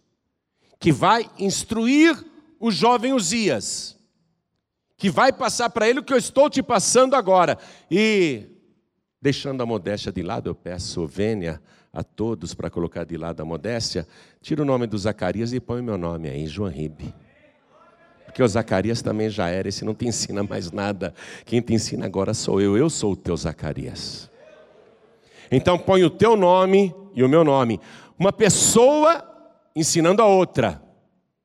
que 0.80 0.92
vai 0.92 1.30
instruir 1.40 2.26
o 2.60 2.72
jovem 2.72 3.14
Uzias, 3.14 3.98
que 4.98 5.10
vai 5.10 5.32
passar 5.32 5.70
para 5.70 5.88
ele 5.88 6.00
o 6.00 6.04
que 6.04 6.14
eu 6.14 6.18
estou 6.18 6.50
te 6.50 6.62
passando 6.62 7.16
agora. 7.16 7.58
E, 7.90 8.55
deixando 9.26 9.64
a 9.64 9.66
modéstia 9.66 10.12
de 10.12 10.22
lado, 10.22 10.52
eu 10.52 10.54
peço 10.54 11.08
vênia 11.08 11.60
a 11.92 12.04
todos 12.04 12.54
para 12.54 12.70
colocar 12.70 13.06
de 13.06 13.18
lado 13.18 13.42
a 13.42 13.46
modéstia, 13.46 14.08
tira 14.40 14.62
o 14.62 14.66
nome 14.66 14.86
do 14.86 14.96
Zacarias 14.96 15.52
e 15.52 15.60
põe 15.60 15.82
o 15.82 15.84
meu 15.84 15.98
nome 15.98 16.30
aí, 16.30 16.46
João 16.46 16.70
Ribe. 16.70 17.12
Porque 18.24 18.44
o 18.44 18.48
Zacarias 18.48 19.02
também 19.02 19.28
já 19.28 19.50
era, 19.50 19.68
esse 19.68 19.84
não 19.84 19.96
te 19.96 20.06
ensina 20.08 20.44
mais 20.44 20.72
nada. 20.72 21.12
Quem 21.44 21.60
te 21.60 21.74
ensina 21.74 22.06
agora 22.06 22.36
sou 22.36 22.62
eu, 22.62 22.78
eu 22.78 22.88
sou 22.88 23.14
o 23.14 23.16
teu 23.16 23.36
Zacarias. 23.36 24.30
Então 25.50 25.76
põe 25.76 26.04
o 26.04 26.10
teu 26.12 26.36
nome 26.36 26.94
e 27.16 27.24
o 27.24 27.30
meu 27.30 27.44
nome. 27.44 27.82
Uma 28.20 28.32
pessoa 28.32 29.26
ensinando 29.76 30.22
a 30.22 30.28
outra. 30.28 30.80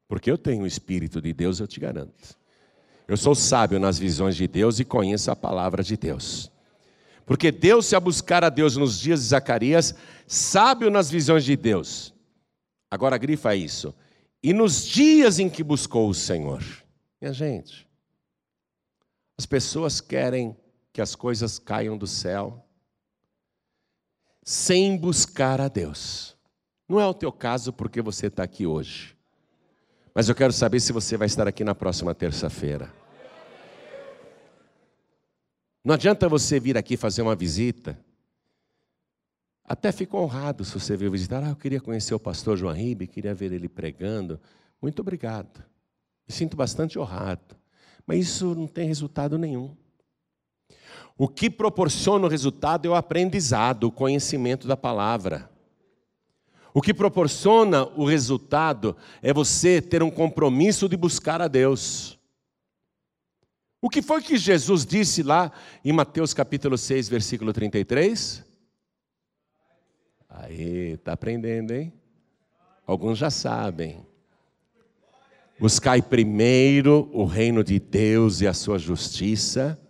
Porque 0.06 0.30
eu 0.30 0.36
tenho 0.36 0.64
o 0.64 0.66
Espírito 0.66 1.18
de 1.18 1.32
Deus, 1.32 1.60
eu 1.60 1.66
te 1.66 1.80
garanto. 1.80 2.36
Eu 3.08 3.16
sou 3.16 3.34
sábio 3.34 3.80
nas 3.80 3.98
visões 3.98 4.36
de 4.36 4.46
Deus 4.46 4.78
e 4.80 4.84
conheço 4.84 5.30
a 5.30 5.36
palavra 5.36 5.82
de 5.82 5.96
Deus. 5.96 6.52
Porque 7.30 7.52
Deus-se 7.52 7.94
a 7.94 8.00
buscar 8.00 8.42
a 8.42 8.48
Deus 8.48 8.76
nos 8.76 8.98
dias 8.98 9.20
de 9.20 9.26
Zacarias, 9.26 9.94
sábio 10.26 10.90
nas 10.90 11.08
visões 11.08 11.44
de 11.44 11.56
Deus. 11.56 12.12
Agora 12.90 13.16
grifa 13.16 13.54
isso. 13.54 13.94
E 14.42 14.52
nos 14.52 14.84
dias 14.84 15.38
em 15.38 15.48
que 15.48 15.62
buscou 15.62 16.08
o 16.08 16.12
Senhor. 16.12 16.60
Minha 17.20 17.32
gente, 17.32 17.88
as 19.38 19.46
pessoas 19.46 20.00
querem 20.00 20.56
que 20.92 21.00
as 21.00 21.14
coisas 21.14 21.56
caiam 21.56 21.96
do 21.96 22.04
céu 22.04 22.66
sem 24.42 24.96
buscar 24.96 25.60
a 25.60 25.68
Deus. 25.68 26.36
Não 26.88 26.98
é 26.98 27.06
o 27.06 27.14
teu 27.14 27.30
caso 27.30 27.72
porque 27.72 28.02
você 28.02 28.26
está 28.26 28.42
aqui 28.42 28.66
hoje. 28.66 29.16
Mas 30.12 30.28
eu 30.28 30.34
quero 30.34 30.52
saber 30.52 30.80
se 30.80 30.92
você 30.92 31.16
vai 31.16 31.26
estar 31.26 31.46
aqui 31.46 31.62
na 31.62 31.76
próxima 31.76 32.12
terça-feira. 32.12 32.92
Não 35.84 35.94
adianta 35.94 36.28
você 36.28 36.60
vir 36.60 36.76
aqui 36.76 36.96
fazer 36.96 37.22
uma 37.22 37.34
visita. 37.34 37.98
Até 39.64 39.92
fico 39.92 40.18
honrado 40.18 40.64
se 40.64 40.78
você 40.78 40.96
vir 40.96 41.10
visitar. 41.10 41.42
Ah, 41.42 41.50
eu 41.50 41.56
queria 41.56 41.80
conhecer 41.80 42.14
o 42.14 42.20
pastor 42.20 42.56
João 42.56 42.74
Ribe, 42.74 43.06
queria 43.06 43.34
ver 43.34 43.52
ele 43.52 43.68
pregando. 43.68 44.40
Muito 44.82 45.00
obrigado. 45.00 45.62
Me 46.28 46.34
sinto 46.34 46.56
bastante 46.56 46.98
honrado. 46.98 47.56
Mas 48.06 48.18
isso 48.18 48.54
não 48.54 48.66
tem 48.66 48.86
resultado 48.86 49.38
nenhum. 49.38 49.74
O 51.16 51.28
que 51.28 51.48
proporciona 51.48 52.26
o 52.26 52.28
resultado 52.28 52.86
é 52.86 52.90
o 52.90 52.94
aprendizado, 52.94 53.84
o 53.84 53.92
conhecimento 53.92 54.66
da 54.66 54.76
palavra. 54.76 55.50
O 56.74 56.80
que 56.80 56.94
proporciona 56.94 57.84
o 57.96 58.04
resultado 58.04 58.96
é 59.22 59.32
você 59.32 59.80
ter 59.80 60.02
um 60.02 60.10
compromisso 60.10 60.88
de 60.88 60.96
buscar 60.96 61.40
a 61.40 61.48
Deus. 61.48 62.19
O 63.82 63.88
que 63.88 64.02
foi 64.02 64.22
que 64.22 64.36
Jesus 64.36 64.84
disse 64.84 65.22
lá 65.22 65.50
em 65.84 65.92
Mateus 65.92 66.34
capítulo 66.34 66.76
6, 66.76 67.08
versículo 67.08 67.52
33? 67.52 68.44
Aí, 70.28 70.92
está 70.92 71.12
aprendendo, 71.12 71.72
hein? 71.72 71.92
Alguns 72.86 73.18
já 73.18 73.30
sabem. 73.30 74.04
Buscai 75.58 76.02
primeiro 76.02 77.10
o 77.12 77.24
reino 77.24 77.64
de 77.64 77.78
Deus 77.78 78.40
e 78.40 78.46
a 78.46 78.54
sua 78.54 78.78
justiça 78.78 79.80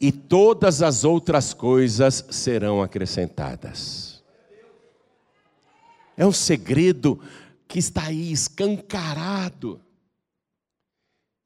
e 0.00 0.12
todas 0.12 0.82
as 0.82 1.04
outras 1.04 1.54
coisas 1.54 2.24
serão 2.30 2.82
acrescentadas. 2.82 4.22
É 6.16 6.26
um 6.26 6.32
segredo 6.32 7.20
que 7.68 7.78
está 7.78 8.04
aí 8.04 8.32
escancarado. 8.32 9.80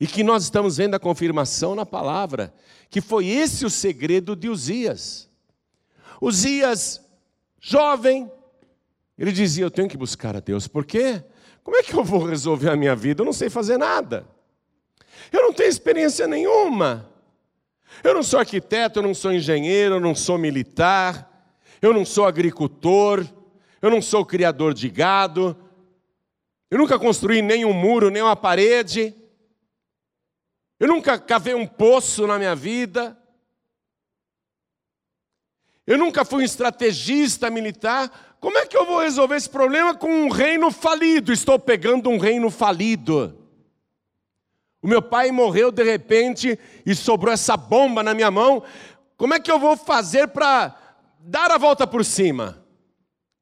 E 0.00 0.06
que 0.06 0.24
nós 0.24 0.44
estamos 0.44 0.78
vendo 0.78 0.94
a 0.94 0.98
confirmação 0.98 1.74
na 1.74 1.84
palavra, 1.84 2.54
que 2.88 3.02
foi 3.02 3.28
esse 3.28 3.66
o 3.66 3.70
segredo 3.70 4.34
de 4.34 4.48
Uzias. 4.48 5.28
Uzias, 6.20 7.00
jovem, 7.60 8.30
ele 9.18 9.30
dizia: 9.30 9.64
Eu 9.64 9.70
tenho 9.70 9.88
que 9.88 9.98
buscar 9.98 10.34
a 10.34 10.40
Deus, 10.40 10.66
por 10.66 10.86
quê? 10.86 11.22
Como 11.62 11.76
é 11.76 11.82
que 11.82 11.94
eu 11.94 12.02
vou 12.02 12.24
resolver 12.24 12.70
a 12.70 12.76
minha 12.76 12.96
vida? 12.96 13.20
Eu 13.20 13.26
não 13.26 13.32
sei 13.32 13.50
fazer 13.50 13.76
nada, 13.76 14.26
eu 15.30 15.42
não 15.42 15.52
tenho 15.52 15.68
experiência 15.68 16.26
nenhuma. 16.26 17.08
Eu 18.02 18.14
não 18.14 18.22
sou 18.22 18.38
arquiteto, 18.38 19.00
eu 19.00 19.02
não 19.02 19.12
sou 19.12 19.32
engenheiro, 19.32 19.96
eu 19.96 20.00
não 20.00 20.14
sou 20.14 20.38
militar, 20.38 21.28
eu 21.82 21.92
não 21.92 22.04
sou 22.04 22.24
agricultor, 22.24 23.26
eu 23.82 23.90
não 23.90 24.00
sou 24.00 24.24
criador 24.24 24.72
de 24.72 24.88
gado, 24.88 25.56
eu 26.70 26.78
nunca 26.78 26.98
construí 26.98 27.42
nem 27.42 27.64
um 27.64 27.72
muro, 27.72 28.10
nem 28.10 28.22
uma 28.22 28.36
parede, 28.36 29.14
eu 30.80 30.88
nunca 30.88 31.18
cavei 31.18 31.54
um 31.54 31.66
poço 31.66 32.26
na 32.26 32.38
minha 32.38 32.56
vida, 32.56 33.16
eu 35.86 35.98
nunca 35.98 36.24
fui 36.24 36.42
um 36.42 36.44
estrategista 36.44 37.50
militar. 37.50 38.36
Como 38.40 38.56
é 38.56 38.64
que 38.64 38.76
eu 38.76 38.86
vou 38.86 39.00
resolver 39.00 39.36
esse 39.36 39.50
problema 39.50 39.94
com 39.94 40.08
um 40.08 40.28
reino 40.30 40.70
falido? 40.70 41.32
Estou 41.32 41.58
pegando 41.58 42.08
um 42.08 42.16
reino 42.16 42.48
falido. 42.50 43.36
O 44.80 44.88
meu 44.88 45.02
pai 45.02 45.30
morreu 45.30 45.70
de 45.70 45.82
repente 45.82 46.58
e 46.86 46.94
sobrou 46.94 47.32
essa 47.32 47.56
bomba 47.56 48.02
na 48.02 48.14
minha 48.14 48.30
mão. 48.30 48.62
Como 49.16 49.34
é 49.34 49.40
que 49.40 49.50
eu 49.50 49.58
vou 49.58 49.76
fazer 49.76 50.28
para 50.28 50.74
dar 51.18 51.50
a 51.50 51.58
volta 51.58 51.86
por 51.86 52.04
cima? 52.04 52.64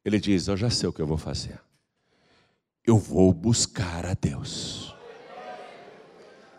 Ele 0.04 0.18
diz: 0.18 0.48
Eu 0.48 0.56
já 0.56 0.70
sei 0.70 0.88
o 0.88 0.92
que 0.92 1.02
eu 1.02 1.06
vou 1.06 1.18
fazer. 1.18 1.60
Eu 2.84 2.96
vou 2.96 3.32
buscar 3.32 4.06
a 4.06 4.14
Deus. 4.14 4.96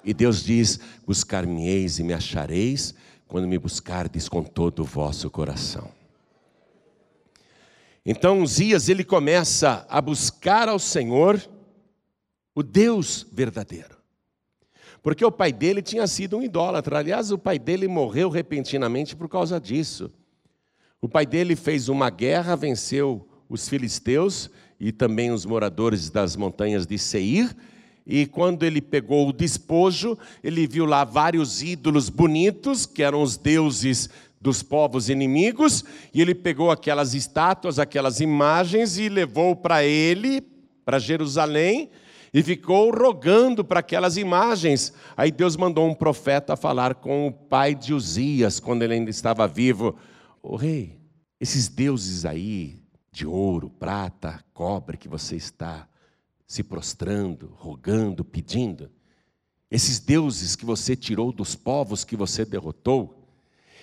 E 0.09 0.13
Deus 0.15 0.43
diz: 0.43 0.79
Buscar-me-eis 1.05 1.99
e 1.99 2.03
me 2.03 2.13
achareis 2.13 2.95
quando 3.27 3.47
me 3.47 3.59
buscardes 3.59 4.27
com 4.27 4.43
todo 4.43 4.79
o 4.79 4.83
vosso 4.83 5.29
coração. 5.29 5.87
Então 8.03 8.43
Zias 8.47 8.89
ele 8.89 9.03
começa 9.03 9.85
a 9.87 10.01
buscar 10.01 10.67
ao 10.67 10.79
Senhor, 10.79 11.39
o 12.55 12.63
Deus 12.63 13.27
verdadeiro. 13.31 13.99
Porque 15.03 15.23
o 15.23 15.31
pai 15.31 15.53
dele 15.53 15.79
tinha 15.79 16.07
sido 16.07 16.37
um 16.37 16.41
idólatra. 16.41 16.97
Aliás, 16.97 17.31
o 17.31 17.37
pai 17.37 17.59
dele 17.59 17.87
morreu 17.87 18.29
repentinamente 18.29 19.15
por 19.15 19.29
causa 19.29 19.61
disso. 19.61 20.11
O 20.99 21.07
pai 21.07 21.27
dele 21.27 21.55
fez 21.55 21.87
uma 21.87 22.09
guerra, 22.09 22.55
venceu 22.55 23.29
os 23.47 23.69
filisteus 23.69 24.49
e 24.79 24.91
também 24.91 25.29
os 25.29 25.45
moradores 25.45 26.09
das 26.09 26.35
montanhas 26.35 26.87
de 26.87 26.97
Seir. 26.97 27.55
E 28.11 28.25
quando 28.25 28.63
ele 28.63 28.81
pegou 28.81 29.29
o 29.29 29.31
despojo, 29.31 30.17
ele 30.43 30.65
viu 30.65 30.83
lá 30.83 31.03
vários 31.03 31.61
ídolos 31.61 32.09
bonitos, 32.09 32.87
que 32.87 33.03
eram 33.03 33.21
os 33.21 33.37
deuses 33.37 34.09
dos 34.41 34.63
povos 34.63 35.09
inimigos, 35.09 35.85
e 36.11 36.19
ele 36.19 36.33
pegou 36.33 36.71
aquelas 36.71 37.13
estátuas, 37.13 37.77
aquelas 37.77 38.19
imagens 38.19 38.97
e 38.97 39.09
levou 39.09 39.55
para 39.55 39.83
ele, 39.83 40.41
para 40.83 40.97
Jerusalém, 40.97 41.91
e 42.33 42.41
ficou 42.41 42.89
rogando 42.89 43.63
para 43.63 43.81
aquelas 43.81 44.17
imagens. 44.17 44.91
Aí 45.15 45.29
Deus 45.29 45.55
mandou 45.55 45.87
um 45.87 45.93
profeta 45.93 46.57
falar 46.57 46.95
com 46.95 47.27
o 47.27 47.31
pai 47.31 47.75
de 47.75 47.93
Uzias, 47.93 48.59
quando 48.59 48.81
ele 48.81 48.95
ainda 48.95 49.11
estava 49.11 49.47
vivo: 49.47 49.95
O 50.41 50.55
rei, 50.55 50.97
esses 51.39 51.67
deuses 51.67 52.25
aí, 52.25 52.79
de 53.11 53.27
ouro, 53.27 53.69
prata, 53.69 54.43
cobre, 54.51 54.97
que 54.97 55.07
você 55.07 55.35
está 55.35 55.88
se 56.49 56.63
prostrando, 56.63 57.53
rogando, 57.55 58.25
pedindo, 58.25 58.89
esses 59.69 59.99
deuses 59.99 60.55
que 60.55 60.65
você 60.65 60.95
tirou 60.95 61.31
dos 61.31 61.53
povos 61.53 62.03
que 62.03 62.15
você 62.15 62.43
derrotou, 62.43 63.23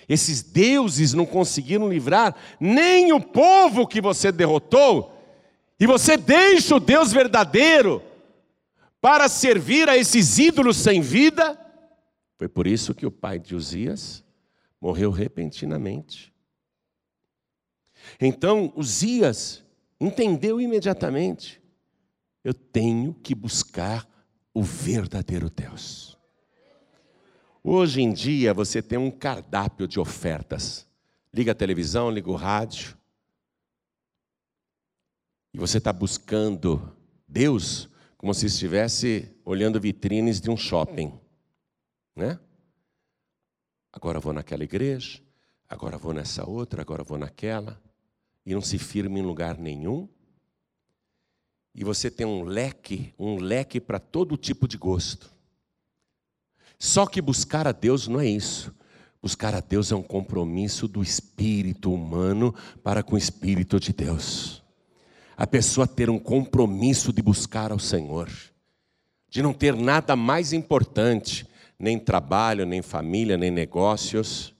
esses 0.07 0.43
deuses 0.43 1.13
não 1.13 1.25
conseguiram 1.25 1.87
livrar 1.87 2.35
nem 2.59 3.13
o 3.13 3.21
povo 3.21 3.87
que 3.87 4.01
você 4.01 4.33
derrotou, 4.33 5.17
e 5.79 5.87
você 5.87 6.17
deixa 6.17 6.75
o 6.75 6.79
Deus 6.79 7.13
verdadeiro 7.13 8.03
para 8.99 9.29
servir 9.29 9.87
a 9.87 9.95
esses 9.95 10.37
ídolos 10.37 10.75
sem 10.75 10.99
vida. 10.99 11.57
Foi 12.37 12.49
por 12.49 12.67
isso 12.67 12.93
que 12.93 13.05
o 13.05 13.11
pai 13.11 13.39
de 13.39 13.55
Uzias 13.55 14.25
morreu 14.81 15.09
repentinamente. 15.09 16.33
Então, 18.19 18.73
Uzias 18.75 19.63
entendeu 20.01 20.59
imediatamente: 20.59 21.61
eu 22.47 22.53
tenho 22.53 23.13
que 23.13 23.35
buscar 23.35 24.09
o 24.53 24.63
verdadeiro 24.63 25.49
Deus. 25.49 26.17
Hoje 27.61 28.01
em 28.01 28.13
dia 28.13 28.53
você 28.53 28.81
tem 28.81 28.97
um 28.97 29.11
cardápio 29.11 29.85
de 29.85 29.99
ofertas. 29.99 30.87
Liga 31.33 31.51
a 31.51 31.55
televisão, 31.55 32.09
liga 32.09 32.31
o 32.31 32.35
rádio. 32.35 32.97
E 35.53 35.57
você 35.57 35.77
está 35.77 35.91
buscando 35.91 36.95
Deus 37.27 37.89
como 38.15 38.33
se 38.33 38.45
estivesse 38.45 39.29
olhando 39.43 39.77
vitrines 39.77 40.39
de 40.39 40.49
um 40.49 40.55
shopping, 40.55 41.19
né? 42.15 42.39
Agora 43.91 44.21
vou 44.21 44.31
naquela 44.31 44.63
igreja, 44.63 45.21
agora 45.67 45.97
vou 45.97 46.13
nessa 46.13 46.49
outra, 46.49 46.81
agora 46.81 47.03
vou 47.03 47.17
naquela, 47.17 47.77
e 48.45 48.53
não 48.53 48.61
se 48.61 48.77
firma 48.77 49.19
em 49.19 49.21
lugar 49.21 49.57
nenhum. 49.57 50.07
E 51.77 51.83
você 51.83 52.11
tem 52.11 52.25
um 52.25 52.43
leque, 52.43 53.13
um 53.17 53.37
leque 53.37 53.79
para 53.79 53.99
todo 53.99 54.35
tipo 54.35 54.67
de 54.67 54.77
gosto. 54.77 55.31
Só 56.77 57.05
que 57.05 57.21
buscar 57.21 57.67
a 57.67 57.71
Deus 57.71 58.07
não 58.07 58.19
é 58.19 58.27
isso. 58.27 58.75
Buscar 59.21 59.55
a 59.55 59.61
Deus 59.61 59.91
é 59.91 59.95
um 59.95 60.03
compromisso 60.03 60.87
do 60.87 61.01
espírito 61.01 61.93
humano 61.93 62.53
para 62.83 63.01
com 63.01 63.15
o 63.15 63.17
espírito 63.17 63.79
de 63.79 63.93
Deus 63.93 64.63
a 65.37 65.45
pessoa 65.45 65.87
ter 65.87 66.09
um 66.09 66.17
compromisso 66.17 67.13
de 67.13 67.21
buscar 67.21 67.71
ao 67.71 67.77
Senhor, 67.77 68.27
de 69.29 69.43
não 69.43 69.53
ter 69.53 69.75
nada 69.75 70.15
mais 70.15 70.51
importante, 70.51 71.47
nem 71.77 71.99
trabalho, 71.99 72.65
nem 72.65 72.81
família, 72.81 73.37
nem 73.37 73.51
negócios, 73.51 74.51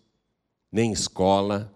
nem 0.72 0.92
escola, 0.92 1.74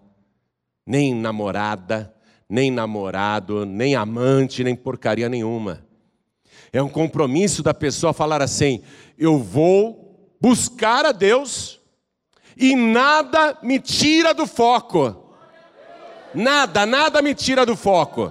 nem 0.86 1.12
namorada, 1.12 2.14
nem 2.52 2.70
namorado, 2.70 3.64
nem 3.64 3.94
amante, 3.94 4.62
nem 4.62 4.76
porcaria 4.76 5.26
nenhuma. 5.26 5.82
É 6.70 6.82
um 6.82 6.88
compromisso 6.88 7.62
da 7.62 7.72
pessoa 7.72 8.12
falar 8.12 8.42
assim: 8.42 8.82
eu 9.16 9.38
vou 9.38 10.36
buscar 10.38 11.06
a 11.06 11.12
Deus 11.12 11.80
e 12.54 12.76
nada 12.76 13.56
me 13.62 13.80
tira 13.80 14.34
do 14.34 14.46
foco. 14.46 15.34
Nada, 16.34 16.84
nada 16.84 17.22
me 17.22 17.34
tira 17.34 17.64
do 17.64 17.74
foco. 17.74 18.30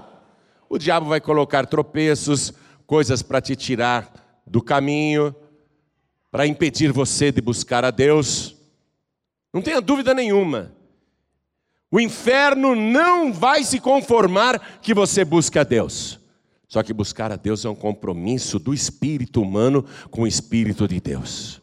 O 0.69 0.78
diabo 0.78 1.07
vai 1.07 1.19
colocar 1.19 1.65
tropeços, 1.65 2.53
coisas 2.86 3.24
para 3.24 3.41
te 3.41 3.55
tirar 3.55 4.43
do 4.45 4.61
caminho, 4.61 5.36
para 6.30 6.45
impedir 6.45 6.91
você 6.91 7.32
de 7.32 7.41
buscar 7.41 7.84
a 7.84 7.89
Deus. 7.89 8.55
Não 9.51 9.63
tenha 9.63 9.82
dúvida 9.82 10.13
nenhuma. 10.13 10.80
O 11.92 12.00
inferno 12.00 12.74
não 12.74 13.34
vai 13.34 13.66
se 13.66 13.78
conformar 13.78 14.80
que 14.82 14.94
você 14.94 15.26
busque 15.26 15.60
a 15.60 15.64
Deus. 15.64 16.18
Só 16.70 16.82
que 16.82 16.94
buscar 16.94 17.34
a 17.34 17.36
Deus 17.36 17.66
é 17.66 17.70
um 17.70 17.76
compromisso 17.76 18.58
do 18.58 18.74
espírito 18.74 19.42
humano 19.42 19.84
com 20.10 20.22
o 20.22 20.28
espírito 20.28 20.88
de 20.88 21.02
Deus. 21.02 21.62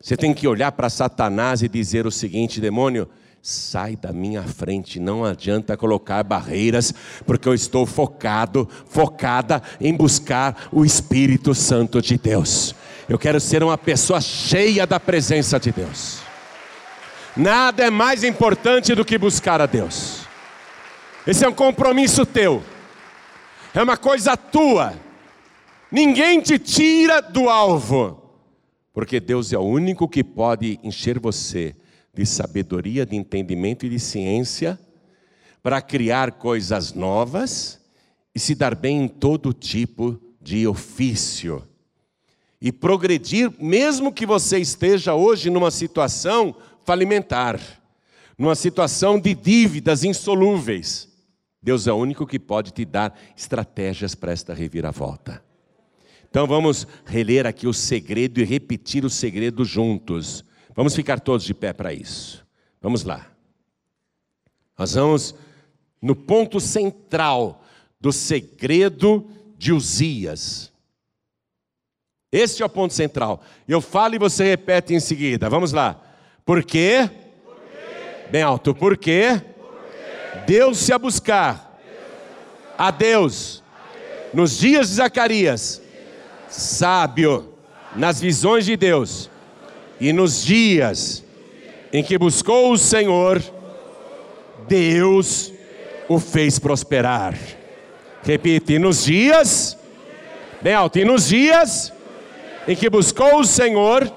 Você 0.00 0.16
tem 0.16 0.34
que 0.34 0.48
olhar 0.48 0.72
para 0.72 0.90
Satanás 0.90 1.62
e 1.62 1.68
dizer 1.68 2.08
o 2.08 2.10
seguinte: 2.10 2.60
demônio, 2.60 3.08
sai 3.40 3.94
da 3.94 4.12
minha 4.12 4.42
frente, 4.42 4.98
não 4.98 5.24
adianta 5.24 5.76
colocar 5.76 6.24
barreiras, 6.24 6.92
porque 7.24 7.48
eu 7.48 7.54
estou 7.54 7.86
focado, 7.86 8.68
focada 8.86 9.62
em 9.80 9.94
buscar 9.94 10.68
o 10.72 10.84
Espírito 10.84 11.54
Santo 11.54 12.02
de 12.02 12.18
Deus. 12.18 12.74
Eu 13.08 13.18
quero 13.18 13.38
ser 13.38 13.62
uma 13.62 13.78
pessoa 13.78 14.20
cheia 14.20 14.84
da 14.84 14.98
presença 14.98 15.60
de 15.60 15.70
Deus. 15.70 16.29
Nada 17.36 17.84
é 17.84 17.90
mais 17.90 18.24
importante 18.24 18.94
do 18.94 19.04
que 19.04 19.16
buscar 19.16 19.60
a 19.60 19.66
Deus. 19.66 20.26
Esse 21.26 21.44
é 21.44 21.48
um 21.48 21.52
compromisso 21.52 22.26
teu, 22.26 22.62
é 23.74 23.82
uma 23.82 23.96
coisa 23.96 24.36
tua. 24.36 24.94
Ninguém 25.92 26.40
te 26.40 26.58
tira 26.58 27.20
do 27.20 27.48
alvo, 27.48 28.20
porque 28.92 29.20
Deus 29.20 29.52
é 29.52 29.58
o 29.58 29.62
único 29.62 30.08
que 30.08 30.24
pode 30.24 30.78
encher 30.82 31.18
você 31.18 31.76
de 32.14 32.26
sabedoria, 32.26 33.06
de 33.06 33.16
entendimento 33.16 33.86
e 33.86 33.88
de 33.88 33.98
ciência 34.00 34.78
para 35.62 35.80
criar 35.80 36.32
coisas 36.32 36.92
novas 36.92 37.80
e 38.34 38.40
se 38.40 38.54
dar 38.54 38.74
bem 38.74 39.04
em 39.04 39.08
todo 39.08 39.52
tipo 39.52 40.20
de 40.40 40.66
ofício. 40.66 41.66
E 42.60 42.70
progredir, 42.70 43.50
mesmo 43.58 44.12
que 44.12 44.26
você 44.26 44.58
esteja 44.58 45.14
hoje 45.14 45.48
numa 45.48 45.70
situação 45.70 46.54
falimentar, 46.90 47.60
numa 48.36 48.56
situação 48.56 49.20
de 49.20 49.32
dívidas 49.32 50.02
insolúveis. 50.02 51.08
Deus 51.62 51.86
é 51.86 51.92
o 51.92 51.96
único 51.96 52.26
que 52.26 52.36
pode 52.36 52.72
te 52.72 52.84
dar 52.84 53.16
estratégias 53.36 54.16
para 54.16 54.32
esta 54.32 54.52
reviravolta. 54.52 55.40
Então 56.28 56.48
vamos 56.48 56.88
reler 57.04 57.46
aqui 57.46 57.68
o 57.68 57.72
segredo 57.72 58.40
e 58.40 58.44
repetir 58.44 59.04
o 59.04 59.10
segredo 59.10 59.64
juntos. 59.64 60.44
Vamos 60.74 60.92
ficar 60.92 61.20
todos 61.20 61.46
de 61.46 61.54
pé 61.54 61.72
para 61.72 61.94
isso. 61.94 62.44
Vamos 62.82 63.04
lá. 63.04 63.30
Nós 64.76 64.92
vamos 64.94 65.32
no 66.02 66.16
ponto 66.16 66.58
central 66.58 67.62
do 68.00 68.10
segredo 68.10 69.30
de 69.56 69.72
Uzias. 69.72 70.72
Este 72.32 72.64
é 72.64 72.66
o 72.66 72.68
ponto 72.68 72.92
central. 72.92 73.44
Eu 73.68 73.80
falo 73.80 74.16
e 74.16 74.18
você 74.18 74.42
repete 74.42 74.92
em 74.92 74.98
seguida. 74.98 75.48
Vamos 75.48 75.70
lá. 75.70 76.09
Por 76.50 76.64
quê? 76.64 77.08
Bem 78.28 78.42
alto. 78.42 78.74
Por 78.74 78.96
quê? 78.96 79.40
Deus 80.48 80.78
se 80.78 80.92
a 80.92 80.98
buscar. 80.98 81.80
A 82.76 82.90
Deus. 82.90 83.62
Nos 84.34 84.58
dias 84.58 84.88
de 84.88 84.94
Zacarias. 84.96 85.80
Sábio. 86.48 87.54
Nas 87.94 88.20
visões 88.20 88.64
de 88.64 88.76
Deus 88.76 89.30
e 90.00 90.12
nos 90.12 90.42
dias 90.42 91.24
em 91.92 92.02
que 92.02 92.18
buscou 92.18 92.72
o 92.72 92.76
Senhor, 92.76 93.40
Deus 94.66 95.52
o 96.08 96.18
fez 96.18 96.58
prosperar. 96.58 97.38
Repite, 98.24 98.76
nos 98.76 99.04
dias, 99.04 99.78
bem 100.60 100.74
alto, 100.74 100.98
e 100.98 101.04
nos 101.04 101.28
dias 101.28 101.92
em 102.66 102.74
que 102.74 102.90
buscou 102.90 103.38
o 103.38 103.44
Senhor, 103.44 104.12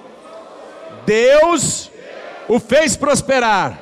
Deus 1.06 1.93
o 2.48 2.60
fez 2.60 2.96
prosperar. 2.96 3.80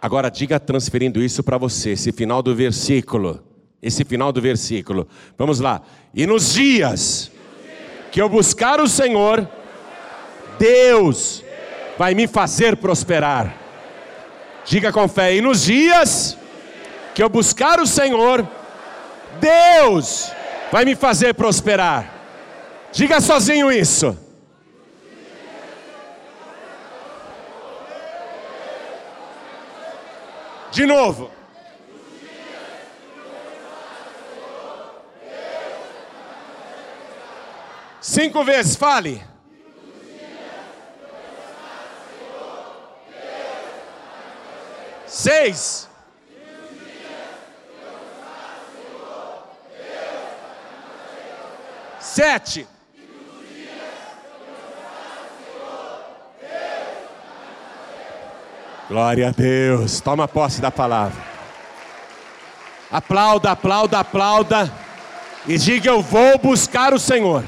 Agora 0.00 0.30
diga 0.30 0.60
transferindo 0.60 1.20
isso 1.20 1.42
para 1.42 1.58
você, 1.58 1.90
esse 1.90 2.12
final 2.12 2.42
do 2.42 2.54
versículo. 2.54 3.42
Esse 3.80 4.04
final 4.04 4.32
do 4.32 4.40
versículo. 4.40 5.06
Vamos 5.36 5.60
lá. 5.60 5.82
E 6.12 6.26
nos 6.26 6.52
dias 6.54 7.30
que 8.10 8.20
eu 8.20 8.28
buscar 8.28 8.80
o 8.80 8.88
Senhor, 8.88 9.48
Deus 10.58 11.44
vai 11.96 12.14
me 12.14 12.26
fazer 12.26 12.76
prosperar. 12.76 13.56
Diga 14.64 14.92
com 14.92 15.08
fé. 15.08 15.34
E 15.36 15.40
nos 15.40 15.62
dias 15.62 16.36
que 17.14 17.22
eu 17.22 17.28
buscar 17.28 17.80
o 17.80 17.86
Senhor, 17.86 18.46
Deus 19.40 20.30
vai 20.70 20.84
me 20.84 20.94
fazer 20.94 21.34
prosperar. 21.34 22.14
Diga 22.92 23.20
sozinho 23.20 23.70
isso. 23.70 24.16
De 30.72 30.86
novo. 30.86 31.30
Cinco 38.00 38.44
vezes, 38.44 38.76
fale. 38.76 39.22
Seis. 45.06 45.88
Sete. 52.00 52.77
Glória 58.88 59.28
a 59.28 59.30
Deus. 59.30 60.00
Toma 60.00 60.26
posse 60.26 60.62
da 60.62 60.70
palavra. 60.70 61.22
Aplauda, 62.90 63.50
aplauda, 63.50 63.98
aplauda. 63.98 64.72
E 65.46 65.58
diga: 65.58 65.90
Eu 65.90 66.00
vou 66.00 66.38
buscar 66.38 66.94
o 66.94 66.98
Senhor. 66.98 67.44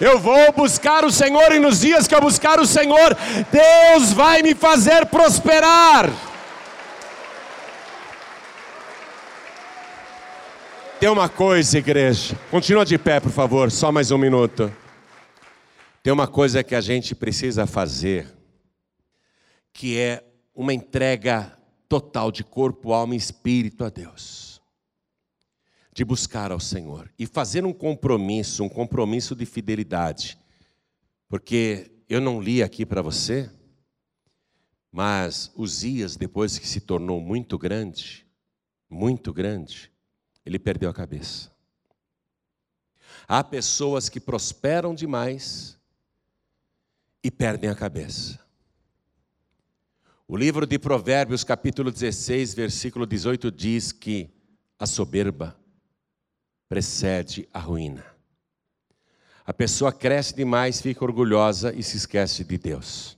Eu 0.00 0.18
vou 0.18 0.52
buscar 0.52 1.04
o 1.04 1.10
Senhor, 1.10 1.52
e 1.52 1.58
nos 1.58 1.80
dias 1.80 2.06
que 2.06 2.14
eu 2.14 2.20
buscar 2.20 2.60
o 2.60 2.66
Senhor, 2.66 3.16
Deus 3.50 4.12
vai 4.12 4.42
me 4.42 4.54
fazer 4.54 5.06
prosperar. 5.06 6.10
Tem 11.00 11.08
uma 11.08 11.30
coisa, 11.30 11.78
igreja. 11.78 12.34
Continua 12.50 12.84
de 12.84 12.98
pé, 12.98 13.20
por 13.20 13.32
favor, 13.32 13.70
só 13.70 13.90
mais 13.90 14.10
um 14.10 14.18
minuto. 14.18 14.72
Tem 16.02 16.12
uma 16.12 16.26
coisa 16.26 16.62
que 16.62 16.74
a 16.74 16.80
gente 16.80 17.14
precisa 17.14 17.66
fazer 17.66 18.35
que 19.76 19.98
é 19.98 20.26
uma 20.54 20.72
entrega 20.72 21.54
total 21.86 22.32
de 22.32 22.42
corpo, 22.42 22.94
alma 22.94 23.14
e 23.14 23.18
espírito 23.18 23.84
a 23.84 23.90
Deus. 23.90 24.62
De 25.92 26.02
buscar 26.02 26.50
ao 26.50 26.58
Senhor 26.58 27.12
e 27.18 27.26
fazer 27.26 27.62
um 27.66 27.74
compromisso, 27.74 28.64
um 28.64 28.70
compromisso 28.70 29.36
de 29.36 29.44
fidelidade. 29.44 30.38
Porque 31.28 31.90
eu 32.08 32.22
não 32.22 32.40
li 32.40 32.62
aqui 32.62 32.86
para 32.86 33.02
você, 33.02 33.50
mas 34.90 35.52
Uzias, 35.54 36.16
depois 36.16 36.58
que 36.58 36.66
se 36.66 36.80
tornou 36.80 37.20
muito 37.20 37.58
grande, 37.58 38.26
muito 38.88 39.30
grande, 39.30 39.92
ele 40.44 40.58
perdeu 40.58 40.88
a 40.88 40.94
cabeça. 40.94 41.52
Há 43.28 43.44
pessoas 43.44 44.08
que 44.08 44.20
prosperam 44.20 44.94
demais 44.94 45.78
e 47.22 47.30
perdem 47.30 47.68
a 47.68 47.74
cabeça. 47.74 48.45
O 50.28 50.36
livro 50.36 50.66
de 50.66 50.76
Provérbios, 50.76 51.44
capítulo 51.44 51.92
16, 51.92 52.52
versículo 52.52 53.06
18, 53.06 53.48
diz 53.52 53.92
que 53.92 54.28
a 54.76 54.84
soberba 54.84 55.56
precede 56.68 57.48
a 57.52 57.60
ruína. 57.60 58.04
A 59.44 59.54
pessoa 59.54 59.92
cresce 59.92 60.34
demais, 60.34 60.80
fica 60.80 61.04
orgulhosa 61.04 61.72
e 61.72 61.80
se 61.80 61.96
esquece 61.96 62.42
de 62.42 62.58
Deus. 62.58 63.16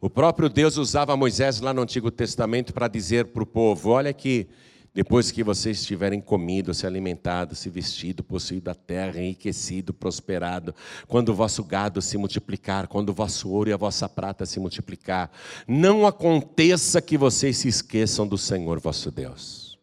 O 0.00 0.10
próprio 0.10 0.48
Deus 0.48 0.76
usava 0.76 1.16
Moisés 1.16 1.60
lá 1.60 1.72
no 1.72 1.82
Antigo 1.82 2.10
Testamento 2.10 2.74
para 2.74 2.88
dizer 2.88 3.26
para 3.26 3.44
o 3.44 3.46
povo: 3.46 3.90
olha 3.90 4.12
que 4.12 4.48
depois 4.96 5.30
que 5.30 5.44
vocês 5.44 5.84
tiverem 5.84 6.22
comido, 6.22 6.72
se 6.72 6.86
alimentado, 6.86 7.54
se 7.54 7.68
vestido, 7.68 8.24
possuído 8.24 8.70
a 8.70 8.74
terra, 8.74 9.20
enriquecido, 9.20 9.92
prosperado, 9.92 10.74
quando 11.06 11.28
o 11.28 11.34
vosso 11.34 11.62
gado 11.62 12.00
se 12.00 12.16
multiplicar, 12.16 12.88
quando 12.88 13.10
o 13.10 13.12
vosso 13.12 13.50
ouro 13.50 13.68
e 13.68 13.74
a 13.74 13.76
vossa 13.76 14.08
prata 14.08 14.46
se 14.46 14.58
multiplicar, 14.58 15.30
não 15.68 16.06
aconteça 16.06 17.02
que 17.02 17.18
vocês 17.18 17.58
se 17.58 17.68
esqueçam 17.68 18.26
do 18.26 18.38
Senhor 18.38 18.80
vosso 18.80 19.10
Deus. 19.10 19.78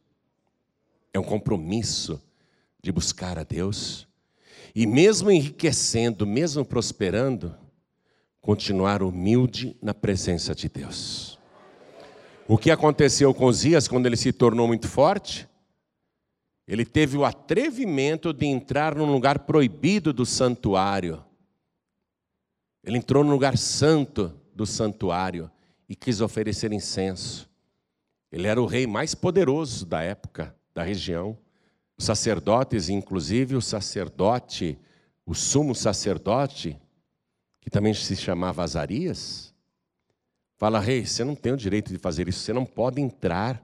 É 1.13 1.19
um 1.19 1.23
compromisso 1.23 2.19
de 2.81 2.91
buscar 2.91 3.37
a 3.37 3.43
Deus 3.43 4.07
e, 4.73 4.87
mesmo 4.87 5.29
enriquecendo, 5.29 6.25
mesmo 6.25 6.65
prosperando, 6.65 7.53
continuar 8.41 9.03
humilde 9.03 9.77
na 9.79 9.93
presença 9.93 10.55
de 10.55 10.67
Deus. 10.67 11.37
O 12.47 12.57
que 12.57 12.69
aconteceu 12.69 13.33
com 13.33 13.51
Zias 13.51 13.87
quando 13.87 14.05
ele 14.05 14.17
se 14.17 14.33
tornou 14.33 14.67
muito 14.67 14.87
forte? 14.87 15.47
Ele 16.67 16.85
teve 16.85 17.17
o 17.17 17.23
atrevimento 17.23 18.33
de 18.33 18.45
entrar 18.45 18.95
num 18.95 19.11
lugar 19.11 19.39
proibido 19.39 20.11
do 20.11 20.25
santuário. 20.25 21.23
Ele 22.83 22.97
entrou 22.97 23.23
no 23.23 23.31
lugar 23.31 23.57
santo 23.57 24.33
do 24.53 24.65
santuário 24.65 25.49
e 25.87 25.95
quis 25.95 26.19
oferecer 26.19 26.73
incenso. 26.73 27.49
Ele 28.31 28.47
era 28.47 28.61
o 28.61 28.65
rei 28.65 28.85
mais 28.85 29.15
poderoso 29.15 29.85
da 29.85 30.01
época, 30.01 30.55
da 30.73 30.83
região. 30.83 31.37
Os 31.97 32.05
sacerdotes, 32.05 32.89
inclusive 32.89 33.55
o 33.55 33.61
sacerdote, 33.61 34.77
o 35.25 35.33
sumo 35.33 35.73
sacerdote, 35.73 36.77
que 37.61 37.69
também 37.69 37.93
se 37.93 38.15
chamava 38.17 38.63
Azarias, 38.63 39.52
Fala, 40.57 40.79
rei, 40.79 41.05
você 41.05 41.23
não 41.23 41.35
tem 41.35 41.51
o 41.51 41.57
direito 41.57 41.91
de 41.91 41.97
fazer 41.97 42.27
isso, 42.27 42.39
você 42.39 42.53
não 42.53 42.65
pode 42.65 43.01
entrar 43.01 43.61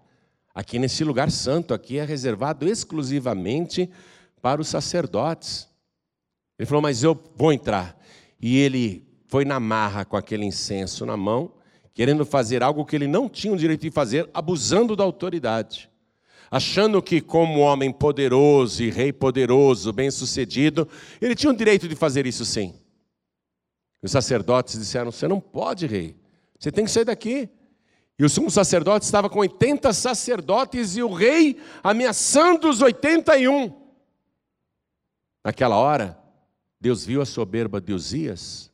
aqui 0.54 0.80
nesse 0.80 1.04
lugar 1.04 1.32
santo, 1.32 1.74
aqui 1.74 1.98
é 1.98 2.04
reservado 2.04 2.68
exclusivamente 2.68 3.90
para 4.42 4.60
os 4.60 4.68
sacerdotes. 4.68 5.70
Ele 6.58 6.66
falou, 6.66 6.82
mas 6.82 7.04
eu 7.04 7.18
vou 7.36 7.54
entrar. 7.54 7.98
E 8.42 8.58
ele 8.58 9.08
foi 9.28 9.46
na 9.46 9.60
marra 9.60 10.04
com 10.04 10.18
aquele 10.18 10.46
incenso 10.46 11.06
na 11.06 11.16
mão, 11.16 11.54
querendo 11.94 12.26
fazer 12.26 12.64
algo 12.64 12.86
que 12.86 12.96
ele 12.96 13.08
não 13.08 13.30
tinha 13.30 13.54
o 13.54 13.58
direito 13.58 13.82
de 13.82 13.92
fazer, 13.92 14.30
abusando 14.34 14.96
da 14.96 15.04
autoridade. 15.04 15.90
Achando 16.52 17.02
que, 17.02 17.22
como 17.22 17.60
homem 17.60 17.92
poderoso 17.92 18.84
e 18.84 18.90
rei 18.90 19.14
poderoso, 19.14 19.94
bem-sucedido, 19.94 20.88
ele 21.22 21.36
tinha 21.36 21.52
o 21.52 21.56
direito 21.56 21.88
de 21.88 21.96
fazer 21.96 22.26
isso 22.26 22.44
sim. 22.44 22.74
Os 24.02 24.12
sacerdotes 24.12 24.80
disseram: 24.80 25.12
Você 25.12 25.28
não 25.28 25.40
pode, 25.40 25.86
rei. 25.86 26.16
Você 26.60 26.72
tem 26.72 26.84
que 26.84 26.92
sair 26.92 27.06
daqui. 27.06 27.50
E 28.18 28.26
o 28.26 28.30
sumo 28.30 28.52
sacerdote 28.52 29.06
estava 29.06 29.30
com 29.30 29.40
80 29.40 29.94
sacerdotes 29.94 30.98
e 30.98 31.02
o 31.02 31.14
rei 31.14 31.58
ameaçando 31.82 32.70
os 32.70 32.82
81. 32.82 33.74
Naquela 35.42 35.78
hora, 35.78 36.22
Deus 36.82 37.06
viu 37.06 37.22
a 37.22 37.26
soberba 37.26 37.80
de 37.80 37.94
Uzias 37.94 38.70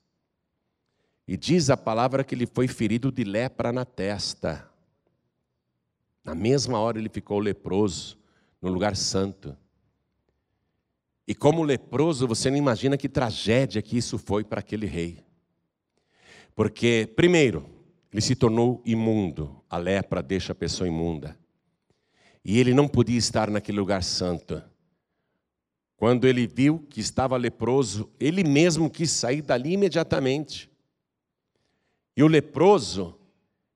e 1.27 1.37
diz 1.37 1.69
a 1.69 1.77
palavra 1.77 2.23
que 2.23 2.33
ele 2.33 2.47
foi 2.47 2.67
ferido 2.67 3.11
de 3.11 3.23
lepra 3.23 3.71
na 3.71 3.85
testa. 3.85 4.67
Na 6.23 6.33
mesma 6.33 6.79
hora 6.79 6.97
ele 6.97 7.09
ficou 7.09 7.37
leproso 7.37 8.17
no 8.59 8.69
lugar 8.69 8.95
santo. 8.95 9.55
E 11.27 11.35
como 11.35 11.63
leproso, 11.63 12.27
você 12.27 12.49
não 12.49 12.57
imagina 12.57 12.97
que 12.97 13.07
tragédia 13.07 13.81
que 13.81 13.95
isso 13.95 14.17
foi 14.17 14.43
para 14.43 14.59
aquele 14.59 14.87
rei. 14.87 15.23
Porque, 16.55 17.11
primeiro, 17.15 17.74
ele 18.15 18.21
se 18.21 18.33
tornou 18.33 18.81
imundo. 18.85 19.61
A 19.69 19.75
lepra 19.75 20.23
deixa 20.23 20.53
a 20.53 20.55
pessoa 20.55 20.87
imunda. 20.87 21.37
E 22.45 22.57
ele 22.57 22.73
não 22.73 22.87
podia 22.87 23.17
estar 23.17 23.49
naquele 23.49 23.77
lugar 23.77 24.01
santo. 24.03 24.63
Quando 25.97 26.25
ele 26.25 26.47
viu 26.47 26.79
que 26.89 27.01
estava 27.01 27.35
leproso, 27.35 28.09
ele 28.17 28.41
mesmo 28.41 28.89
quis 28.89 29.11
sair 29.11 29.41
dali 29.41 29.73
imediatamente. 29.73 30.71
E 32.15 32.23
o 32.23 32.27
leproso, 32.27 33.19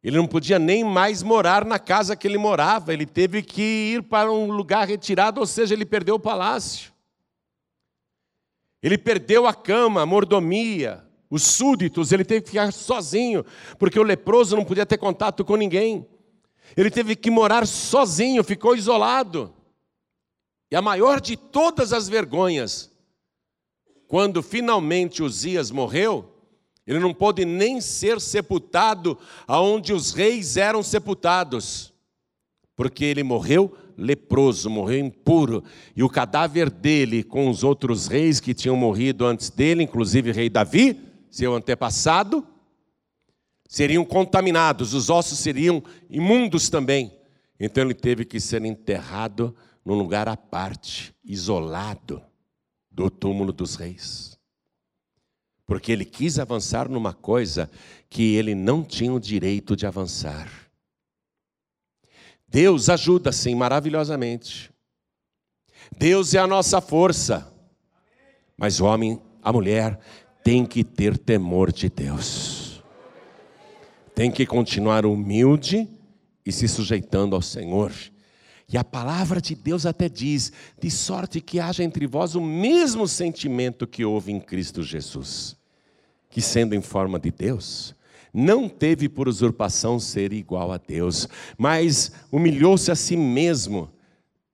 ele 0.01 0.15
não 0.15 0.25
podia 0.25 0.57
nem 0.57 0.85
mais 0.85 1.21
morar 1.21 1.65
na 1.65 1.77
casa 1.77 2.15
que 2.15 2.25
ele 2.25 2.37
morava, 2.37 2.93
ele 2.93 3.05
teve 3.05 3.43
que 3.43 3.61
ir 3.95 4.03
para 4.03 4.31
um 4.31 4.49
lugar 4.53 4.87
retirado, 4.87 5.41
ou 5.41 5.45
seja, 5.45 5.73
ele 5.73 5.85
perdeu 5.85 6.15
o 6.15 6.19
palácio. 6.19 6.93
Ele 8.81 8.97
perdeu 8.97 9.45
a 9.45 9.53
cama, 9.53 10.01
a 10.01 10.05
mordomia, 10.05 11.08
os 11.29 11.43
súditos, 11.43 12.11
ele 12.11 12.25
teve 12.25 12.41
que 12.41 12.49
ficar 12.49 12.73
sozinho, 12.73 13.45
porque 13.77 13.99
o 13.99 14.03
leproso 14.03 14.55
não 14.55 14.65
podia 14.65 14.85
ter 14.85 14.97
contato 14.97 15.45
com 15.45 15.55
ninguém. 15.55 16.07
Ele 16.75 16.89
teve 16.89 17.15
que 17.15 17.29
morar 17.29 17.67
sozinho, 17.67 18.43
ficou 18.43 18.75
isolado. 18.75 19.53
E 20.71 20.75
a 20.75 20.81
maior 20.81 21.21
de 21.21 21.37
todas 21.37 21.93
as 21.93 22.09
vergonhas, 22.09 22.91
quando 24.07 24.41
finalmente 24.41 25.21
Uzias 25.21 25.69
morreu, 25.69 26.35
Ele 26.85 26.99
não 26.99 27.13
pôde 27.13 27.45
nem 27.45 27.79
ser 27.79 28.19
sepultado 28.19 29.15
aonde 29.47 29.93
os 29.93 30.11
reis 30.11 30.57
eram 30.57 30.81
sepultados, 30.81 31.93
porque 32.75 33.05
ele 33.05 33.21
morreu 33.21 33.77
leproso, 33.95 34.69
morreu 34.69 34.99
impuro, 34.99 35.63
e 35.95 36.01
o 36.01 36.09
cadáver 36.09 36.69
dele 36.69 37.23
com 37.23 37.47
os 37.49 37.63
outros 37.63 38.07
reis 38.07 38.39
que 38.39 38.55
tinham 38.55 38.75
morrido 38.75 39.25
antes 39.25 39.51
dele, 39.51 39.83
inclusive 39.83 40.31
rei 40.31 40.49
Davi, 40.49 41.08
seu 41.29 41.53
antepassado, 41.53 42.47
seriam 43.67 44.03
contaminados, 44.03 44.93
os 44.93 45.09
ossos 45.09 45.39
seriam 45.39 45.83
imundos 46.09 46.69
também. 46.69 47.15
Então 47.59 47.83
ele 47.83 47.93
teve 47.93 48.25
que 48.25 48.39
ser 48.39 48.63
enterrado 48.65 49.55
num 49.85 49.95
lugar 49.95 50.27
à 50.27 50.37
parte, 50.37 51.13
isolado 51.23 52.21
do 52.89 53.09
túmulo 53.09 53.51
dos 53.51 53.75
reis. 53.75 54.37
Porque 55.65 55.91
ele 55.91 56.05
quis 56.05 56.39
avançar 56.39 56.89
numa 56.89 57.13
coisa 57.13 57.69
que 58.09 58.35
ele 58.35 58.55
não 58.55 58.83
tinha 58.83 59.13
o 59.13 59.19
direito 59.19 59.75
de 59.75 59.85
avançar. 59.85 60.49
Deus 62.47 62.89
ajuda, 62.89 63.31
sim, 63.31 63.53
maravilhosamente. 63.53 64.71
Deus 65.95 66.33
é 66.33 66.39
a 66.39 66.47
nossa 66.47 66.81
força. 66.81 67.53
Mas 68.57 68.79
o 68.79 68.85
homem, 68.85 69.21
a 69.43 69.53
mulher, 69.53 69.99
tem 70.49 70.65
que 70.65 70.83
ter 70.83 71.15
temor 71.15 71.71
de 71.71 71.87
Deus. 71.89 72.83
Tem 74.15 74.31
que 74.31 74.47
continuar 74.47 75.05
humilde 75.05 75.87
e 76.43 76.51
se 76.51 76.67
sujeitando 76.67 77.35
ao 77.35 77.41
Senhor. 77.43 77.93
E 78.67 78.75
a 78.75 78.83
palavra 78.83 79.39
de 79.39 79.53
Deus 79.53 79.85
até 79.85 80.09
diz: 80.09 80.51
de 80.81 80.89
sorte 80.89 81.39
que 81.39 81.59
haja 81.59 81.83
entre 81.83 82.07
vós 82.07 82.33
o 82.33 82.41
mesmo 82.41 83.07
sentimento 83.07 83.85
que 83.85 84.03
houve 84.03 84.31
em 84.31 84.39
Cristo 84.39 84.81
Jesus, 84.81 85.55
que 86.31 86.41
sendo 86.41 86.73
em 86.73 86.81
forma 86.81 87.19
de 87.19 87.29
Deus, 87.29 87.93
não 88.33 88.67
teve 88.67 89.07
por 89.07 89.27
usurpação 89.27 89.99
ser 89.99 90.33
igual 90.33 90.71
a 90.71 90.77
Deus, 90.77 91.27
mas 91.59 92.11
humilhou-se 92.31 92.89
a 92.89 92.95
si 92.95 93.15
mesmo, 93.15 93.87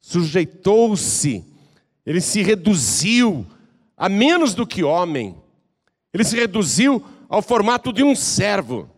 sujeitou-se, 0.01 1.45
ele 2.05 2.19
se 2.19 2.43
reduziu 2.43 3.47
a 3.95 4.09
menos 4.09 4.53
do 4.53 4.67
que 4.67 4.83
homem, 4.83 5.37
ele 6.15 6.23
se 6.23 6.37
reduziu 6.37 7.03
ao 7.27 7.41
formato 7.41 7.91
de 7.91 8.01
um 8.01 8.15
servo. 8.15 8.89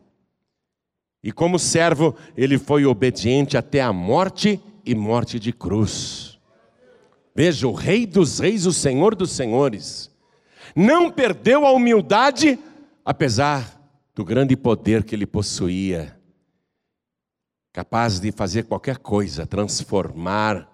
E 1.23 1.31
como 1.31 1.57
servo, 1.57 2.15
ele 2.37 2.59
foi 2.59 2.85
obediente 2.85 3.57
até 3.57 3.81
a 3.81 3.91
morte 3.91 4.61
e 4.85 4.93
morte 4.93 5.39
de 5.39 5.51
cruz. 5.51 6.39
Veja, 7.35 7.67
o 7.67 7.73
Rei 7.73 8.05
dos 8.05 8.37
Reis, 8.37 8.67
o 8.67 8.71
Senhor 8.71 9.15
dos 9.15 9.31
Senhores, 9.31 10.11
não 10.75 11.09
perdeu 11.09 11.65
a 11.65 11.71
humildade, 11.71 12.59
apesar 13.03 13.81
do 14.13 14.23
grande 14.23 14.55
poder 14.55 15.03
que 15.03 15.15
ele 15.15 15.25
possuía, 15.25 16.15
capaz 17.73 18.19
de 18.19 18.31
fazer 18.31 18.65
qualquer 18.65 18.99
coisa, 18.99 19.47
transformar 19.47 20.71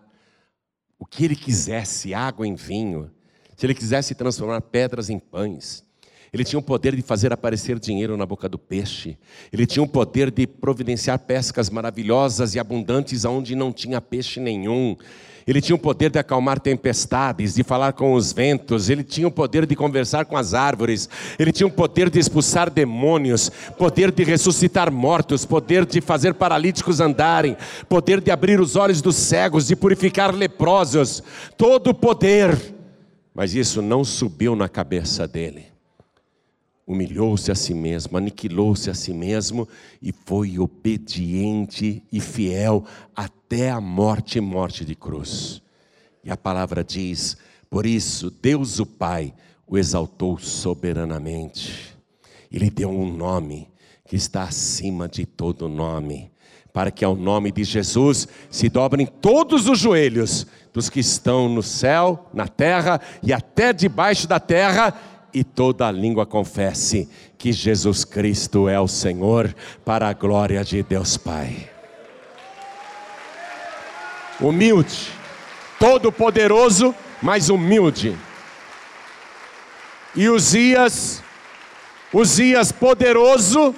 o 0.99 1.05
que 1.05 1.23
ele 1.23 1.37
quisesse, 1.37 2.13
água 2.13 2.45
em 2.45 2.55
vinho, 2.55 3.09
se 3.55 3.65
ele 3.65 3.73
quisesse 3.73 4.13
transformar 4.13 4.59
pedras 4.59 5.09
em 5.09 5.17
pães. 5.17 5.85
Ele 6.33 6.43
tinha 6.43 6.59
o 6.59 6.63
poder 6.63 6.95
de 6.95 7.03
fazer 7.03 7.31
aparecer 7.31 7.77
dinheiro 7.77 8.17
na 8.17 8.25
boca 8.25 8.49
do 8.49 8.57
peixe. 8.57 9.15
Ele 9.51 9.67
tinha 9.67 9.83
o 9.83 9.87
poder 9.87 10.31
de 10.31 10.47
providenciar 10.47 11.19
pescas 11.19 11.69
maravilhosas 11.69 12.55
e 12.55 12.59
abundantes 12.59 13.23
onde 13.23 13.55
não 13.55 13.71
tinha 13.71 14.01
peixe 14.01 14.39
nenhum. 14.39 14.97
Ele 15.45 15.61
tinha 15.61 15.75
o 15.75 15.79
poder 15.79 16.09
de 16.09 16.17
acalmar 16.17 16.59
tempestades, 16.59 17.53
de 17.53 17.63
falar 17.63 17.93
com 17.93 18.13
os 18.13 18.31
ventos, 18.33 18.89
ele 18.89 19.03
tinha 19.03 19.27
o 19.27 19.31
poder 19.31 19.67
de 19.67 19.75
conversar 19.75 20.25
com 20.25 20.37
as 20.37 20.53
árvores, 20.53 21.07
ele 21.37 21.51
tinha 21.51 21.67
o 21.67 21.71
poder 21.71 22.09
de 22.09 22.17
expulsar 22.17 22.69
demônios, 22.69 23.51
poder 23.77 24.09
de 24.09 24.23
ressuscitar 24.23 24.91
mortos, 24.91 25.45
poder 25.45 25.85
de 25.85 25.99
fazer 25.99 26.33
paralíticos 26.33 27.01
andarem, 27.01 27.57
poder 27.89 28.21
de 28.21 28.31
abrir 28.31 28.59
os 28.59 28.75
olhos 28.75 29.01
dos 29.01 29.17
cegos, 29.17 29.67
de 29.67 29.75
purificar 29.75 30.33
leprosos, 30.33 31.21
todo 31.57 31.89
o 31.89 31.93
poder. 31.93 32.57
Mas 33.35 33.53
isso 33.53 33.81
não 33.81 34.03
subiu 34.03 34.55
na 34.55 34.69
cabeça 34.69 35.27
dele 35.27 35.72
humilhou-se 36.85 37.51
a 37.51 37.55
si 37.55 37.73
mesmo, 37.73 38.17
aniquilou-se 38.17 38.89
a 38.89 38.93
si 38.93 39.13
mesmo 39.13 39.67
e 40.01 40.11
foi 40.11 40.59
obediente 40.59 42.03
e 42.11 42.19
fiel 42.19 42.85
até 43.15 43.69
a 43.69 43.79
morte 43.79 44.37
e 44.37 44.41
morte 44.41 44.83
de 44.83 44.95
cruz. 44.95 45.61
E 46.23 46.31
a 46.31 46.37
palavra 46.37 46.83
diz: 46.83 47.37
por 47.73 47.87
isso, 47.87 48.29
Deus 48.29 48.79
o 48.79 48.85
Pai 48.85 49.33
o 49.65 49.79
exaltou 49.79 50.37
soberanamente. 50.37 51.97
Ele 52.51 52.69
deu 52.69 52.87
um 52.87 53.11
nome 53.11 53.67
que 54.05 54.15
está 54.15 54.43
acima 54.43 55.07
de 55.07 55.25
todo 55.25 55.67
nome, 55.67 56.31
para 56.71 56.91
que 56.91 57.03
ao 57.03 57.15
nome 57.15 57.51
de 57.51 57.63
Jesus 57.63 58.27
se 58.51 58.69
dobrem 58.69 59.07
todos 59.07 59.67
os 59.67 59.79
joelhos 59.79 60.45
dos 60.71 60.87
que 60.87 60.99
estão 60.99 61.49
no 61.49 61.63
céu, 61.63 62.29
na 62.31 62.47
terra 62.47 63.01
e 63.23 63.33
até 63.33 63.73
debaixo 63.73 64.27
da 64.27 64.39
terra 64.39 64.93
e 65.33 65.43
toda 65.43 65.91
língua 65.91 66.25
confesse 66.25 67.09
que 67.37 67.51
Jesus 67.51 68.05
Cristo 68.05 68.69
é 68.69 68.79
o 68.79 68.87
Senhor, 68.87 69.53
para 69.83 70.07
a 70.07 70.13
glória 70.13 70.63
de 70.63 70.83
Deus 70.83 71.17
Pai. 71.17 71.69
Humilde, 74.39 75.11
todo-poderoso, 75.79 76.93
mas 77.21 77.49
humilde. 77.49 78.15
E 80.15 80.29
Uzias, 80.29 81.23
Uzias 82.13 82.71
poderoso 82.71 83.73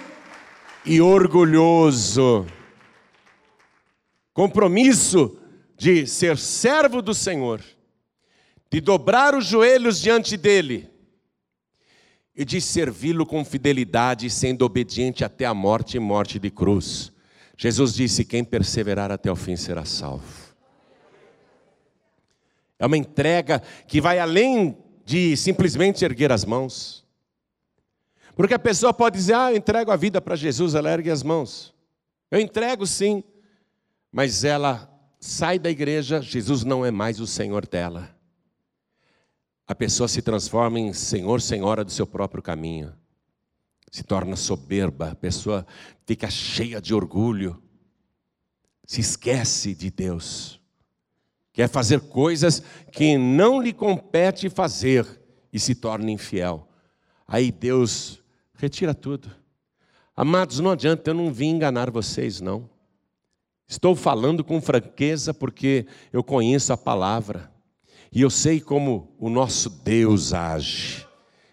e 0.86 1.00
orgulhoso. 1.00 2.46
Compromisso 4.34 5.38
de 5.78 6.06
ser 6.06 6.38
servo 6.38 7.02
do 7.02 7.14
Senhor, 7.14 7.62
de 8.70 8.82
dobrar 8.82 9.34
os 9.34 9.46
joelhos 9.46 10.02
diante 10.02 10.36
dele 10.36 10.95
e 12.36 12.44
de 12.44 12.60
servi-lo 12.60 13.26
com 13.26 13.46
fidelidade, 13.46 14.30
sendo 14.30 14.66
obediente 14.66 15.24
até 15.24 15.46
a 15.46 15.54
morte 15.54 15.96
e 15.96 16.00
morte 16.00 16.38
de 16.38 16.52
cruz. 16.52 17.12
Jesus 17.58 17.94
disse: 17.94 18.26
Quem 18.26 18.44
perseverar 18.44 19.12
até 19.12 19.32
o 19.32 19.36
fim 19.36 19.56
será 19.56 19.86
salvo. 19.86 20.54
É 22.78 22.86
uma 22.86 22.98
entrega 22.98 23.62
que 23.88 24.02
vai 24.02 24.20
além 24.20 24.78
de 25.06 25.38
simplesmente 25.38 26.04
erguer 26.04 26.32
as 26.32 26.44
mãos. 26.44 27.06
Porque 28.36 28.54
a 28.54 28.60
pessoa 28.60 28.94
pode 28.94 29.16
dizer: 29.18 29.36
Ah, 29.36 29.52
eu 29.52 29.58
entrego 29.58 29.92
a 29.92 29.96
vida 29.96 30.20
para 30.20 30.36
Jesus, 30.36 30.76
ela 30.76 30.92
ergue 30.92 31.10
as 31.10 31.24
mãos. 31.24 31.74
Eu 32.30 32.40
entrego 32.40 32.86
sim, 32.86 33.24
mas 34.12 34.44
ela 34.44 34.92
sai 35.20 35.58
da 35.58 35.70
igreja, 35.70 36.22
Jesus 36.22 36.66
não 36.66 36.86
é 36.86 36.92
mais 36.92 37.22
o 37.22 37.26
Senhor 37.26 37.66
dela 37.66 38.15
a 39.68 39.74
pessoa 39.74 40.08
se 40.08 40.22
transforma 40.22 40.80
em 40.80 40.94
senhor, 40.94 41.42
senhora 41.42 41.84
do 41.84 41.92
seu 41.92 42.06
próprio 42.06 42.42
caminho. 42.42 42.94
Se 43.92 44.04
torna 44.04 44.36
soberba, 44.36 45.12
a 45.12 45.16
pessoa 45.16 45.66
fica 46.06 46.30
cheia 46.30 46.82
de 46.82 46.94
orgulho, 46.94 47.62
se 48.86 49.02
esquece 49.02 49.74
de 49.74 49.90
Deus. 49.90 50.60
Quer 51.52 51.70
fazer 51.70 52.02
coisas 52.02 52.62
que 52.92 53.18
não 53.18 53.62
lhe 53.62 53.72
compete 53.72 54.50
fazer 54.50 55.08
e 55.52 55.60
se 55.60 55.74
torna 55.74 56.12
infiel. 56.12 56.68
Aí 57.28 57.52
Deus 57.52 58.22
retira 58.54 58.94
tudo. 58.94 59.32
Amados, 60.16 60.60
não 60.60 60.72
adianta, 60.72 61.10
eu 61.10 61.14
não 61.14 61.32
vim 61.32 61.50
enganar 61.50 61.90
vocês, 61.90 62.42
não. 62.42 62.70
Estou 63.68 63.96
falando 63.96 64.44
com 64.44 64.62
franqueza 64.62 65.34
porque 65.34 65.88
eu 66.14 66.24
conheço 66.24 66.72
a 66.72 66.78
palavra. 66.78 67.52
E 68.16 68.22
eu 68.22 68.30
sei 68.30 68.62
como 68.62 69.14
o 69.20 69.30
nosso 69.30 69.70
Deus 69.70 70.34
age. 70.34 71.06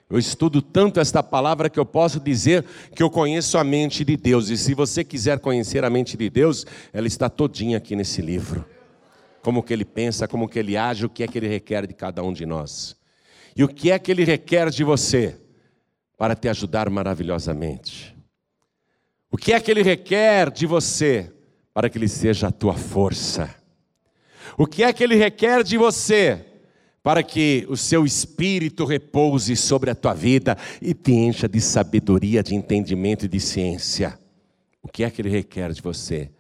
Eu 0.09 0.17
estudo 0.17 0.63
tanto 0.63 1.01
esta 1.01 1.21
palavra 1.21 1.69
que 1.69 1.81
eu 1.81 1.85
posso 1.85 2.21
dizer 2.21 2.65
que 2.95 3.03
eu 3.03 3.11
conheço 3.11 3.59
a 3.59 3.65
mente 3.65 4.05
de 4.05 4.17
Deus. 4.17 4.49
E 4.49 4.57
se 4.57 4.73
você 4.73 5.03
quiser 5.03 5.41
conhecer 5.41 5.85
a 5.85 5.91
mente 5.91 6.17
de 6.17 6.31
Deus, 6.31 6.65
ela 6.93 7.09
está 7.09 7.29
todinha 7.29 7.79
aqui 7.79 7.97
nesse 7.97 8.23
livro. 8.23 8.65
Como 9.43 9.61
que 9.61 9.73
ele 9.73 9.85
pensa, 9.85 10.29
como 10.29 10.49
que 10.49 10.57
ele 10.57 10.77
age, 10.77 11.05
o 11.05 11.09
que 11.09 11.25
é 11.25 11.27
que 11.27 11.37
ele 11.37 11.49
requer 11.49 11.85
de 11.85 11.95
cada 11.95 12.23
um 12.23 12.33
de 12.33 12.47
nós. 12.47 12.95
E 13.57 13.65
o 13.65 13.69
que 13.69 13.91
é 13.91 13.99
que 13.99 14.13
ele 14.13 14.23
requer 14.23 14.71
de 14.71 14.85
você 14.85 15.41
para 16.17 16.37
te 16.37 16.49
ajudar 16.49 16.89
maravilhosamente. 16.89 18.17
O 19.33 19.37
que 19.37 19.53
é 19.53 19.59
que 19.59 19.69
ele 19.69 19.83
requer 19.83 20.49
de 20.49 20.65
você 20.65 21.29
para 21.75 21.91
que 21.91 21.99
ele 21.99 22.07
seja 22.07 22.47
a 22.47 22.53
tua 22.53 22.75
força. 22.75 23.53
O 24.57 24.65
que 24.65 24.85
é 24.85 24.93
que 24.93 25.03
ele 25.03 25.17
requer 25.17 25.65
de 25.65 25.77
você 25.77 26.52
para 27.03 27.23
que 27.23 27.67
o 27.69 27.77
seu 27.77 28.05
espírito 28.05 28.85
repouse 28.85 29.57
sobre 29.57 29.91
a 29.91 29.95
tua 29.95 30.15
vida 30.15 30.57
e 30.81 30.95
te 30.95 31.13
encha 31.13 31.49
de 31.49 31.61
sabedoria, 31.61 32.43
de 32.43 32.55
entendimento 32.55 33.25
e 33.25 33.29
de 33.29 33.41
ciência. 33.41 34.19
O 34.81 34.89
que 34.89 35.03
é 35.03 35.11
que 35.11 35.21
ele 35.21 35.29
requer 35.29 35.73
de 35.73 35.83
você? 35.83 36.31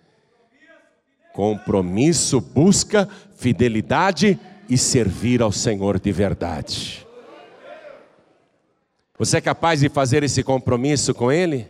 Compromisso, 1.32 2.40
busca, 2.40 3.08
fidelidade 3.36 4.38
e 4.68 4.78
servir 4.78 5.42
ao 5.42 5.50
Senhor 5.50 5.98
de 5.98 6.12
verdade. 6.12 7.06
Você 9.18 9.38
é 9.38 9.40
capaz 9.40 9.80
de 9.80 9.88
fazer 9.88 10.22
esse 10.22 10.42
compromisso 10.42 11.14
com 11.14 11.30
Ele? 11.30 11.68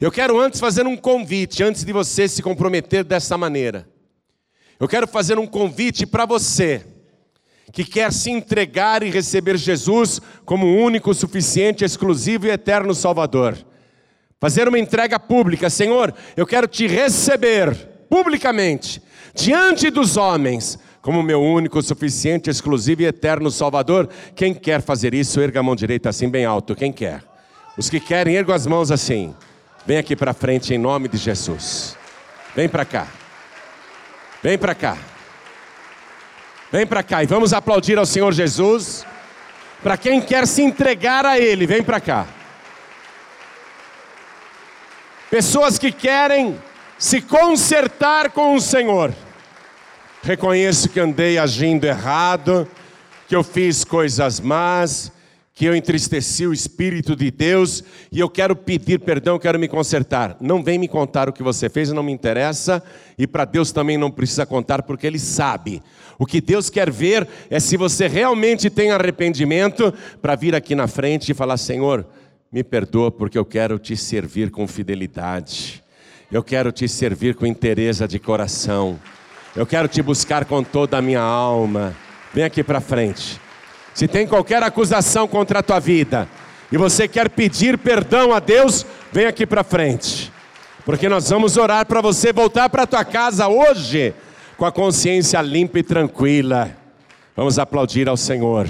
Eu 0.00 0.10
quero 0.10 0.38
antes 0.38 0.60
fazer 0.60 0.86
um 0.86 0.96
convite, 0.96 1.62
antes 1.62 1.84
de 1.84 1.92
você 1.92 2.28
se 2.28 2.42
comprometer 2.42 3.04
dessa 3.04 3.36
maneira. 3.36 3.88
Eu 4.80 4.88
quero 4.88 5.06
fazer 5.06 5.38
um 5.38 5.46
convite 5.46 6.06
para 6.06 6.24
você 6.24 6.82
que 7.70 7.84
quer 7.84 8.10
se 8.12 8.30
entregar 8.30 9.02
e 9.02 9.10
receber 9.10 9.58
Jesus 9.58 10.20
como 10.44 10.66
único, 10.66 11.12
suficiente, 11.12 11.84
exclusivo 11.84 12.46
e 12.46 12.50
eterno 12.50 12.94
Salvador. 12.94 13.58
Fazer 14.40 14.66
uma 14.66 14.78
entrega 14.78 15.20
pública, 15.20 15.68
Senhor, 15.68 16.14
eu 16.34 16.46
quero 16.46 16.66
te 16.66 16.86
receber 16.86 17.76
publicamente, 18.08 19.02
diante 19.34 19.90
dos 19.90 20.16
homens, 20.16 20.78
como 21.02 21.22
meu 21.22 21.40
único, 21.40 21.80
suficiente, 21.82 22.48
exclusivo 22.48 23.02
e 23.02 23.06
eterno 23.06 23.50
Salvador. 23.50 24.08
Quem 24.34 24.54
quer 24.54 24.80
fazer 24.80 25.12
isso, 25.12 25.40
erga 25.40 25.60
a 25.60 25.62
mão 25.62 25.76
direita 25.76 26.08
assim 26.08 26.28
bem 26.28 26.46
alto. 26.46 26.74
Quem 26.74 26.90
quer? 26.90 27.22
Os 27.76 27.90
que 27.90 28.00
querem, 28.00 28.34
ergam 28.34 28.54
as 28.54 28.66
mãos 28.66 28.90
assim. 28.90 29.34
Vem 29.86 29.98
aqui 29.98 30.16
para 30.16 30.32
frente 30.32 30.74
em 30.74 30.78
nome 30.78 31.06
de 31.06 31.18
Jesus. 31.18 31.96
Vem 32.56 32.68
para 32.68 32.84
cá. 32.84 33.06
Vem 34.42 34.56
para 34.56 34.74
cá. 34.74 34.96
Vem 36.72 36.86
para 36.86 37.02
cá 37.02 37.22
e 37.22 37.26
vamos 37.26 37.52
aplaudir 37.52 37.98
ao 37.98 38.06
Senhor 38.06 38.32
Jesus. 38.32 39.04
Para 39.82 39.96
quem 39.96 40.20
quer 40.20 40.46
se 40.46 40.62
entregar 40.62 41.26
a 41.26 41.38
Ele, 41.38 41.66
vem 41.66 41.82
para 41.82 42.00
cá. 42.00 42.26
Pessoas 45.30 45.78
que 45.78 45.92
querem 45.92 46.60
se 46.98 47.20
consertar 47.20 48.30
com 48.30 48.54
o 48.54 48.60
Senhor. 48.60 49.14
Reconheço 50.22 50.88
que 50.88 51.00
andei 51.00 51.38
agindo 51.38 51.84
errado, 51.84 52.68
que 53.26 53.34
eu 53.34 53.42
fiz 53.42 53.84
coisas 53.84 54.38
más, 54.38 55.10
que 55.60 55.66
eu 55.66 55.76
entristeci 55.76 56.46
o 56.46 56.54
Espírito 56.54 57.14
de 57.14 57.30
Deus 57.30 57.84
e 58.10 58.18
eu 58.18 58.30
quero 58.30 58.56
pedir 58.56 58.98
perdão, 58.98 59.38
quero 59.38 59.58
me 59.58 59.68
consertar. 59.68 60.34
Não 60.40 60.62
vem 60.62 60.78
me 60.78 60.88
contar 60.88 61.28
o 61.28 61.34
que 61.34 61.42
você 61.42 61.68
fez, 61.68 61.92
não 61.92 62.02
me 62.02 62.10
interessa, 62.10 62.82
e 63.18 63.26
para 63.26 63.44
Deus 63.44 63.70
também 63.70 63.98
não 63.98 64.10
precisa 64.10 64.46
contar, 64.46 64.82
porque 64.82 65.06
Ele 65.06 65.18
sabe. 65.18 65.82
O 66.18 66.24
que 66.24 66.40
Deus 66.40 66.70
quer 66.70 66.90
ver 66.90 67.28
é 67.50 67.60
se 67.60 67.76
você 67.76 68.08
realmente 68.08 68.70
tem 68.70 68.90
arrependimento 68.90 69.92
para 70.22 70.34
vir 70.34 70.54
aqui 70.54 70.74
na 70.74 70.88
frente 70.88 71.30
e 71.30 71.34
falar: 71.34 71.58
Senhor, 71.58 72.06
me 72.50 72.64
perdoa 72.64 73.10
porque 73.10 73.36
eu 73.36 73.44
quero 73.44 73.78
te 73.78 73.94
servir 73.98 74.50
com 74.50 74.66
fidelidade, 74.66 75.84
eu 76.32 76.42
quero 76.42 76.72
te 76.72 76.88
servir 76.88 77.34
com 77.34 77.44
interesse 77.44 78.08
de 78.08 78.18
coração, 78.18 78.98
eu 79.54 79.66
quero 79.66 79.88
te 79.88 80.00
buscar 80.00 80.46
com 80.46 80.64
toda 80.64 80.96
a 80.96 81.02
minha 81.02 81.20
alma. 81.20 81.94
Vem 82.32 82.44
aqui 82.44 82.64
para 82.64 82.80
frente. 82.80 83.38
Se 83.94 84.06
tem 84.06 84.26
qualquer 84.26 84.62
acusação 84.62 85.26
contra 85.26 85.58
a 85.58 85.62
tua 85.62 85.80
vida 85.80 86.28
e 86.70 86.76
você 86.76 87.08
quer 87.08 87.28
pedir 87.28 87.76
perdão 87.76 88.32
a 88.32 88.38
Deus, 88.38 88.86
vem 89.12 89.26
aqui 89.26 89.46
para 89.46 89.64
frente. 89.64 90.32
Porque 90.84 91.08
nós 91.08 91.28
vamos 91.28 91.56
orar 91.56 91.84
para 91.86 92.00
você 92.00 92.32
voltar 92.32 92.68
para 92.68 92.86
tua 92.86 93.04
casa 93.04 93.48
hoje 93.48 94.14
com 94.56 94.64
a 94.64 94.72
consciência 94.72 95.40
limpa 95.40 95.78
e 95.78 95.82
tranquila. 95.82 96.76
Vamos 97.36 97.58
aplaudir 97.58 98.08
ao 98.08 98.16
Senhor. 98.16 98.68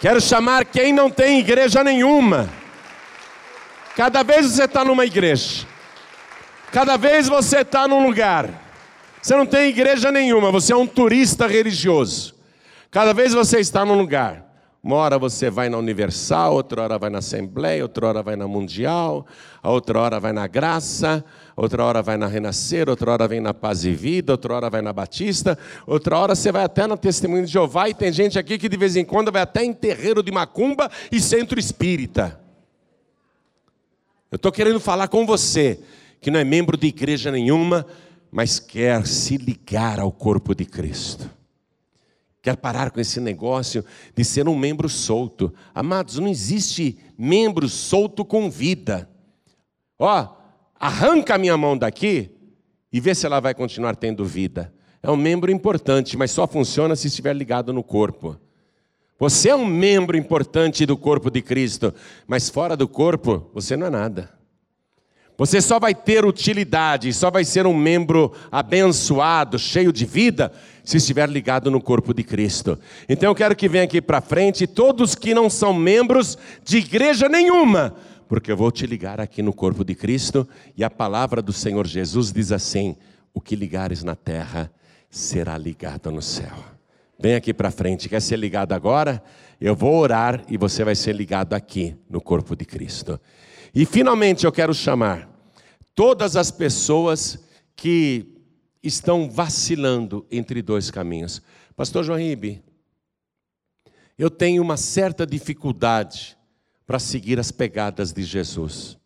Quero 0.00 0.20
chamar 0.20 0.64
quem 0.64 0.92
não 0.92 1.10
tem 1.10 1.40
igreja 1.40 1.84
nenhuma. 1.84 2.48
Cada 3.96 4.22
vez 4.22 4.46
você 4.46 4.64
está 4.64 4.84
numa 4.84 5.04
igreja, 5.04 5.66
cada 6.72 6.96
vez 6.96 7.28
você 7.28 7.58
está 7.58 7.86
num 7.86 8.06
lugar, 8.06 8.48
você 9.20 9.36
não 9.36 9.44
tem 9.44 9.68
igreja 9.68 10.10
nenhuma, 10.10 10.50
você 10.50 10.72
é 10.72 10.76
um 10.76 10.86
turista 10.86 11.46
religioso. 11.46 12.34
Cada 12.90 13.12
vez 13.12 13.32
você 13.32 13.60
está 13.60 13.84
num 13.84 13.96
lugar, 13.96 14.50
uma 14.82 14.96
hora 14.96 15.16
você 15.16 15.48
vai 15.48 15.68
na 15.68 15.78
Universal, 15.78 16.54
outra 16.54 16.82
hora 16.82 16.98
vai 16.98 17.08
na 17.08 17.18
Assembleia, 17.18 17.84
outra 17.84 18.08
hora 18.08 18.22
vai 18.22 18.34
na 18.34 18.48
Mundial, 18.48 19.26
a 19.62 19.70
outra 19.70 20.00
hora 20.00 20.18
vai 20.18 20.32
na 20.32 20.48
Graça, 20.48 21.24
outra 21.54 21.84
hora 21.84 22.02
vai 22.02 22.16
na 22.16 22.26
Renascer, 22.26 22.88
outra 22.88 23.12
hora 23.12 23.28
vem 23.28 23.40
na 23.40 23.54
Paz 23.54 23.84
e 23.84 23.92
Vida, 23.92 24.32
outra 24.32 24.54
hora 24.54 24.70
vai 24.70 24.82
na 24.82 24.92
Batista, 24.92 25.56
outra 25.86 26.18
hora 26.18 26.34
você 26.34 26.50
vai 26.50 26.64
até 26.64 26.84
na 26.86 26.96
Testemunho 26.96 27.44
de 27.44 27.52
Jeová 27.52 27.88
e 27.88 27.94
tem 27.94 28.10
gente 28.10 28.38
aqui 28.38 28.58
que 28.58 28.68
de 28.68 28.76
vez 28.76 28.96
em 28.96 29.04
quando 29.04 29.30
vai 29.30 29.42
até 29.42 29.62
em 29.62 29.72
terreiro 29.72 30.20
de 30.20 30.32
macumba 30.32 30.90
e 31.12 31.20
centro 31.20 31.60
espírita. 31.60 32.40
Eu 34.32 34.36
estou 34.36 34.50
querendo 34.50 34.80
falar 34.80 35.06
com 35.06 35.24
você 35.24 35.78
que 36.20 36.30
não 36.30 36.40
é 36.40 36.44
membro 36.44 36.76
de 36.76 36.88
igreja 36.88 37.30
nenhuma, 37.30 37.86
mas 38.32 38.58
quer 38.58 39.06
se 39.06 39.36
ligar 39.36 40.00
ao 40.00 40.10
corpo 40.10 40.54
de 40.56 40.64
Cristo. 40.64 41.39
Quer 42.42 42.56
parar 42.56 42.90
com 42.90 43.00
esse 43.00 43.20
negócio 43.20 43.84
de 44.14 44.24
ser 44.24 44.48
um 44.48 44.58
membro 44.58 44.88
solto. 44.88 45.52
Amados, 45.74 46.18
não 46.18 46.28
existe 46.28 46.98
membro 47.18 47.68
solto 47.68 48.24
com 48.24 48.50
vida. 48.50 49.08
Ó, 49.98 50.28
arranca 50.78 51.34
a 51.34 51.38
minha 51.38 51.56
mão 51.56 51.76
daqui 51.76 52.30
e 52.90 52.98
vê 52.98 53.14
se 53.14 53.26
ela 53.26 53.40
vai 53.40 53.54
continuar 53.54 53.94
tendo 53.94 54.24
vida. 54.24 54.72
É 55.02 55.10
um 55.10 55.16
membro 55.16 55.50
importante, 55.50 56.16
mas 56.16 56.30
só 56.30 56.46
funciona 56.46 56.96
se 56.96 57.08
estiver 57.08 57.34
ligado 57.34 57.72
no 57.72 57.82
corpo. 57.82 58.38
Você 59.18 59.50
é 59.50 59.54
um 59.54 59.66
membro 59.66 60.16
importante 60.16 60.86
do 60.86 60.96
corpo 60.96 61.30
de 61.30 61.42
Cristo, 61.42 61.94
mas 62.26 62.48
fora 62.48 62.74
do 62.74 62.88
corpo, 62.88 63.50
você 63.52 63.76
não 63.76 63.86
é 63.86 63.90
nada. 63.90 64.30
Você 65.36 65.60
só 65.60 65.78
vai 65.78 65.94
ter 65.94 66.24
utilidade, 66.24 67.12
só 67.14 67.30
vai 67.30 67.44
ser 67.44 67.66
um 67.66 67.74
membro 67.74 68.32
abençoado, 68.52 69.58
cheio 69.58 69.90
de 69.90 70.04
vida, 70.04 70.52
se 70.90 70.96
estiver 70.96 71.28
ligado 71.28 71.70
no 71.70 71.80
corpo 71.80 72.12
de 72.12 72.24
Cristo. 72.24 72.76
Então 73.08 73.30
eu 73.30 73.34
quero 73.34 73.54
que 73.54 73.68
venha 73.68 73.84
aqui 73.84 74.02
para 74.02 74.20
frente 74.20 74.66
todos 74.66 75.14
que 75.14 75.32
não 75.32 75.48
são 75.48 75.72
membros 75.72 76.36
de 76.64 76.78
igreja 76.78 77.28
nenhuma, 77.28 77.94
porque 78.28 78.50
eu 78.50 78.56
vou 78.56 78.72
te 78.72 78.86
ligar 78.86 79.20
aqui 79.20 79.40
no 79.40 79.52
corpo 79.52 79.84
de 79.84 79.94
Cristo 79.94 80.48
e 80.76 80.82
a 80.82 80.90
palavra 80.90 81.40
do 81.40 81.52
Senhor 81.52 81.86
Jesus 81.86 82.32
diz 82.32 82.50
assim: 82.50 82.96
o 83.32 83.40
que 83.40 83.54
ligares 83.54 84.02
na 84.02 84.16
terra 84.16 84.68
será 85.08 85.56
ligado 85.56 86.10
no 86.10 86.20
céu. 86.20 86.56
Vem 87.20 87.36
aqui 87.36 87.54
para 87.54 87.70
frente, 87.70 88.08
quer 88.08 88.20
ser 88.20 88.36
ligado 88.36 88.72
agora? 88.72 89.22
Eu 89.60 89.76
vou 89.76 89.94
orar 89.94 90.42
e 90.48 90.56
você 90.56 90.82
vai 90.82 90.96
ser 90.96 91.14
ligado 91.14 91.54
aqui 91.54 91.94
no 92.08 92.20
corpo 92.20 92.56
de 92.56 92.64
Cristo. 92.64 93.20
E 93.72 93.86
finalmente 93.86 94.44
eu 94.44 94.50
quero 94.50 94.74
chamar 94.74 95.30
todas 95.94 96.34
as 96.34 96.50
pessoas 96.50 97.38
que 97.76 98.39
estão 98.82 99.28
vacilando 99.30 100.26
entre 100.30 100.62
dois 100.62 100.90
caminhos. 100.90 101.42
Pastor 101.76 102.04
João 102.04 102.18
Ribe, 102.18 102.62
eu 104.18 104.30
tenho 104.30 104.62
uma 104.62 104.76
certa 104.76 105.26
dificuldade 105.26 106.36
para 106.86 106.98
seguir 106.98 107.38
as 107.38 107.50
pegadas 107.50 108.12
de 108.12 108.22
Jesus. 108.22 108.98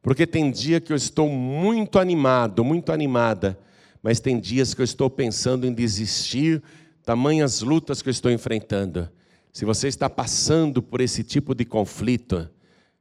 Porque 0.00 0.26
tem 0.26 0.50
dia 0.50 0.80
que 0.80 0.92
eu 0.92 0.96
estou 0.96 1.28
muito 1.28 1.98
animado, 1.98 2.64
muito 2.64 2.92
animada, 2.92 3.58
mas 4.02 4.18
tem 4.18 4.38
dias 4.38 4.74
que 4.74 4.80
eu 4.80 4.84
estou 4.84 5.08
pensando 5.08 5.66
em 5.66 5.72
desistir, 5.72 6.62
tamanhas 7.04 7.60
lutas 7.60 8.02
que 8.02 8.08
eu 8.08 8.12
estou 8.12 8.30
enfrentando. 8.30 9.08
Se 9.52 9.64
você 9.64 9.88
está 9.88 10.08
passando 10.08 10.82
por 10.82 11.00
esse 11.00 11.22
tipo 11.22 11.54
de 11.54 11.64
conflito, 11.64 12.48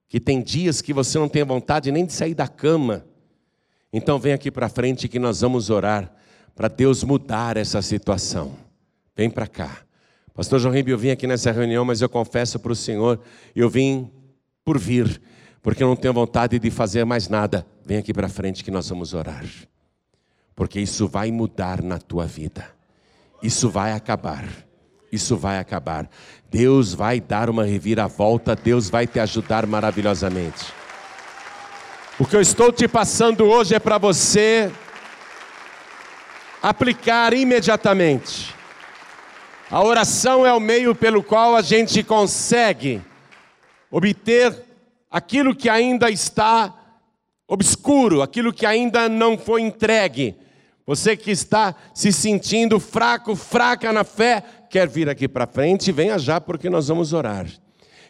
que 0.07 0.19
tem 0.19 0.41
dias 0.41 0.81
que 0.81 0.93
você 0.93 1.17
não 1.17 1.29
tem 1.29 1.43
vontade 1.43 1.91
nem 1.91 2.05
de 2.05 2.13
sair 2.13 2.35
da 2.35 2.47
cama, 2.47 3.05
então 3.93 4.19
vem 4.19 4.33
aqui 4.33 4.51
para 4.51 4.69
frente 4.69 5.07
que 5.07 5.17
nós 5.17 5.41
vamos 5.41 5.69
orar 5.69 6.13
para 6.55 6.67
Deus 6.67 7.03
mudar 7.03 7.57
essa 7.57 7.81
situação. 7.81 8.55
Vem 9.15 9.29
para 9.29 9.47
cá. 9.47 9.77
Pastor 10.33 10.59
João 10.59 10.73
Ribeiro, 10.73 10.97
eu 10.97 11.01
vim 11.01 11.09
aqui 11.09 11.27
nessa 11.27 11.51
reunião, 11.51 11.83
mas 11.83 12.01
eu 12.01 12.09
confesso 12.09 12.57
para 12.59 12.71
o 12.71 12.75
Senhor, 12.75 13.19
eu 13.55 13.69
vim 13.69 14.09
por 14.63 14.79
vir, 14.79 15.21
porque 15.61 15.83
eu 15.83 15.87
não 15.87 15.95
tenho 15.95 16.13
vontade 16.13 16.57
de 16.57 16.71
fazer 16.71 17.05
mais 17.05 17.27
nada. 17.27 17.65
Vem 17.85 17.97
aqui 17.97 18.13
para 18.13 18.29
frente 18.29 18.63
que 18.63 18.71
nós 18.71 18.87
vamos 18.89 19.13
orar. 19.13 19.45
Porque 20.55 20.79
isso 20.79 21.07
vai 21.07 21.31
mudar 21.31 21.81
na 21.81 21.97
tua 21.97 22.25
vida. 22.25 22.65
Isso 23.41 23.69
vai 23.69 23.93
acabar. 23.93 24.45
Isso 25.11 25.35
vai 25.35 25.59
acabar. 25.59 26.09
Deus 26.49 26.93
vai 26.93 27.19
dar 27.19 27.49
uma 27.49 27.65
reviravolta, 27.65 28.55
Deus 28.55 28.89
vai 28.89 29.05
te 29.05 29.19
ajudar 29.19 29.67
maravilhosamente. 29.67 30.73
O 32.19 32.25
que 32.25 32.35
eu 32.35 32.41
estou 32.41 32.71
te 32.71 32.87
passando 32.87 33.45
hoje 33.45 33.73
é 33.73 33.79
para 33.79 33.97
você 33.97 34.71
aplicar 36.61 37.33
imediatamente. 37.33 38.53
A 39.69 39.83
oração 39.83 40.45
é 40.45 40.53
o 40.53 40.59
meio 40.59 40.93
pelo 40.93 41.23
qual 41.23 41.55
a 41.55 41.61
gente 41.61 42.03
consegue 42.03 43.01
obter 43.89 44.53
aquilo 45.09 45.55
que 45.55 45.69
ainda 45.69 46.09
está 46.09 46.73
obscuro, 47.47 48.21
aquilo 48.21 48.53
que 48.53 48.65
ainda 48.65 49.09
não 49.09 49.37
foi 49.37 49.61
entregue. 49.61 50.35
Você 50.85 51.15
que 51.15 51.31
está 51.31 51.75
se 51.93 52.11
sentindo 52.11 52.79
fraco, 52.79 53.35
fraca 53.35 53.91
na 53.91 54.03
fé, 54.03 54.43
quer 54.69 54.87
vir 54.87 55.09
aqui 55.09 55.27
para 55.27 55.47
frente, 55.47 55.91
venha 55.91 56.17
já 56.17 56.39
porque 56.39 56.69
nós 56.69 56.87
vamos 56.87 57.13
orar. 57.13 57.45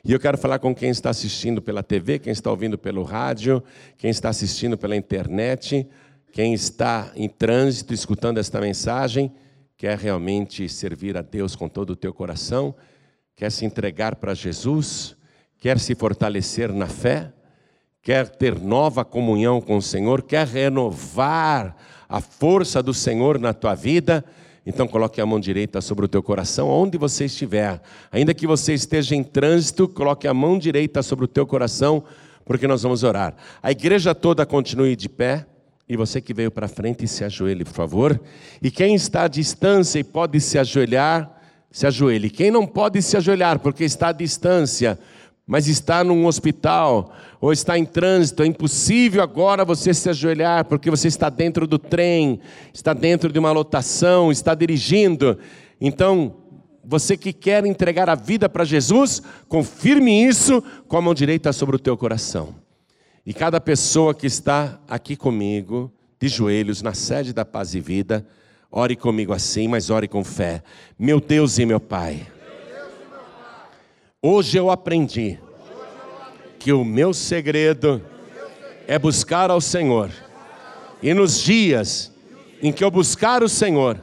E 0.04 0.14
eu 0.14 0.20
quero 0.20 0.38
falar 0.38 0.58
com 0.58 0.74
quem 0.74 0.89
está 0.89 1.12
assistindo 1.12 1.62
pela 1.62 1.84
TV, 1.84 2.18
quem 2.18 2.34
está 2.34 2.49
ouvindo 2.49 2.78
pelo 2.78 3.04
rádio, 3.04 3.64
quem 3.97 4.10
está 4.10 4.30
assistindo 4.30 4.78
pela 4.78 4.95
internet, 4.95 5.88
quem 6.32 6.53
está 6.53 7.11
em 7.15 7.27
trânsito 7.27 7.93
escutando 7.93 8.38
esta 8.38 8.59
mensagem, 8.59 9.32
quer 9.77 9.97
realmente 9.97 10.67
servir 10.69 11.17
a 11.17 11.21
Deus 11.21 11.55
com 11.55 11.67
todo 11.67 11.91
o 11.91 11.95
teu 11.95 12.13
coração 12.13 12.75
quer 13.41 13.51
se 13.51 13.65
entregar 13.65 14.17
para 14.17 14.36
Jesus, 14.36 15.15
quer 15.59 15.79
se 15.79 15.95
fortalecer 15.95 16.71
na 16.71 16.86
fé, 16.86 17.34
quer 17.99 18.29
ter 18.29 18.59
nova 18.59 19.03
comunhão 19.03 19.59
com 19.59 19.77
o 19.77 19.82
Senhor, 19.82 20.21
quer 20.21 20.45
renovar 20.45 21.75
a 22.07 22.21
força 22.21 22.84
do 22.84 22.93
Senhor 22.93 23.39
na 23.39 23.51
tua 23.51 23.73
vida, 23.73 24.23
então 24.63 24.88
coloque 24.88 25.19
a 25.19 25.25
mão 25.25 25.39
direita 25.39 25.82
sobre 25.82 26.05
o 26.05 26.07
teu 26.07 26.21
coração, 26.21 26.69
onde 26.69 26.99
você 26.99 27.25
estiver. 27.25 27.82
Ainda 28.11 28.32
que 28.32 28.45
você 28.45 28.75
esteja 28.75 29.15
em 29.15 29.23
trânsito, 29.23 29.88
coloque 29.88 30.27
a 30.27 30.36
mão 30.36 30.59
direita 30.59 31.01
sobre 31.01 31.25
o 31.25 31.27
teu 31.27 31.47
coração, 31.47 32.03
porque 32.45 32.67
nós 32.67 32.84
vamos 32.84 33.01
orar. 33.01 33.36
A 33.63 33.71
igreja 33.71 34.13
toda 34.13 34.45
continue 34.45 34.95
de 34.95 35.09
pé. 35.09 35.47
E 35.92 35.98
você 35.98 36.22
que 36.22 36.34
veio 36.34 36.50
para 36.50 36.70
frente, 36.70 37.06
se 37.06 37.22
ajoelhe, 37.22 37.66
por 37.66 37.74
favor. 37.74 38.18
E 38.62 38.72
quem 38.72 38.96
está 38.96 39.24
à 39.24 39.28
distância 39.28 40.00
e 40.00 40.06
pode 40.06 40.39
se 40.39 40.58
ajoelhar, 40.58 41.30
se 41.70 41.86
ajoelhe. 41.86 42.30
Quem 42.30 42.50
não 42.50 42.66
pode 42.66 43.02
se 43.02 43.18
ajoelhar 43.18 43.60
porque 43.60 43.84
está 43.84 44.08
à 44.08 44.12
distância, 44.14 44.98
mas 45.46 45.68
está 45.68 46.02
num 46.02 46.26
hospital 46.26 47.14
ou 47.42 47.52
está 47.52 47.78
em 47.78 47.84
trânsito, 47.84 48.42
é 48.42 48.46
impossível 48.46 49.22
agora 49.22 49.66
você 49.66 49.94
se 49.94 50.10
ajoelhar 50.10 50.64
porque 50.64 50.89
você 50.89 51.10
está 51.10 51.28
dentro 51.28 51.68
do 51.68 51.78
trem, 51.78 52.39
está 52.74 52.94
dentro 52.94 53.30
de 53.30 53.38
uma 53.38 53.52
lotação, 53.52 54.32
está 54.32 54.56
dirigindo. 54.56 55.38
Então, 55.82 56.36
você 56.86 57.18
que 57.18 57.34
quer 57.34 57.66
entregar 57.66 58.10
a 58.10 58.16
vida 58.16 58.48
para 58.48 58.64
Jesus, 58.64 59.22
confirme 59.50 60.24
isso 60.24 60.64
com 60.88 60.96
a 60.96 61.02
mão 61.02 61.14
direita 61.14 61.52
sobre 61.52 61.76
o 61.76 61.80
teu 61.80 61.98
coração. 61.98 62.61
E 63.26 63.34
cada 63.34 63.61
pessoa 63.61 64.15
que 64.15 64.26
está 64.26 64.80
aqui 64.88 65.15
comigo, 65.15 65.91
de 66.19 66.28
joelhos, 66.28 66.82
na 66.82 66.93
sede 66.93 67.34
da 67.34 67.45
paz 67.45 67.76
e 67.76 67.80
vida, 67.80 68.26
ore 68.72 68.95
comigo 68.95 69.34
assim, 69.34 69.67
mas 69.67 69.89
ore 69.89 70.07
com 70.07 70.24
fé. 70.24 70.63
Meu 70.97 71.19
Deus 71.19 71.59
e 71.59 71.65
meu 71.65 71.80
Pai, 71.80 72.28
hoje 74.22 74.57
eu 74.57 74.72
aprendi 74.72 75.39
que 76.57 76.72
o 76.72 76.84
meu 76.84 77.13
segredo 77.13 78.01
é 78.88 78.97
buscar 78.97 79.51
ao 79.51 79.61
Senhor. 79.61 80.09
E 81.01 81.13
nos 81.13 81.39
dias 81.39 82.11
em 82.61 82.72
que 82.72 82.84
eu 82.84 82.91
buscar 82.91 83.43
o 83.43 83.49
Senhor, 83.49 83.99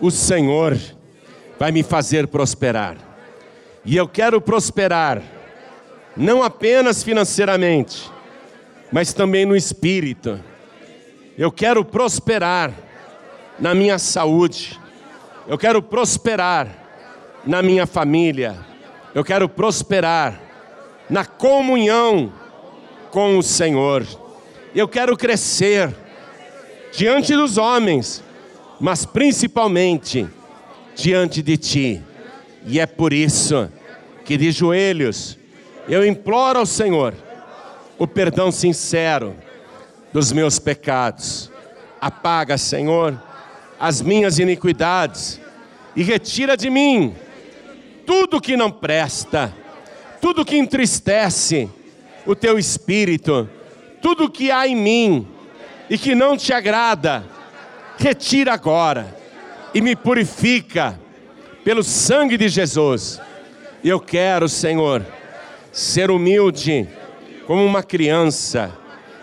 o 0.00 0.10
Senhor 0.10 0.78
vai 1.58 1.72
me 1.72 1.82
fazer 1.82 2.26
prosperar. 2.26 2.96
E 3.84 3.96
eu 3.96 4.08
quero 4.08 4.40
prosperar, 4.40 5.22
não 6.16 6.42
apenas 6.42 7.02
financeiramente, 7.02 8.10
mas 8.92 9.12
também 9.12 9.46
no 9.46 9.56
espírito. 9.56 10.40
Eu 11.38 11.50
quero 11.50 11.84
prosperar 11.84 12.72
na 13.58 13.74
minha 13.74 13.98
saúde, 13.98 14.78
eu 15.46 15.56
quero 15.56 15.82
prosperar 15.82 16.68
na 17.44 17.62
minha 17.62 17.86
família, 17.86 18.56
eu 19.14 19.24
quero 19.24 19.48
prosperar 19.48 20.40
na 21.08 21.24
comunhão 21.24 22.32
com 23.10 23.38
o 23.38 23.42
Senhor. 23.42 24.06
Eu 24.74 24.86
quero 24.86 25.16
crescer 25.16 25.94
diante 26.92 27.34
dos 27.34 27.58
homens, 27.58 28.22
mas 28.78 29.04
principalmente 29.04 30.28
diante 30.94 31.42
de 31.42 31.56
Ti. 31.56 32.02
E 32.66 32.78
é 32.78 32.86
por 32.86 33.12
isso 33.12 33.68
que 34.24 34.36
de 34.36 34.52
joelhos 34.52 35.38
eu 35.88 36.06
imploro 36.06 36.60
ao 36.60 36.66
Senhor 36.66 37.14
o 38.00 38.06
perdão 38.06 38.50
sincero 38.50 39.36
dos 40.10 40.32
meus 40.32 40.58
pecados. 40.58 41.52
Apaga, 42.00 42.56
Senhor, 42.56 43.22
as 43.78 44.00
minhas 44.00 44.38
iniquidades 44.38 45.38
e 45.94 46.02
retira 46.02 46.56
de 46.56 46.70
mim 46.70 47.14
tudo 48.06 48.40
que 48.40 48.56
não 48.56 48.70
presta, 48.70 49.54
tudo 50.18 50.46
que 50.46 50.56
entristece 50.56 51.68
o 52.24 52.34
teu 52.34 52.58
espírito, 52.58 53.46
tudo 54.00 54.30
que 54.30 54.50
há 54.50 54.66
em 54.66 54.74
mim 54.74 55.28
e 55.90 55.98
que 55.98 56.14
não 56.14 56.38
te 56.38 56.54
agrada, 56.54 57.22
retira 57.98 58.54
agora 58.54 59.14
e 59.74 59.82
me 59.82 59.94
purifica 59.94 60.98
pelo 61.62 61.84
sangue 61.84 62.38
de 62.38 62.48
Jesus. 62.48 63.20
Eu 63.84 64.00
quero, 64.00 64.48
Senhor, 64.48 65.04
ser 65.70 66.10
humilde 66.10 66.88
como 67.50 67.66
uma 67.66 67.82
criança. 67.82 68.70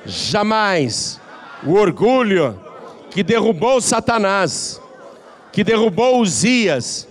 Jamais 0.05 1.17
o 1.63 1.75
orgulho 1.75 2.61
que 3.09 3.23
derrubou 3.23 3.79
Satanás, 3.79 4.81
que 5.49 5.63
derrubou 5.63 6.19
Uzias, 6.19 7.07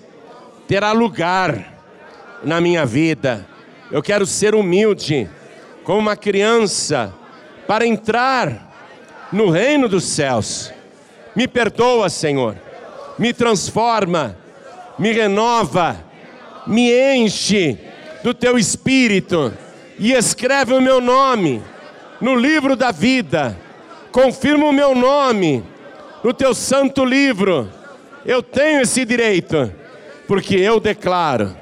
terá 0.69 0.93
lugar 0.93 1.73
na 2.45 2.61
minha 2.61 2.85
vida. 2.85 3.47
Eu 3.91 4.03
quero 4.03 4.27
ser 4.27 4.55
humilde, 4.55 5.27
como 5.85 6.01
uma 6.01 6.17
criança, 6.17 7.15
para 7.67 7.87
entrar 7.87 9.27
no 9.33 9.49
reino 9.49 9.89
dos 9.89 10.05
céus. 10.05 10.71
Me 11.35 11.49
perdoa, 11.49 12.11
Senhor, 12.11 12.59
me 13.19 13.33
transforma, 13.33 14.37
me 14.99 15.13
renova, 15.13 15.97
me 16.67 16.93
enche 16.93 17.79
do 18.23 18.35
teu 18.35 18.59
espírito 18.59 19.51
e 19.99 20.13
escreve 20.13 20.75
o 20.75 20.81
meu 20.81 21.01
nome 21.01 21.63
no 22.21 22.35
livro 22.35 22.77
da 22.77 22.91
vida, 22.91 23.59
confirma 24.11 24.67
o 24.67 24.73
meu 24.73 24.95
nome 24.95 25.63
no 26.23 26.33
teu 26.33 26.55
santo 26.55 27.05
livro. 27.05 27.71
Eu 28.25 28.43
tenho 28.43 28.81
esse 28.81 29.05
direito, 29.05 29.73
porque 30.27 30.57
eu 30.57 30.81
declaro 30.81 31.57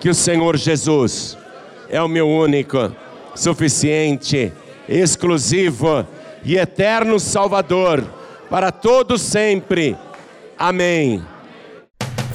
que 0.00 0.08
o 0.08 0.14
Senhor 0.14 0.56
Jesus 0.56 1.36
é 1.88 2.00
o 2.00 2.08
meu 2.08 2.28
único, 2.28 2.94
suficiente, 3.34 4.52
exclusivo 4.88 6.06
e 6.44 6.56
eterno 6.56 7.18
Salvador 7.18 8.04
para 8.48 8.70
todos 8.70 9.20
sempre. 9.20 9.96
Amém. 10.58 11.22